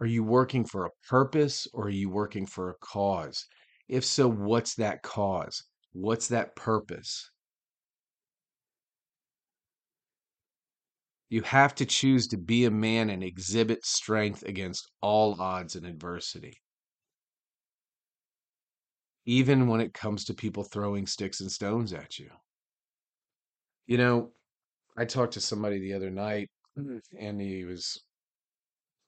Are 0.00 0.06
you 0.06 0.24
working 0.24 0.64
for 0.64 0.86
a 0.86 0.90
purpose 1.08 1.66
or 1.72 1.86
are 1.86 1.90
you 1.90 2.08
working 2.08 2.46
for 2.46 2.70
a 2.70 2.74
cause? 2.80 3.46
If 3.88 4.04
so, 4.04 4.28
what's 4.28 4.74
that 4.76 5.02
cause? 5.02 5.64
What's 5.92 6.28
that 6.28 6.56
purpose? 6.56 7.30
You 11.30 11.42
have 11.42 11.76
to 11.76 11.86
choose 11.86 12.26
to 12.28 12.36
be 12.36 12.64
a 12.64 12.70
man 12.70 13.08
and 13.08 13.22
exhibit 13.22 13.86
strength 13.86 14.42
against 14.42 14.90
all 15.00 15.40
odds 15.40 15.76
and 15.76 15.86
adversity. 15.86 16.54
Even 19.26 19.68
when 19.68 19.80
it 19.80 19.94
comes 19.94 20.24
to 20.24 20.34
people 20.34 20.64
throwing 20.64 21.06
sticks 21.06 21.40
and 21.40 21.50
stones 21.50 21.92
at 21.92 22.18
you. 22.18 22.30
You 23.86 23.98
know, 23.98 24.30
I 24.96 25.04
talked 25.04 25.34
to 25.34 25.40
somebody 25.40 25.78
the 25.78 25.94
other 25.94 26.10
night 26.10 26.48
mm-hmm. 26.76 26.98
and 27.18 27.40
he 27.40 27.64
was 27.64 28.02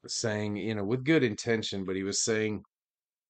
saying, 0.07 0.57
you 0.57 0.77
know, 0.77 0.85
with 0.85 1.05
good 1.05 1.25
intention, 1.25 1.85
but 1.85 1.97
he 1.97 2.05
was 2.05 2.25
saying, 2.25 2.63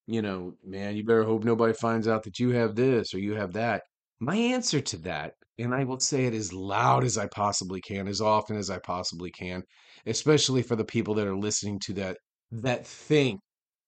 you 0.07 0.21
know, 0.21 0.53
man, 0.65 0.97
you 0.97 1.05
better 1.05 1.25
hope 1.25 1.45
nobody 1.45 1.73
finds 1.73 2.09
out 2.09 2.25
that 2.25 2.39
you 2.39 2.51
have 2.51 2.75
this 2.75 3.15
or 3.15 3.19
you 3.19 3.35
have 3.35 3.55
that. 3.55 3.83
My 4.21 4.37
answer 4.37 4.81
to 4.81 4.97
that, 4.99 5.35
and 5.59 5.75
I 5.75 5.85
will 5.85 6.01
say 6.01 6.25
it 6.25 6.35
as 6.35 6.53
loud 6.53 7.05
as 7.05 7.19
I 7.19 7.27
possibly 7.27 7.81
can, 7.81 8.09
as 8.09 8.21
often 8.21 8.57
as 8.57 8.71
I 8.71 8.79
possibly 8.79 9.31
can, 9.31 9.63
especially 10.07 10.63
for 10.63 10.77
the 10.77 10.85
people 10.85 11.15
that 11.15 11.27
are 11.27 11.37
listening 11.37 11.79
to 11.81 11.93
that 11.95 12.17
that 12.51 12.87
think 12.87 13.41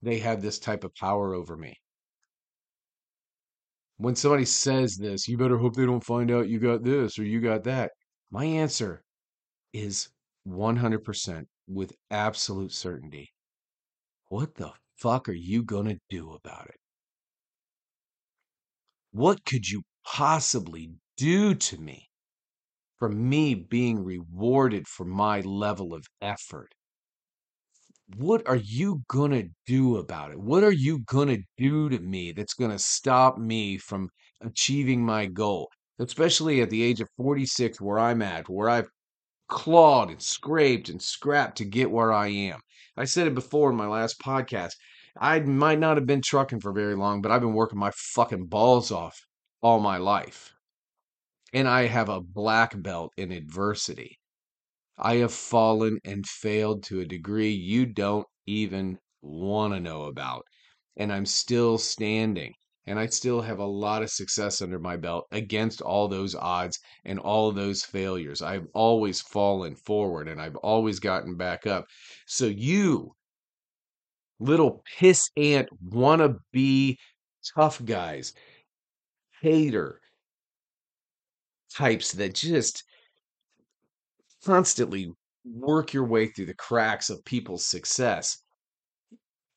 they 0.03 0.19
have 0.19 0.43
this 0.43 0.59
type 0.59 0.85
of 0.85 0.95
power 0.95 1.35
over 1.35 1.57
me. 1.57 1.75
When 3.97 4.17
somebody 4.17 4.45
says 4.45 4.97
this, 4.97 5.29
you 5.29 5.39
better 5.39 5.59
hope 5.59 5.75
they 5.75 5.87
don't 5.87 6.05
find 6.05 6.31
out 6.31 6.49
you 6.49 6.59
got 6.59 6.83
this 6.83 7.19
or 7.19 7.25
you 7.25 7.41
got 7.41 7.65
that. 7.65 7.93
My 8.31 8.45
answer 8.45 9.03
is 9.73 10.09
100% 10.47 11.45
with 11.69 11.93
absolute 12.11 12.73
certainty. 12.73 13.33
What 14.29 14.57
the 14.57 14.73
fuck 14.97 15.29
are 15.29 15.33
you 15.33 15.63
going 15.63 15.87
to 15.87 15.99
do 16.11 16.33
about 16.33 16.67
it? 16.67 16.77
What 19.13 19.45
could 19.45 19.69
you 19.69 19.83
possibly 20.05 20.91
do 21.17 21.55
to 21.55 21.81
me 21.81 22.09
for 22.99 23.09
me 23.09 23.55
being 23.55 24.03
rewarded 24.03 24.87
for 24.89 25.05
my 25.05 25.41
level 25.41 25.95
of 25.95 26.07
effort? 26.21 26.75
What 28.17 28.47
are 28.47 28.57
you 28.57 29.03
going 29.09 29.31
to 29.33 29.49
do 29.67 29.97
about 29.97 30.31
it? 30.31 30.39
What 30.39 30.63
are 30.63 30.73
you 30.73 31.01
going 31.01 31.29
to 31.29 31.43
do 31.57 31.89
to 31.89 31.99
me 31.99 32.33
that's 32.33 32.55
going 32.55 32.71
to 32.71 32.79
stop 32.79 33.39
me 33.39 33.79
from 33.79 34.09
achieving 34.43 35.05
my 35.05 35.27
goal? 35.27 35.69
Especially 35.99 36.61
at 36.61 36.71
the 36.71 36.83
age 36.83 37.01
of 37.01 37.09
46, 37.17 37.81
where 37.81 37.99
I'm 37.99 38.21
at, 38.23 38.49
where 38.49 38.69
I've 38.69 38.89
clawed 39.49 40.11
and 40.11 40.23
scraped 40.23 40.89
and 40.89 41.01
scrapped 41.01 41.59
to 41.59 41.65
get 41.65 41.91
where 41.91 42.13
I 42.13 42.29
am. 42.29 42.61
I 42.97 43.05
said 43.05 43.27
it 43.27 43.35
before 43.35 43.71
in 43.71 43.77
my 43.77 43.87
last 43.87 44.21
podcast. 44.21 44.73
I 45.21 45.41
might 45.41 45.79
not 45.79 45.97
have 45.97 46.07
been 46.07 46.23
trucking 46.23 46.61
for 46.61 46.73
very 46.73 46.97
long, 46.97 47.21
but 47.21 47.31
I've 47.31 47.41
been 47.41 47.55
working 47.55 47.79
my 47.79 47.93
fucking 48.15 48.47
balls 48.47 48.91
off 48.91 49.19
all 49.63 49.81
my 49.81 49.99
life. 49.99 50.54
And 51.55 51.67
I 51.67 51.87
have 51.87 52.11
a 52.11 52.21
black 52.21 52.83
belt 52.83 53.15
in 53.17 53.33
adversity. 53.33 54.19
I 54.99 55.17
have 55.17 55.33
fallen 55.35 56.01
and 56.05 56.27
failed 56.27 56.83
to 56.85 57.01
a 57.01 57.07
degree 57.07 57.53
you 57.53 57.87
don't 57.87 58.27
even 58.47 58.99
want 59.23 59.75
to 59.75 59.81
know 59.81 60.05
about. 60.05 60.47
And 60.97 61.13
I'm 61.13 61.27
still 61.27 61.79
standing. 61.79 62.55
And 62.87 62.99
I 62.99 63.07
still 63.07 63.43
have 63.43 63.59
a 63.61 63.67
lot 63.67 64.03
of 64.03 64.11
success 64.11 64.63
under 64.63 64.79
my 64.81 64.97
belt 64.97 65.27
against 65.33 65.81
all 65.83 66.09
those 66.09 66.35
odds 66.35 66.79
and 67.05 67.19
all 67.19 67.53
those 67.53 67.85
failures. 67.85 68.43
I've 68.43 68.67
always 68.75 69.21
fallen 69.23 69.77
forward 69.77 70.29
and 70.29 70.41
I've 70.43 70.57
always 70.57 71.01
gotten 71.01 71.37
back 71.37 71.67
up. 71.67 71.87
So, 72.27 72.47
you 72.47 73.15
little 74.41 74.83
piss 74.99 75.31
ant 75.37 75.69
wanna 75.81 76.37
be 76.53 76.99
tough 77.55 77.85
guys, 77.85 78.33
hater 79.43 80.01
types 81.77 82.13
that 82.13 82.35
just 82.35 82.85
constantly 84.45 85.11
work 85.45 85.93
your 85.93 86.07
way 86.07 86.27
through 86.27 86.47
the 86.47 86.55
cracks 86.55 87.11
of 87.11 87.25
people's 87.25 87.67
success. 87.67 88.39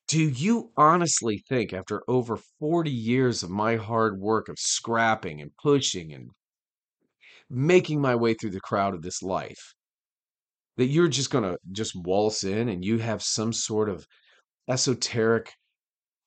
Do 0.08 0.22
you 0.22 0.72
honestly 0.78 1.44
think, 1.50 1.74
after 1.74 2.02
over 2.08 2.38
40 2.60 2.90
years 2.90 3.44
of 3.44 3.50
my 3.50 3.76
hard 3.76 4.20
work 4.20 4.48
of 4.48 4.58
scrapping 4.58 5.42
and 5.42 5.52
pushing 5.62 6.14
and 6.14 6.30
making 7.50 8.02
my 8.02 8.16
way 8.16 8.34
through 8.34 8.52
the 8.52 8.62
crowd 8.62 8.94
of 8.94 9.02
this 9.02 9.22
life, 9.22 9.74
that 10.78 10.86
you're 10.86 11.10
just 11.10 11.30
going 11.30 11.44
to 11.44 11.58
just 11.72 11.96
waltz 11.96 12.44
in 12.44 12.70
and 12.70 12.86
you 12.86 13.00
have 13.00 13.22
some 13.22 13.52
sort 13.52 13.90
of 13.90 14.08
esoteric 14.70 15.54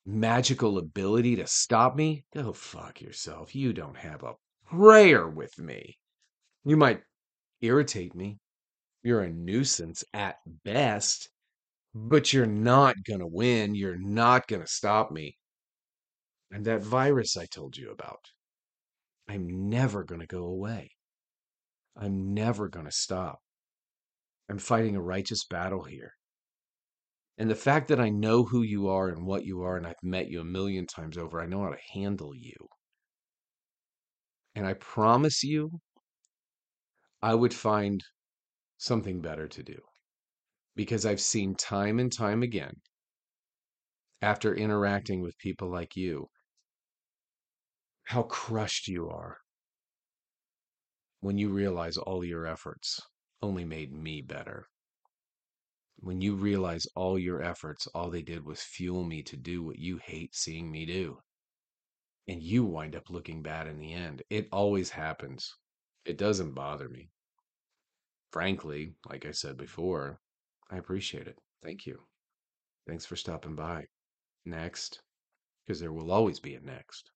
magical 0.05 0.77
ability 0.79 1.37
to 1.37 1.47
stop 1.47 1.97
me? 1.97 2.25
Go 2.35 2.53
fuck 2.53 3.01
yourself. 3.01 3.55
You 3.55 3.73
don't 3.73 3.97
have 3.97 4.23
a 4.23 4.35
prayer 4.71 5.29
with 5.29 5.59
me. 5.59 5.97
You 6.65 6.77
might 6.77 7.01
irritate 7.61 8.15
me. 8.15 8.39
You're 9.03 9.23
a 9.23 9.31
nuisance 9.31 10.05
at 10.13 10.37
best, 10.65 11.29
but 11.95 12.33
you're 12.33 12.47
not 12.47 12.95
going 13.07 13.21
to 13.21 13.27
win. 13.27 13.75
You're 13.75 13.99
not 13.99 14.47
going 14.47 14.63
to 14.63 14.69
stop 14.69 15.11
me. 15.11 15.37
And 16.53 16.65
that 16.67 16.83
virus 16.83 17.37
I 17.37 17.47
told 17.47 17.77
you 17.77 17.91
about, 17.91 18.21
I'm 19.29 19.69
never 19.69 20.05
going 20.05 20.21
to 20.21 20.27
go 20.27 20.45
away. 20.45 20.91
I'm 21.97 22.35
never 22.35 22.69
going 22.69 22.87
to 22.87 22.93
stop. 22.93 23.39
I'm 24.49 24.59
fighting 24.59 24.97
a 24.97 25.03
righteous 25.03 25.45
battle 25.45 25.85
here. 25.85 26.13
And 27.39 27.49
the 27.49 27.55
fact 27.55 27.89
that 27.89 28.01
I 28.01 28.11
know 28.11 28.45
who 28.45 28.63
you 28.63 28.89
are 28.89 29.09
and 29.09 29.25
what 29.25 29.47
you 29.47 29.63
are, 29.63 29.77
and 29.77 29.87
I've 29.87 30.03
met 30.03 30.29
you 30.29 30.41
a 30.41 30.45
million 30.45 30.87
times 30.87 31.17
over, 31.17 31.41
I 31.41 31.47
know 31.47 31.63
how 31.63 31.71
to 31.71 31.99
handle 31.99 32.35
you. 32.35 32.53
And 34.61 34.69
I 34.69 34.75
promise 34.75 35.43
you, 35.43 35.81
I 37.23 37.35
would 37.35 37.55
find 37.55 38.05
something 38.77 39.23
better 39.23 39.49
to 39.49 39.63
do. 39.63 39.81
Because 40.77 41.07
I've 41.07 41.23
seen 41.23 41.55
time 41.55 41.99
and 41.99 42.13
time 42.13 42.43
again, 42.43 42.75
after 44.21 44.55
interacting 44.55 45.23
with 45.23 45.39
people 45.39 45.71
like 45.71 45.97
you, 45.97 46.29
how 48.05 48.25
crushed 48.25 48.87
you 48.87 49.09
are 49.09 49.39
when 51.21 51.39
you 51.39 51.49
realize 51.49 51.97
all 51.97 52.23
your 52.23 52.45
efforts 52.45 53.01
only 53.41 53.65
made 53.65 53.95
me 53.95 54.21
better. 54.21 54.67
When 55.97 56.21
you 56.21 56.35
realize 56.35 56.85
all 56.95 57.19
your 57.19 57.41
efforts, 57.41 57.87
all 57.95 58.11
they 58.11 58.21
did 58.21 58.45
was 58.45 58.61
fuel 58.61 59.05
me 59.05 59.23
to 59.23 59.39
do 59.39 59.63
what 59.63 59.79
you 59.79 60.01
hate 60.05 60.35
seeing 60.35 60.71
me 60.71 60.85
do. 60.85 61.17
And 62.31 62.45
you 62.45 62.65
wind 62.65 62.95
up 62.95 63.11
looking 63.11 63.43
bad 63.43 63.67
in 63.67 63.81
the 63.81 63.93
end. 63.93 64.23
It 64.31 64.49
always 64.53 64.91
happens. 64.91 65.53
It 66.05 66.17
doesn't 66.17 66.55
bother 66.55 66.89
me. 66.89 67.11
Frankly, 68.31 68.95
like 69.05 69.27
I 69.27 69.33
said 69.33 69.57
before, 69.57 70.21
I 70.71 70.77
appreciate 70.77 71.27
it. 71.27 71.41
Thank 71.61 71.87
you. 71.87 72.07
Thanks 72.87 73.05
for 73.05 73.17
stopping 73.17 73.57
by. 73.57 73.87
Next, 74.45 75.03
because 75.67 75.81
there 75.81 75.93
will 75.93 76.13
always 76.13 76.39
be 76.39 76.55
a 76.55 76.61
next. 76.61 77.11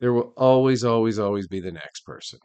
There 0.00 0.12
will 0.12 0.34
always, 0.36 0.84
always, 0.84 1.18
always 1.18 1.48
be 1.48 1.60
the 1.60 1.72
next 1.72 2.02
person. 2.04 2.40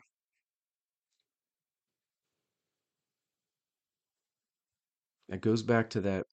That 5.27 5.41
goes 5.41 5.61
back 5.61 5.89
to 5.89 5.99
that 5.99 6.25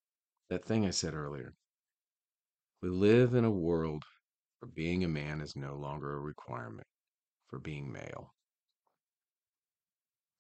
that 0.51 0.65
thing 0.65 0.87
I 0.87 0.91
said 0.91 1.15
earlier. 1.15 1.55
We 2.81 2.91
live 2.91 3.35
in 3.35 3.45
a 3.45 3.51
world 3.51 4.05
where 4.59 4.71
being 4.75 5.05
a 5.05 5.09
man 5.09 5.41
is 5.41 5.57
no 5.57 5.75
longer 5.75 6.17
a 6.17 6.21
requirement 6.21 6.87
for 7.47 7.59
being 7.59 7.91
male. 7.91 8.35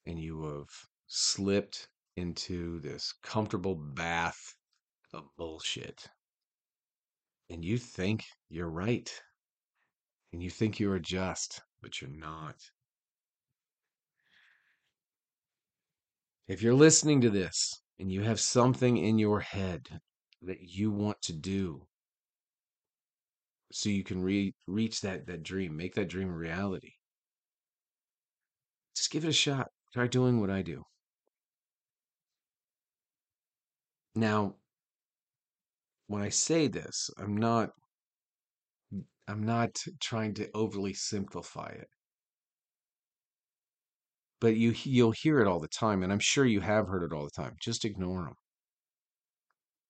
And 0.06 0.18
you 0.18 0.42
have 0.44 0.68
slipped 1.06 1.88
into 2.16 2.80
this 2.80 3.14
comfortable 3.22 3.74
bath 3.74 4.54
of 5.12 5.24
bullshit. 5.36 6.06
And 7.50 7.64
you 7.64 7.78
think 7.78 8.24
you're 8.48 8.70
right. 8.70 9.10
And 10.32 10.42
you 10.42 10.50
think 10.50 10.78
you're 10.78 10.98
just, 10.98 11.62
but 11.80 12.00
you're 12.00 12.10
not. 12.10 12.56
If 16.48 16.62
you're 16.62 16.74
listening 16.74 17.20
to 17.22 17.30
this 17.30 17.82
and 17.98 18.10
you 18.10 18.22
have 18.22 18.40
something 18.40 18.96
in 18.96 19.18
your 19.18 19.40
head 19.40 20.00
that 20.42 20.62
you 20.62 20.90
want 20.90 21.20
to 21.22 21.32
do 21.32 21.86
so 23.72 23.88
you 23.88 24.04
can 24.04 24.22
re- 24.22 24.54
reach 24.66 25.00
that 25.02 25.26
that 25.26 25.42
dream, 25.42 25.76
make 25.76 25.94
that 25.94 26.08
dream 26.08 26.30
a 26.30 26.36
reality. 26.36 26.92
Just 28.96 29.10
give 29.10 29.24
it 29.24 29.28
a 29.28 29.32
shot. 29.32 29.70
Try 29.92 30.06
doing 30.06 30.40
what 30.40 30.50
I 30.50 30.62
do. 30.62 30.84
Now, 34.14 34.56
when 36.08 36.22
I 36.22 36.30
say 36.30 36.66
this, 36.68 37.10
I'm 37.18 37.36
not 37.36 37.70
I'm 39.28 39.44
not 39.44 39.84
trying 40.00 40.34
to 40.34 40.50
overly 40.54 40.94
simplify 40.94 41.68
it. 41.68 41.88
But 44.40 44.56
you 44.56 44.74
you'll 44.84 45.12
hear 45.12 45.40
it 45.40 45.46
all 45.46 45.60
the 45.60 45.68
time 45.68 46.02
and 46.02 46.12
I'm 46.12 46.18
sure 46.18 46.44
you 46.46 46.60
have 46.60 46.88
heard 46.88 47.02
it 47.02 47.14
all 47.14 47.24
the 47.24 47.30
time. 47.30 47.56
Just 47.60 47.84
ignore 47.84 48.24
them. 48.24 48.34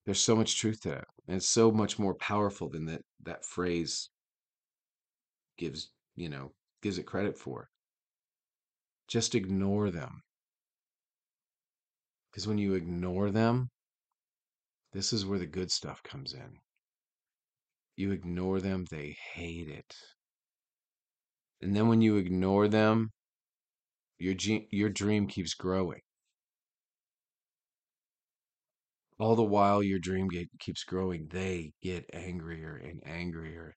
There's 0.08 0.24
so 0.24 0.34
much 0.34 0.56
truth 0.56 0.80
to 0.84 0.88
that. 0.88 1.04
And 1.26 1.36
it's 1.36 1.50
so 1.50 1.70
much 1.70 1.98
more 1.98 2.14
powerful 2.14 2.70
than 2.70 2.86
that 2.86 3.02
that 3.24 3.44
phrase 3.44 4.08
gives, 5.58 5.90
you 6.16 6.30
know, 6.30 6.52
gives 6.80 6.96
it 6.96 7.02
credit 7.02 7.36
for. 7.36 7.68
Just 9.06 9.34
ignore 9.34 9.90
them. 9.90 10.22
Because 12.30 12.46
when 12.46 12.56
you 12.56 12.72
ignore 12.72 13.30
them, 13.30 13.68
this 14.94 15.12
is 15.12 15.26
where 15.26 15.38
the 15.38 15.44
good 15.44 15.70
stuff 15.70 16.02
comes 16.02 16.32
in. 16.32 16.56
You 17.94 18.12
ignore 18.12 18.60
them, 18.60 18.86
they 18.90 19.14
hate 19.34 19.68
it. 19.68 19.94
And 21.60 21.76
then 21.76 21.86
when 21.86 22.00
you 22.00 22.16
ignore 22.16 22.66
them, 22.66 23.10
your 24.18 24.36
your 24.70 24.88
dream 24.88 25.26
keeps 25.26 25.52
growing. 25.52 26.00
All 29.18 29.34
the 29.34 29.42
while 29.42 29.82
your 29.82 29.98
dream 29.98 30.28
keeps 30.60 30.84
growing, 30.84 31.26
they 31.28 31.72
get 31.82 32.08
angrier 32.12 32.76
and 32.76 33.02
angrier. 33.04 33.74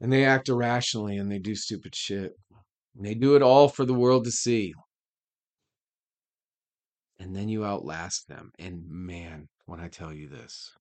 And 0.00 0.12
they 0.12 0.24
act 0.24 0.48
irrationally 0.48 1.18
and 1.18 1.30
they 1.30 1.38
do 1.38 1.54
stupid 1.54 1.94
shit. 1.94 2.32
And 2.96 3.04
they 3.04 3.14
do 3.14 3.36
it 3.36 3.42
all 3.42 3.68
for 3.68 3.84
the 3.84 3.94
world 3.94 4.24
to 4.24 4.32
see. 4.32 4.72
And 7.18 7.36
then 7.36 7.48
you 7.48 7.64
outlast 7.64 8.28
them. 8.28 8.50
And 8.58 8.84
man, 8.88 9.48
when 9.66 9.78
I 9.78 9.88
tell 9.88 10.12
you 10.12 10.28
this, 10.28 10.72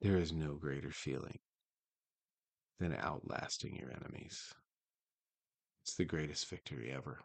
there 0.00 0.16
is 0.16 0.32
no 0.32 0.54
greater 0.54 0.90
feeling 0.90 1.38
than 2.78 2.94
outlasting 2.94 3.76
your 3.76 3.90
enemies. 3.90 4.52
It's 5.82 5.94
the 5.94 6.04
greatest 6.04 6.48
victory 6.48 6.92
ever. 6.92 7.18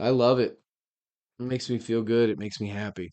I 0.00 0.10
love 0.10 0.38
it. 0.38 0.58
It 1.38 1.44
makes 1.44 1.70
me 1.70 1.78
feel 1.78 2.02
good. 2.02 2.30
It 2.30 2.38
makes 2.38 2.60
me 2.60 2.68
happy. 2.68 3.12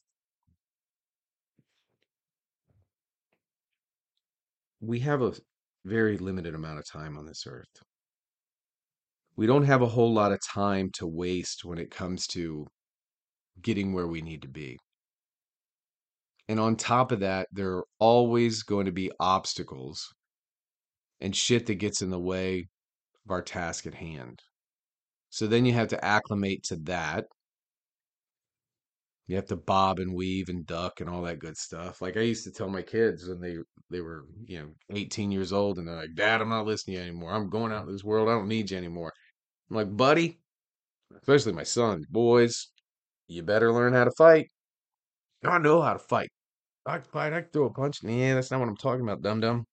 We 4.80 5.00
have 5.00 5.22
a 5.22 5.34
very 5.84 6.18
limited 6.18 6.56
amount 6.56 6.80
of 6.80 6.86
time 6.90 7.18
on 7.18 7.26
this 7.26 7.46
earth. 7.48 7.82
We 9.36 9.48
don't 9.48 9.66
have 9.66 9.82
a 9.82 9.88
whole 9.88 10.14
lot 10.14 10.32
of 10.32 10.40
time 10.42 10.90
to 10.96 11.06
waste 11.06 11.66
when 11.66 11.78
it 11.78 11.92
comes 11.92 12.26
to 12.28 12.68
getting 13.62 13.94
where 13.94 14.08
we 14.08 14.22
need 14.22 14.42
to 14.44 14.48
be. 14.48 14.78
And 16.48 16.60
on 16.60 16.76
top 16.76 17.12
of 17.12 17.20
that, 17.22 17.48
there 17.52 17.74
are 17.78 17.86
always 18.00 18.64
going 18.64 18.86
to 18.86 18.92
be 18.92 19.12
obstacles 19.20 20.14
and 21.20 21.36
shit 21.36 21.66
that 21.66 21.76
gets 21.76 22.02
in 22.02 22.10
the 22.12 22.20
way 22.20 22.68
of 23.26 23.32
our 23.32 23.42
task 23.42 23.86
at 23.88 23.96
hand. 23.96 24.42
So 25.30 25.48
then 25.48 25.66
you 25.66 25.74
have 25.74 25.90
to 25.90 26.06
acclimate 26.06 26.64
to 26.66 26.78
that. 26.84 27.26
You 29.28 29.36
have 29.38 29.46
to 29.48 29.56
bob 29.56 30.00
and 30.00 30.14
weave 30.14 30.50
and 30.50 30.66
duck 30.66 31.02
and 31.02 31.10
all 31.10 31.24
that 31.24 31.40
good 31.40 31.58
stuff. 31.58 32.02
Like 32.02 32.16
I 32.18 32.22
used 32.22 32.44
to 32.46 32.52
tell 32.52 32.70
my 32.70 32.82
kids 32.84 33.28
when 33.28 33.40
they 33.42 33.58
they 33.90 34.02
were, 34.02 34.26
you 34.46 34.60
know, 34.60 34.70
18 34.92 35.32
years 35.32 35.52
old 35.54 35.78
and 35.78 35.88
they're 35.88 35.96
like, 35.96 36.16
"Dad, 36.16 36.42
I'm 36.42 36.50
not 36.50 36.66
listening 36.66 36.98
to 36.98 37.02
you 37.04 37.08
anymore. 37.10 37.34
I'm 37.34 37.50
going 37.50 37.72
out 37.72 37.88
in 37.88 37.92
this 37.92 38.04
world. 38.04 38.30
I 38.30 38.34
don't 38.34 38.48
need 38.48 38.72
you 38.72 38.78
anymore." 38.78 39.14
I'm 39.70 39.78
like, 39.78 39.96
"Buddy, 39.98 40.40
especially 41.18 41.54
my 41.54 41.64
son, 41.64 42.06
boys, 42.10 42.70
you 43.28 43.44
better 43.44 43.74
learn 43.74 43.94
how 43.94 44.06
to 44.06 44.12
fight." 44.18 44.50
I 45.46 45.60
know 45.60 45.82
how 45.82 45.94
to 45.94 46.00
fight. 46.00 46.30
I 46.86 47.00
can 47.00 47.12
fight. 47.12 47.34
I 47.34 47.42
can 47.42 47.52
throw 47.52 47.66
a 47.68 47.74
punch. 47.74 48.04
Yeah, 48.04 48.36
that's 48.36 48.52
not 48.52 48.60
what 48.62 48.70
I'm 48.70 48.78
talking 48.78 49.04
about, 49.04 49.22
dum 49.22 49.42
dum. 49.42 49.66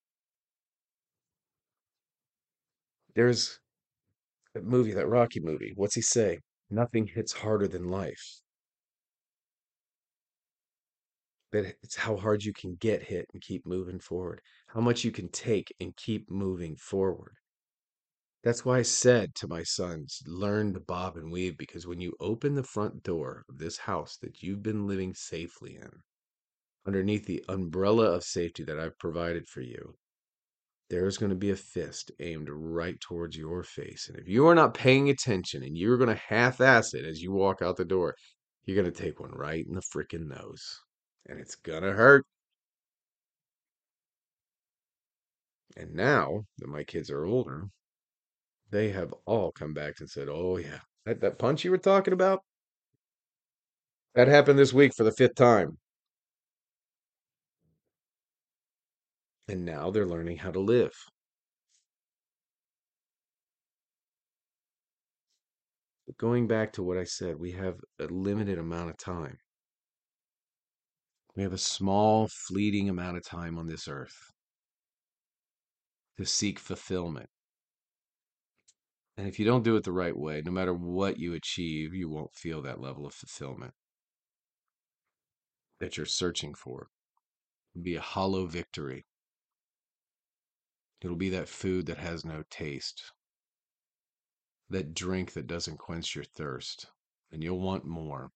There's 3.15 3.59
that 4.55 4.65
movie, 4.65 4.93
that 4.93 5.09
Rocky 5.09 5.41
movie. 5.41 5.73
What's 5.77 5.95
he 5.95 6.03
say? 6.03 6.41
Nothing 6.71 7.07
hits 7.07 7.33
harder 7.33 7.69
than 7.69 7.89
life. 7.89 8.42
That 11.53 11.77
it's 11.83 11.97
how 11.97 12.17
hard 12.17 12.43
you 12.43 12.53
can 12.53 12.77
get 12.77 13.03
hit 13.03 13.27
and 13.33 13.43
keep 13.43 13.67
moving 13.67 14.01
forward. 14.01 14.41
How 14.69 14.81
much 14.81 15.05
you 15.05 15.13
can 15.13 15.29
take 15.29 15.75
and 15.81 15.95
keep 15.97 16.31
moving 16.31 16.77
forward. 16.77 17.35
That's 18.43 18.65
why 18.65 18.79
I 18.79 18.83
said 18.83 19.37
to 19.37 19.47
my 19.47 19.63
sons, 19.63 20.21
learn 20.27 20.75
to 20.75 20.81
bob 20.81 21.17
and 21.17 21.31
weave 21.31 21.57
because 21.57 21.87
when 21.87 22.01
you 22.01 22.17
open 22.19 22.55
the 22.55 22.65
front 22.65 23.05
door 23.05 23.45
of 23.49 23.59
this 23.59 23.79
house 23.79 24.17
that 24.17 24.43
you've 24.43 24.63
been 24.63 24.89
living 24.89 25.15
safely 25.15 25.77
in, 25.77 25.91
underneath 26.85 27.27
the 27.27 27.45
umbrella 27.49 28.07
of 28.07 28.25
safety 28.25 28.65
that 28.65 28.81
I've 28.81 28.99
provided 28.99 29.47
for 29.47 29.61
you, 29.61 29.95
there's 30.91 31.19
going 31.19 31.31
to 31.31 31.37
be 31.37 31.51
a 31.51 31.57
fist 31.57 32.11
aimed 32.19 32.49
right 32.51 33.01
towards 33.01 33.37
your 33.37 33.63
face. 33.63 34.09
And 34.09 34.19
if 34.19 34.27
you 34.27 34.49
are 34.49 34.55
not 34.55 34.75
paying 34.75 35.09
attention 35.09 35.63
and 35.63 35.79
you're 35.79 35.97
going 35.97 36.11
to 36.11 36.23
half 36.29 36.61
ass 36.61 36.95
it 36.95 37.05
as 37.05 37.23
you 37.23 37.31
walk 37.31 37.63
out 37.63 37.77
the 37.77 37.85
door, 37.85 38.17
you're 38.65 38.81
going 38.81 38.93
to 38.93 39.03
take 39.03 39.21
one 39.21 39.33
right 39.33 39.65
in 39.65 39.75
the 39.75 39.83
freaking 39.95 40.27
nose. 40.27 40.81
And 41.27 41.41
it's 41.41 41.57
to 41.57 41.93
hurt. 41.93 42.25
And 45.77 45.95
now 45.95 46.47
that 46.59 46.69
my 46.69 46.83
kids 46.85 47.11
are 47.11 47.25
older, 47.27 47.69
they 48.71 48.91
have 48.91 49.13
all 49.27 49.53
come 49.53 49.75
back 49.75 50.01
and 50.01 50.09
said, 50.11 50.29
Oh, 50.29 50.57
yeah, 50.57 50.81
that, 51.05 51.21
that 51.21 51.39
punch 51.39 51.65
you 51.65 51.71
were 51.71 51.79
talking 51.79 52.13
about, 52.13 52.43
that 54.15 54.29
happened 54.29 54.59
this 54.59 54.73
week 54.73 54.95
for 54.95 55.05
the 55.05 55.13
fifth 55.13 55.35
time. 55.35 55.79
And 59.49 59.65
now 59.65 59.91
they're 59.91 60.07
learning 60.07 60.39
how 60.39 60.51
to 60.51 60.59
live. 60.61 60.93
But 66.07 66.17
going 66.17 66.47
back 66.47 66.73
to 66.75 66.83
what 66.83 66.99
I 66.99 67.05
said, 67.05 67.39
we 67.39 67.53
have 67.53 67.81
a 67.99 68.05
limited 68.07 68.59
amount 68.59 68.91
of 68.91 68.97
time. 68.99 69.39
We 71.35 71.43
have 71.43 71.53
a 71.53 71.59
small, 71.59 72.29
fleeting 72.29 72.89
amount 72.89 73.17
of 73.17 73.25
time 73.25 73.59
on 73.59 73.67
this 73.67 73.89
earth 73.89 74.33
to 76.19 76.27
seek 76.27 76.59
fulfillment. 76.59 77.31
And 79.17 79.27
if 79.27 79.39
you 79.39 79.45
don't 79.45 79.65
do 79.65 79.77
it 79.77 79.85
the 79.85 79.93
right 79.93 80.17
way, 80.17 80.43
no 80.45 80.51
matter 80.51 80.75
what 80.75 81.19
you 81.19 81.35
achieve, 81.35 81.95
you 81.95 82.09
won't 82.09 82.35
feel 82.35 82.63
that 82.63 82.81
level 82.81 83.07
of 83.07 83.15
fulfillment 83.15 83.73
that 85.81 85.97
you're 85.97 86.07
searching 86.07 86.55
for. 86.55 86.89
It'll 87.75 87.85
be 87.85 87.97
a 87.97 88.01
hollow 88.01 88.47
victory. 88.47 89.05
It'll 91.01 91.17
be 91.17 91.31
that 91.31 91.49
food 91.49 91.87
that 91.87 91.99
has 91.99 92.25
no 92.25 92.45
taste, 92.51 93.03
that 94.71 94.95
drink 94.95 95.33
that 95.33 95.47
doesn't 95.47 95.79
quench 95.79 96.15
your 96.15 96.25
thirst, 96.25 96.87
and 97.33 97.43
you'll 97.43 97.59
want 97.59 97.85
more. 97.85 98.31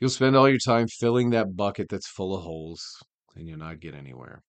You'll 0.00 0.10
spend 0.10 0.36
all 0.36 0.48
your 0.48 0.58
time 0.58 0.86
filling 0.86 1.30
that 1.30 1.56
bucket 1.56 1.88
that's 1.88 2.08
full 2.08 2.36
of 2.36 2.42
holes, 2.42 2.82
and 3.36 3.48
you'll 3.48 3.58
not 3.58 3.80
get 3.80 3.94
anywhere. 3.94 4.42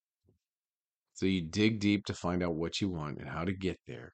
So 1.13 1.25
you 1.25 1.41
dig 1.41 1.79
deep 1.79 2.05
to 2.05 2.13
find 2.13 2.43
out 2.43 2.55
what 2.55 2.79
you 2.79 2.89
want 2.89 3.17
and 3.17 3.27
how 3.27 3.43
to 3.43 3.53
get 3.53 3.77
there, 3.87 4.13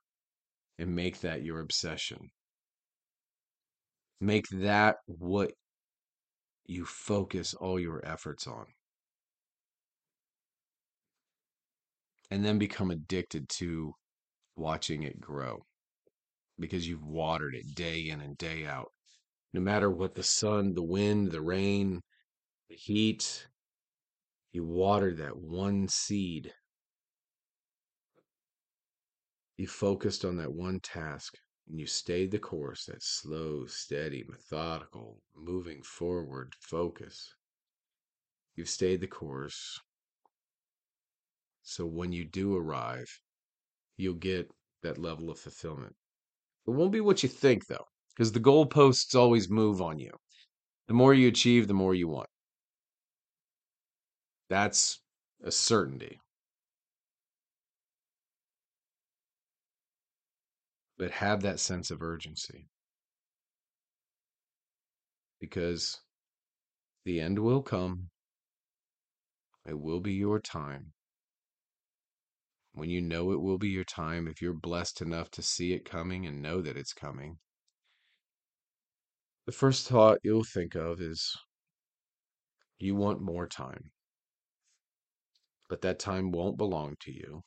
and 0.79 0.95
make 0.95 1.21
that 1.21 1.43
your 1.43 1.59
obsession. 1.59 2.29
Make 4.21 4.45
that 4.51 4.95
what 5.05 5.51
you 6.65 6.85
focus 6.85 7.53
all 7.53 7.79
your 7.79 8.03
efforts 8.05 8.47
on. 8.47 8.65
and 12.31 12.43
then 12.43 12.57
become 12.57 12.91
addicted 12.91 13.47
to 13.49 13.93
watching 14.55 15.03
it 15.03 15.19
grow 15.19 15.63
because 16.59 16.87
you've 16.87 17.05
watered 17.05 17.55
it 17.55 17.75
day 17.75 18.09
in 18.09 18.21
and 18.21 18.37
day 18.37 18.65
out. 18.65 18.91
No 19.55 19.61
matter 19.61 19.89
what 19.89 20.15
the 20.15 20.21
sun, 20.21 20.73
the 20.73 20.83
wind, 20.83 21.31
the 21.31 21.39
rain, 21.39 22.01
the 22.67 22.75
heat, 22.75 23.47
you 24.51 24.65
watered 24.65 25.15
that 25.19 25.37
one 25.37 25.87
seed. 25.87 26.53
You 29.55 29.65
focused 29.67 30.25
on 30.25 30.35
that 30.35 30.51
one 30.51 30.81
task 30.81 31.37
and 31.69 31.79
you 31.79 31.87
stayed 31.87 32.31
the 32.31 32.37
course, 32.37 32.87
that 32.87 33.01
slow, 33.01 33.65
steady, 33.65 34.25
methodical, 34.27 35.21
moving 35.33 35.81
forward 35.83 36.53
focus. 36.59 37.33
You've 38.55 38.67
stayed 38.67 38.99
the 38.99 39.07
course 39.07 39.79
so 41.63 41.85
when 41.85 42.11
you 42.11 42.25
do 42.25 42.57
arrive, 42.57 43.21
you'll 43.95 44.15
get 44.15 44.51
that 44.83 44.97
level 44.97 45.29
of 45.29 45.39
fulfillment. 45.39 45.95
It 46.67 46.71
won't 46.71 46.91
be 46.91 46.99
what 46.99 47.23
you 47.23 47.29
think, 47.29 47.67
though, 47.67 47.87
because 48.15 48.31
the 48.31 48.39
goalposts 48.39 49.15
always 49.15 49.49
move 49.49 49.81
on 49.81 49.99
you. 49.99 50.11
The 50.87 50.93
more 50.93 51.13
you 51.13 51.27
achieve, 51.27 51.67
the 51.67 51.73
more 51.73 51.93
you 51.93 52.07
want. 52.07 52.29
That's 54.49 55.01
a 55.43 55.51
certainty. 55.51 56.19
But 60.97 61.11
have 61.11 61.41
that 61.41 61.59
sense 61.59 61.91
of 61.91 62.01
urgency. 62.01 62.69
because 65.45 66.01
the 67.03 67.21
end 67.21 67.37
will 67.37 67.61
come. 67.61 68.09
It 69.67 69.79
will 69.79 69.99
be 69.99 70.13
your 70.13 70.39
time. 70.39 70.93
When 72.73 72.89
you 72.89 73.01
know 73.01 73.31
it 73.31 73.41
will 73.41 73.57
be 73.57 73.69
your 73.69 73.83
time, 73.83 74.27
if 74.27 74.41
you're 74.41 74.53
blessed 74.53 75.01
enough 75.01 75.29
to 75.31 75.41
see 75.41 75.73
it 75.73 75.85
coming 75.85 76.25
and 76.25 76.41
know 76.41 76.61
that 76.61 76.77
it's 76.77 76.93
coming, 76.93 77.37
the 79.45 79.51
first 79.51 79.87
thought 79.87 80.19
you'll 80.23 80.43
think 80.43 80.75
of 80.75 80.99
is 80.99 81.35
you 82.79 82.95
want 82.95 83.21
more 83.21 83.47
time. 83.47 83.91
But 85.69 85.81
that 85.81 85.99
time 85.99 86.31
won't 86.31 86.57
belong 86.57 86.95
to 87.01 87.11
you. 87.11 87.41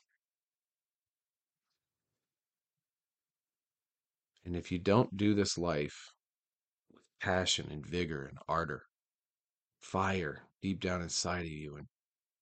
And 4.45 4.57
if 4.57 4.73
you 4.73 4.79
don't 4.79 5.17
do 5.17 5.35
this 5.35 5.59
life 5.59 6.13
with 6.91 7.03
passion 7.21 7.69
and 7.71 7.87
vigor 7.87 8.25
and 8.25 8.39
ardor, 8.49 8.83
fire 9.79 10.43
deep 10.63 10.81
down 10.81 11.03
inside 11.03 11.43
of 11.43 11.53
you, 11.53 11.77
and 11.77 11.87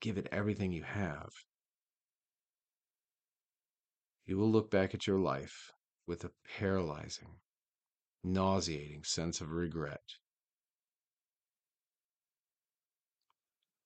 give 0.00 0.16
it 0.16 0.28
everything 0.30 0.72
you 0.72 0.84
have, 0.84 1.30
you 4.24 4.38
will 4.38 4.50
look 4.50 4.70
back 4.70 4.94
at 4.94 5.06
your 5.06 5.18
life 5.18 5.72
with 6.06 6.24
a 6.24 6.30
paralyzing, 6.58 7.40
nauseating 8.26 9.04
sense 9.04 9.40
of 9.40 9.50
regret. 9.50 10.00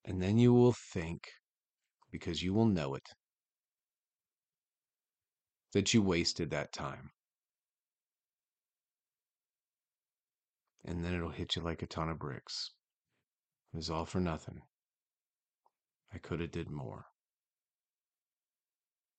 And 0.05 0.21
then 0.23 0.39
you 0.39 0.53
will 0.53 0.73
think, 0.73 1.29
because 2.11 2.43
you 2.43 2.55
will 2.55 2.67
know 2.67 2.95
it, 2.95 3.07
that 5.73 5.95
you 5.95 6.03
wasted 6.03 6.51
that 6.51 6.73
time. 6.73 7.11
And 10.85 11.05
then 11.05 11.15
it'll 11.15 11.29
hit 11.29 11.55
you 11.55 11.63
like 11.63 11.83
a 11.83 11.87
ton 11.87 12.09
of 12.09 12.19
bricks. 12.19 12.71
It 13.73 13.77
was 13.77 13.91
all 13.91 14.07
for 14.07 14.21
nothing. 14.21 14.63
I 16.13 16.19
could 16.19 16.41
have 16.41 16.51
did 16.51 16.71
more. 16.71 17.05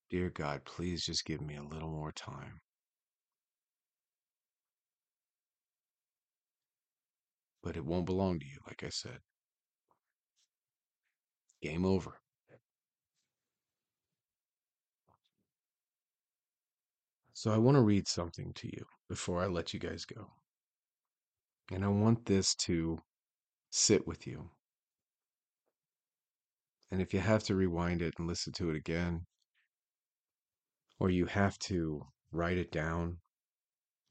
Dear 0.09 0.29
God, 0.29 0.65
please 0.65 1.05
just 1.05 1.23
give 1.23 1.39
me 1.39 1.55
a 1.55 1.63
little 1.63 1.89
more 1.89 2.11
time. 2.11 2.59
But 7.63 7.77
it 7.77 7.85
won't 7.85 8.05
belong 8.05 8.39
to 8.39 8.45
you, 8.45 8.57
like 8.67 8.83
I 8.83 8.89
said. 8.89 9.19
Game 11.61 11.85
over. 11.85 12.19
So 17.33 17.51
I 17.51 17.57
want 17.57 17.75
to 17.75 17.81
read 17.81 18.07
something 18.07 18.53
to 18.53 18.67
you 18.67 18.85
before 19.09 19.41
I 19.41 19.47
let 19.47 19.73
you 19.73 19.79
guys 19.79 20.05
go. 20.05 20.27
And 21.71 21.83
I 21.83 21.87
want 21.87 22.25
this 22.25 22.53
to 22.55 22.99
sit 23.71 24.05
with 24.05 24.27
you. 24.27 24.49
And 26.91 27.01
if 27.01 27.13
you 27.13 27.19
have 27.19 27.43
to 27.45 27.55
rewind 27.55 28.01
it 28.01 28.13
and 28.19 28.27
listen 28.27 28.53
to 28.53 28.69
it 28.69 28.75
again, 28.75 29.25
or 30.99 31.09
you 31.09 31.25
have 31.25 31.57
to 31.59 32.05
write 32.31 32.57
it 32.57 32.71
down 32.71 33.17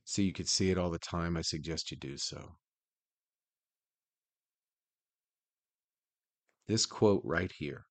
so 0.05 0.23
you 0.23 0.33
could 0.33 0.49
see 0.49 0.71
it 0.71 0.79
all 0.79 0.91
the 0.91 0.99
time, 0.99 1.37
I 1.37 1.43
suggest 1.43 1.93
you 1.93 1.97
do 1.97 2.17
so. 2.17 2.57
This 6.71 6.87
quote 6.87 7.23
right 7.25 7.51
here 7.51 7.85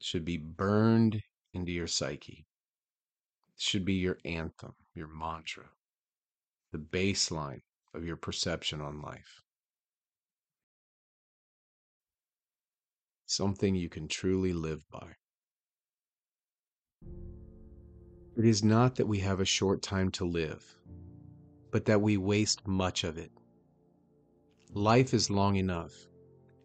should 0.00 0.24
be 0.24 0.38
burned 0.38 1.22
into 1.54 1.70
your 1.70 1.86
psyche. 1.86 2.44
It 3.54 3.62
should 3.62 3.84
be 3.84 3.92
your 3.92 4.18
anthem, 4.24 4.74
your 4.92 5.06
mantra, 5.06 5.66
the 6.72 6.78
baseline 6.78 7.60
of 7.94 8.04
your 8.04 8.16
perception 8.16 8.80
on 8.80 9.00
life. 9.00 9.44
Something 13.26 13.76
you 13.76 13.88
can 13.88 14.08
truly 14.08 14.52
live 14.52 14.84
by. 14.90 15.12
It 18.36 18.46
is 18.46 18.64
not 18.64 18.96
that 18.96 19.06
we 19.06 19.20
have 19.20 19.38
a 19.38 19.44
short 19.44 19.80
time 19.80 20.10
to 20.10 20.24
live, 20.24 20.64
but 21.70 21.84
that 21.84 22.00
we 22.00 22.16
waste 22.16 22.66
much 22.66 23.04
of 23.04 23.16
it. 23.16 23.30
Life 24.72 25.14
is 25.14 25.30
long 25.30 25.54
enough, 25.54 25.92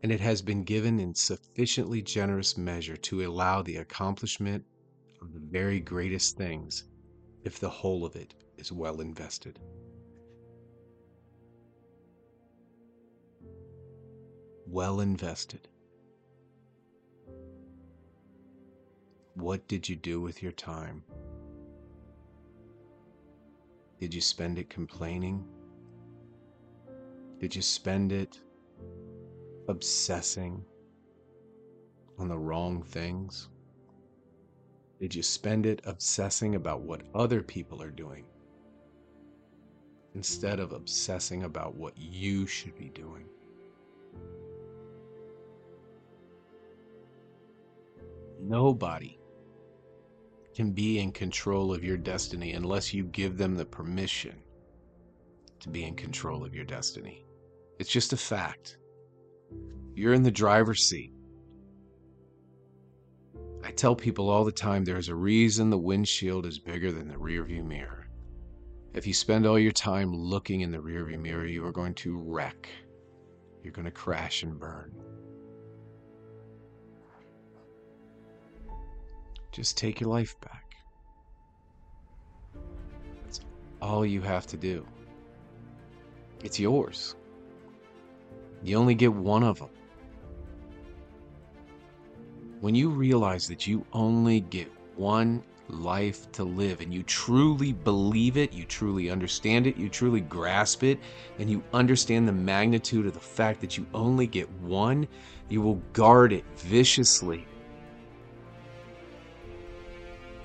and 0.04 0.12
it 0.12 0.20
has 0.20 0.42
been 0.42 0.64
given 0.64 1.00
in 1.00 1.16
sufficiently 1.16 2.02
generous 2.02 2.58
measure 2.58 2.98
to 2.98 3.26
allow 3.26 3.62
the 3.62 3.78
accomplishment 3.78 4.64
of 5.22 5.34
the 5.34 5.40
very 5.40 5.80
greatest 5.80 6.38
things 6.38 6.84
if 7.46 7.58
the 7.60 7.70
whole 7.70 8.04
of 8.04 8.18
it 8.18 8.34
is 8.58 8.70
well 8.70 9.00
invested. 9.00 9.60
Well 14.68 15.00
invested. 15.00 15.70
What 19.36 19.66
did 19.70 19.88
you 19.88 19.96
do 19.96 20.20
with 20.20 20.44
your 20.44 20.52
time? 20.52 21.04
Did 24.00 24.14
you 24.14 24.22
spend 24.22 24.60
it 24.60 24.70
complaining? 24.70 25.46
Did 27.40 27.56
you 27.56 27.62
spend 27.62 28.12
it 28.12 28.40
obsessing 29.68 30.64
on 32.18 32.28
the 32.28 32.38
wrong 32.38 32.84
things? 32.84 33.50
Did 35.00 35.14
you 35.14 35.24
spend 35.24 35.66
it 35.66 35.82
obsessing 35.86 36.56
about 36.56 36.82
what 36.82 37.02
other 37.14 37.42
people 37.42 37.82
are 37.82 37.92
doing 37.92 38.26
instead 40.16 40.60
of 40.60 40.72
obsessing 40.72 41.44
about 41.44 41.76
what 41.76 41.98
you 41.98 42.48
should 42.48 42.78
be 42.78 42.90
doing? 42.90 43.26
Nobody 48.40 49.20
can 50.54 50.72
be 50.72 51.00
in 51.00 51.12
control 51.12 51.74
of 51.74 51.84
your 51.84 51.98
destiny 51.98 52.54
unless 52.54 52.94
you 52.94 53.06
give 53.06 53.38
them 53.38 53.56
the 53.56 53.66
permission 53.66 54.36
to 55.60 55.70
be 55.70 55.86
in 55.86 55.96
control 55.96 56.44
of 56.44 56.54
your 56.54 56.66
destiny. 56.66 57.26
It's 57.80 57.90
just 57.90 58.14
a 58.14 58.18
fact. 58.18 58.78
You're 59.96 60.14
in 60.14 60.24
the 60.24 60.32
driver's 60.32 60.84
seat. 60.84 61.12
I 63.64 63.72
tell 63.72 63.96
people 63.96 64.30
all 64.30 64.44
the 64.44 64.52
time 64.52 64.84
there's 64.84 65.10
a 65.10 65.16
reason 65.16 65.70
the 65.70 65.78
windshield 65.78 66.46
is 66.46 66.60
bigger 66.60 66.92
than 66.92 67.08
the 67.08 67.16
rearview 67.16 67.66
mirror. 67.66 68.08
If 68.94 69.08
you 69.08 69.14
spend 69.14 69.46
all 69.46 69.58
your 69.58 69.72
time 69.72 70.14
looking 70.14 70.62
in 70.62 70.72
the 70.72 70.78
rearview 70.78 71.20
mirror, 71.20 71.46
you 71.46 71.66
are 71.66 71.72
going 71.72 71.94
to 71.96 72.18
wreck. 72.18 72.68
You're 73.64 73.74
going 73.74 73.86
to 73.86 73.92
crash 73.92 74.44
and 74.44 74.60
burn. 74.60 74.92
Just 79.52 79.78
take 79.78 80.02
your 80.02 80.10
life 80.10 80.36
back. 80.42 80.76
That's 83.24 83.40
all 83.82 84.06
you 84.06 84.22
have 84.22 84.46
to 84.48 84.58
do. 84.58 84.86
It's 86.44 86.60
yours. 86.60 87.16
You 88.64 88.78
only 88.78 88.96
get 88.96 89.14
one 89.14 89.44
of 89.44 89.60
them. 89.60 89.70
When 92.62 92.76
you 92.76 92.90
realize 92.90 93.48
that 93.50 93.68
you 93.68 93.86
only 93.92 94.40
get 94.40 94.72
one 94.96 95.44
life 95.70 96.32
to 96.34 96.44
live 96.44 96.80
and 96.80 96.94
you 96.94 97.04
truly 97.04 97.74
believe 97.74 98.38
it, 98.38 98.54
you 98.54 98.64
truly 98.64 99.10
understand 99.10 99.68
it, 99.68 99.76
you 99.76 99.90
truly 99.90 100.22
grasp 100.22 100.84
it, 100.84 101.00
and 101.40 101.50
you 101.50 101.62
understand 101.74 102.28
the 102.28 102.34
magnitude 102.34 103.06
of 103.06 103.14
the 103.14 103.20
fact 103.20 103.60
that 103.62 103.78
you 103.78 103.86
only 103.94 104.28
get 104.28 104.50
one, 104.62 105.08
you 105.50 105.62
will 105.62 105.82
guard 105.92 106.32
it 106.32 106.46
viciously 106.56 107.46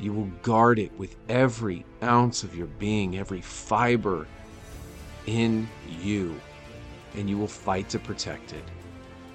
you 0.00 0.12
will 0.12 0.30
guard 0.42 0.78
it 0.78 0.96
with 0.98 1.16
every 1.28 1.84
ounce 2.02 2.42
of 2.42 2.54
your 2.54 2.66
being, 2.66 3.18
every 3.18 3.40
fiber 3.40 4.26
in 5.26 5.68
you, 6.00 6.40
and 7.14 7.28
you 7.28 7.38
will 7.38 7.46
fight 7.46 7.88
to 7.90 7.98
protect 7.98 8.52
it. 8.52 8.64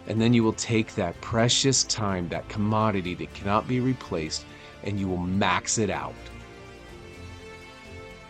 And 0.08 0.20
then 0.20 0.34
you 0.34 0.44
will 0.44 0.54
take 0.54 0.96
that 0.96 1.20
precious 1.22 1.84
time, 1.86 2.28
that 2.30 2.48
commodity 2.50 3.16
that 3.16 3.34
cannot 3.34 3.68
be 3.68 3.80
replaced, 3.80 4.46
and 4.84 5.00
you 5.00 5.08
will 5.08 5.18
max 5.18 5.78
it 5.78 5.90
out. 5.90 6.14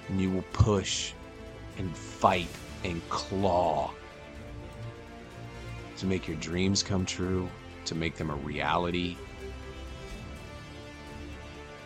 And 0.10 0.22
you 0.22 0.30
will 0.30 0.46
push 0.54 1.14
and 1.78 1.96
fight 1.96 2.48
and 2.84 3.02
claw 3.10 3.92
to 5.98 6.06
make 6.06 6.28
your 6.28 6.38
dreams 6.38 6.84
come 6.84 7.06
true, 7.06 7.50
to 7.86 7.96
make 7.96 8.16
them 8.16 8.30
a 8.30 8.36
reality, 8.36 9.18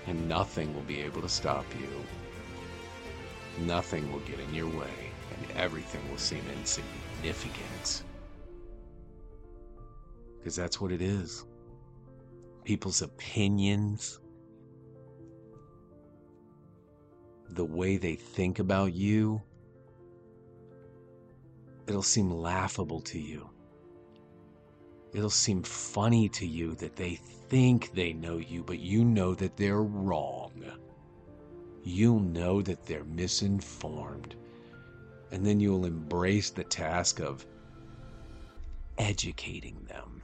and 0.08 0.28
nothing 0.28 0.74
will 0.74 0.82
be 0.84 1.02
able 1.02 1.22
to 1.22 1.30
stop 1.30 1.66
you. 1.80 3.66
Nothing 3.66 4.12
will 4.12 4.20
get 4.22 4.40
in 4.40 4.54
your 4.54 4.70
way, 4.70 5.12
and 5.38 5.52
everything 5.58 6.02
will 6.10 6.18
seem 6.18 6.44
insignificant. 6.58 7.07
Because 10.38 10.56
that's 10.56 10.80
what 10.80 10.92
it 10.92 11.02
is. 11.02 11.46
People's 12.64 13.02
opinions, 13.02 14.20
the 17.50 17.66
way 17.66 17.98
they 17.98 18.16
think 18.16 18.60
about 18.60 18.94
you, 18.94 19.42
It'll 21.88 22.04
seem 22.04 22.30
laughable 22.30 23.00
to 23.02 23.18
you. 23.18 23.50
It'll 25.14 25.30
seem 25.30 25.64
funny 25.64 26.28
to 26.30 26.46
you 26.46 26.76
that 26.76 26.98
they 26.98 27.16
think 27.16 27.94
they 27.94 28.12
know 28.12 28.38
you, 28.38 28.62
but 28.62 28.80
you 28.80 29.06
know 29.06 29.34
that 29.36 29.56
they're 29.56 29.82
wrong. 29.82 30.52
You'll 31.84 32.20
know 32.20 32.62
that 32.62 32.86
they're 32.86 33.06
misinformed. 33.06 34.36
And 35.32 35.46
then 35.46 35.60
you'll 35.60 35.86
embrace 35.86 36.50
the 36.50 36.64
task 36.64 37.20
of 37.20 37.46
educating 38.98 39.86
them. 39.88 40.22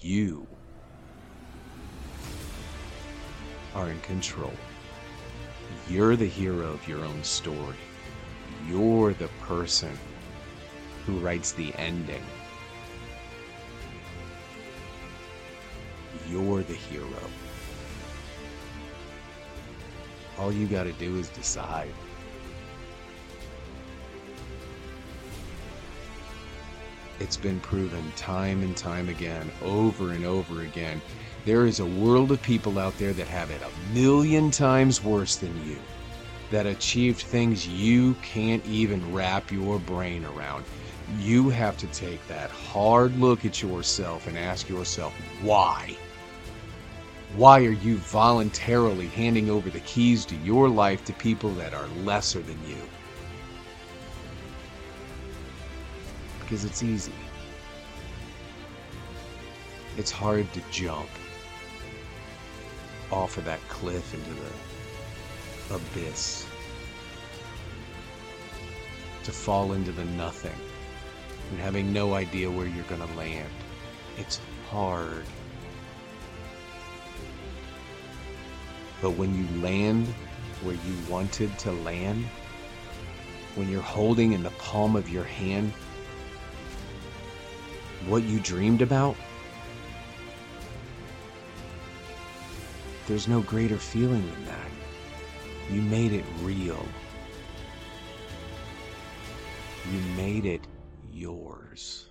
You 0.00 0.46
are 3.74 3.90
in 3.90 4.00
control. 4.00 4.52
You're 5.88 6.16
the 6.16 6.26
hero 6.26 6.72
of 6.72 6.88
your 6.88 7.04
own 7.04 7.22
story. 7.22 7.76
You're 8.68 9.12
the 9.14 9.28
person 9.42 9.96
who 11.06 11.18
writes 11.18 11.52
the 11.52 11.74
ending. 11.76 12.22
You're 16.28 16.62
the 16.62 16.74
hero. 16.74 17.06
All 20.40 20.50
you 20.50 20.66
got 20.66 20.84
to 20.84 20.92
do 20.92 21.18
is 21.18 21.28
decide. 21.28 21.92
It's 27.18 27.36
been 27.36 27.60
proven 27.60 28.10
time 28.16 28.62
and 28.62 28.74
time 28.74 29.10
again, 29.10 29.50
over 29.62 30.12
and 30.12 30.24
over 30.24 30.62
again. 30.62 31.02
There 31.44 31.66
is 31.66 31.80
a 31.80 31.84
world 31.84 32.32
of 32.32 32.40
people 32.40 32.78
out 32.78 32.96
there 32.96 33.12
that 33.12 33.28
have 33.28 33.50
it 33.50 33.60
a 33.60 33.94
million 33.94 34.50
times 34.50 35.04
worse 35.04 35.36
than 35.36 35.54
you, 35.68 35.76
that 36.50 36.64
achieved 36.64 37.20
things 37.20 37.68
you 37.68 38.14
can't 38.22 38.64
even 38.64 39.12
wrap 39.12 39.52
your 39.52 39.78
brain 39.78 40.24
around. 40.24 40.64
You 41.18 41.50
have 41.50 41.76
to 41.78 41.86
take 41.88 42.26
that 42.28 42.50
hard 42.50 43.14
look 43.18 43.44
at 43.44 43.60
yourself 43.60 44.26
and 44.26 44.38
ask 44.38 44.70
yourself, 44.70 45.12
why? 45.42 45.98
Why 47.36 47.60
are 47.60 47.70
you 47.70 47.96
voluntarily 47.98 49.06
handing 49.06 49.50
over 49.50 49.70
the 49.70 49.80
keys 49.80 50.24
to 50.26 50.36
your 50.36 50.68
life 50.68 51.04
to 51.04 51.12
people 51.12 51.50
that 51.54 51.72
are 51.72 51.86
lesser 52.04 52.40
than 52.40 52.58
you? 52.66 52.76
Because 56.40 56.64
it's 56.64 56.82
easy. 56.82 57.12
It's 59.96 60.10
hard 60.10 60.52
to 60.54 60.60
jump 60.72 61.08
off 63.12 63.38
of 63.38 63.44
that 63.44 63.60
cliff 63.68 64.12
into 64.12 64.30
the 65.70 65.76
abyss. 65.76 66.46
To 69.22 69.32
fall 69.32 69.72
into 69.72 69.92
the 69.92 70.04
nothing 70.04 70.58
and 71.50 71.60
having 71.60 71.92
no 71.92 72.14
idea 72.14 72.50
where 72.50 72.66
you're 72.66 72.84
going 72.84 73.06
to 73.06 73.16
land. 73.16 73.50
It's 74.18 74.40
hard. 74.68 75.24
But 79.00 79.12
when 79.12 79.34
you 79.34 79.62
land 79.62 80.06
where 80.62 80.74
you 80.74 80.94
wanted 81.08 81.56
to 81.60 81.72
land, 81.72 82.26
when 83.54 83.68
you're 83.70 83.82
holding 83.82 84.32
in 84.32 84.42
the 84.42 84.50
palm 84.50 84.94
of 84.96 85.08
your 85.08 85.24
hand 85.24 85.72
what 88.06 88.22
you 88.24 88.40
dreamed 88.40 88.82
about, 88.82 89.16
there's 93.06 93.26
no 93.26 93.40
greater 93.40 93.78
feeling 93.78 94.24
than 94.24 94.44
that. 94.46 94.70
You 95.70 95.82
made 95.82 96.12
it 96.12 96.24
real. 96.42 96.84
You 99.90 99.98
made 100.16 100.44
it 100.44 100.66
yours. 101.10 102.06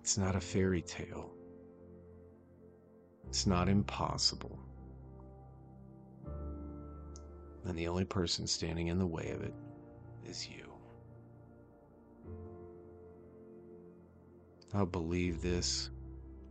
It's 0.00 0.16
not 0.18 0.36
a 0.36 0.40
fairy 0.40 0.82
tale. 0.82 1.33
It's 3.34 3.48
not 3.48 3.68
impossible. 3.68 4.60
And 7.64 7.76
the 7.76 7.88
only 7.88 8.04
person 8.04 8.46
standing 8.46 8.86
in 8.86 8.98
the 9.00 9.06
way 9.08 9.30
of 9.30 9.42
it 9.42 9.52
is 10.24 10.48
you. 10.48 10.72
I'll 14.72 14.86
believe 14.86 15.42
this 15.42 15.90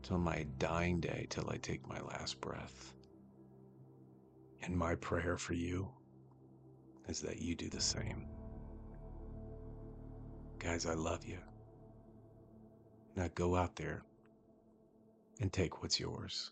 till 0.02 0.18
my 0.18 0.46
dying 0.58 1.00
day, 1.00 1.26
till 1.30 1.50
I 1.50 1.56
take 1.56 1.88
my 1.88 2.02
last 2.02 2.42
breath. 2.42 2.94
And 4.62 4.76
my 4.76 4.96
prayer 4.96 5.38
for 5.38 5.54
you 5.54 5.88
is 7.08 7.22
that 7.22 7.42
you 7.42 7.56
do 7.56 7.70
the 7.70 7.80
same. 7.80 8.26
Guys, 10.60 10.86
I 10.86 10.96
love 10.96 11.24
you. 11.24 11.38
Now 13.16 13.30
go 13.36 13.56
out 13.56 13.78
there 13.78 14.04
and 15.40 15.54
take 15.54 15.82
what's 15.82 15.98
yours. 15.98 16.52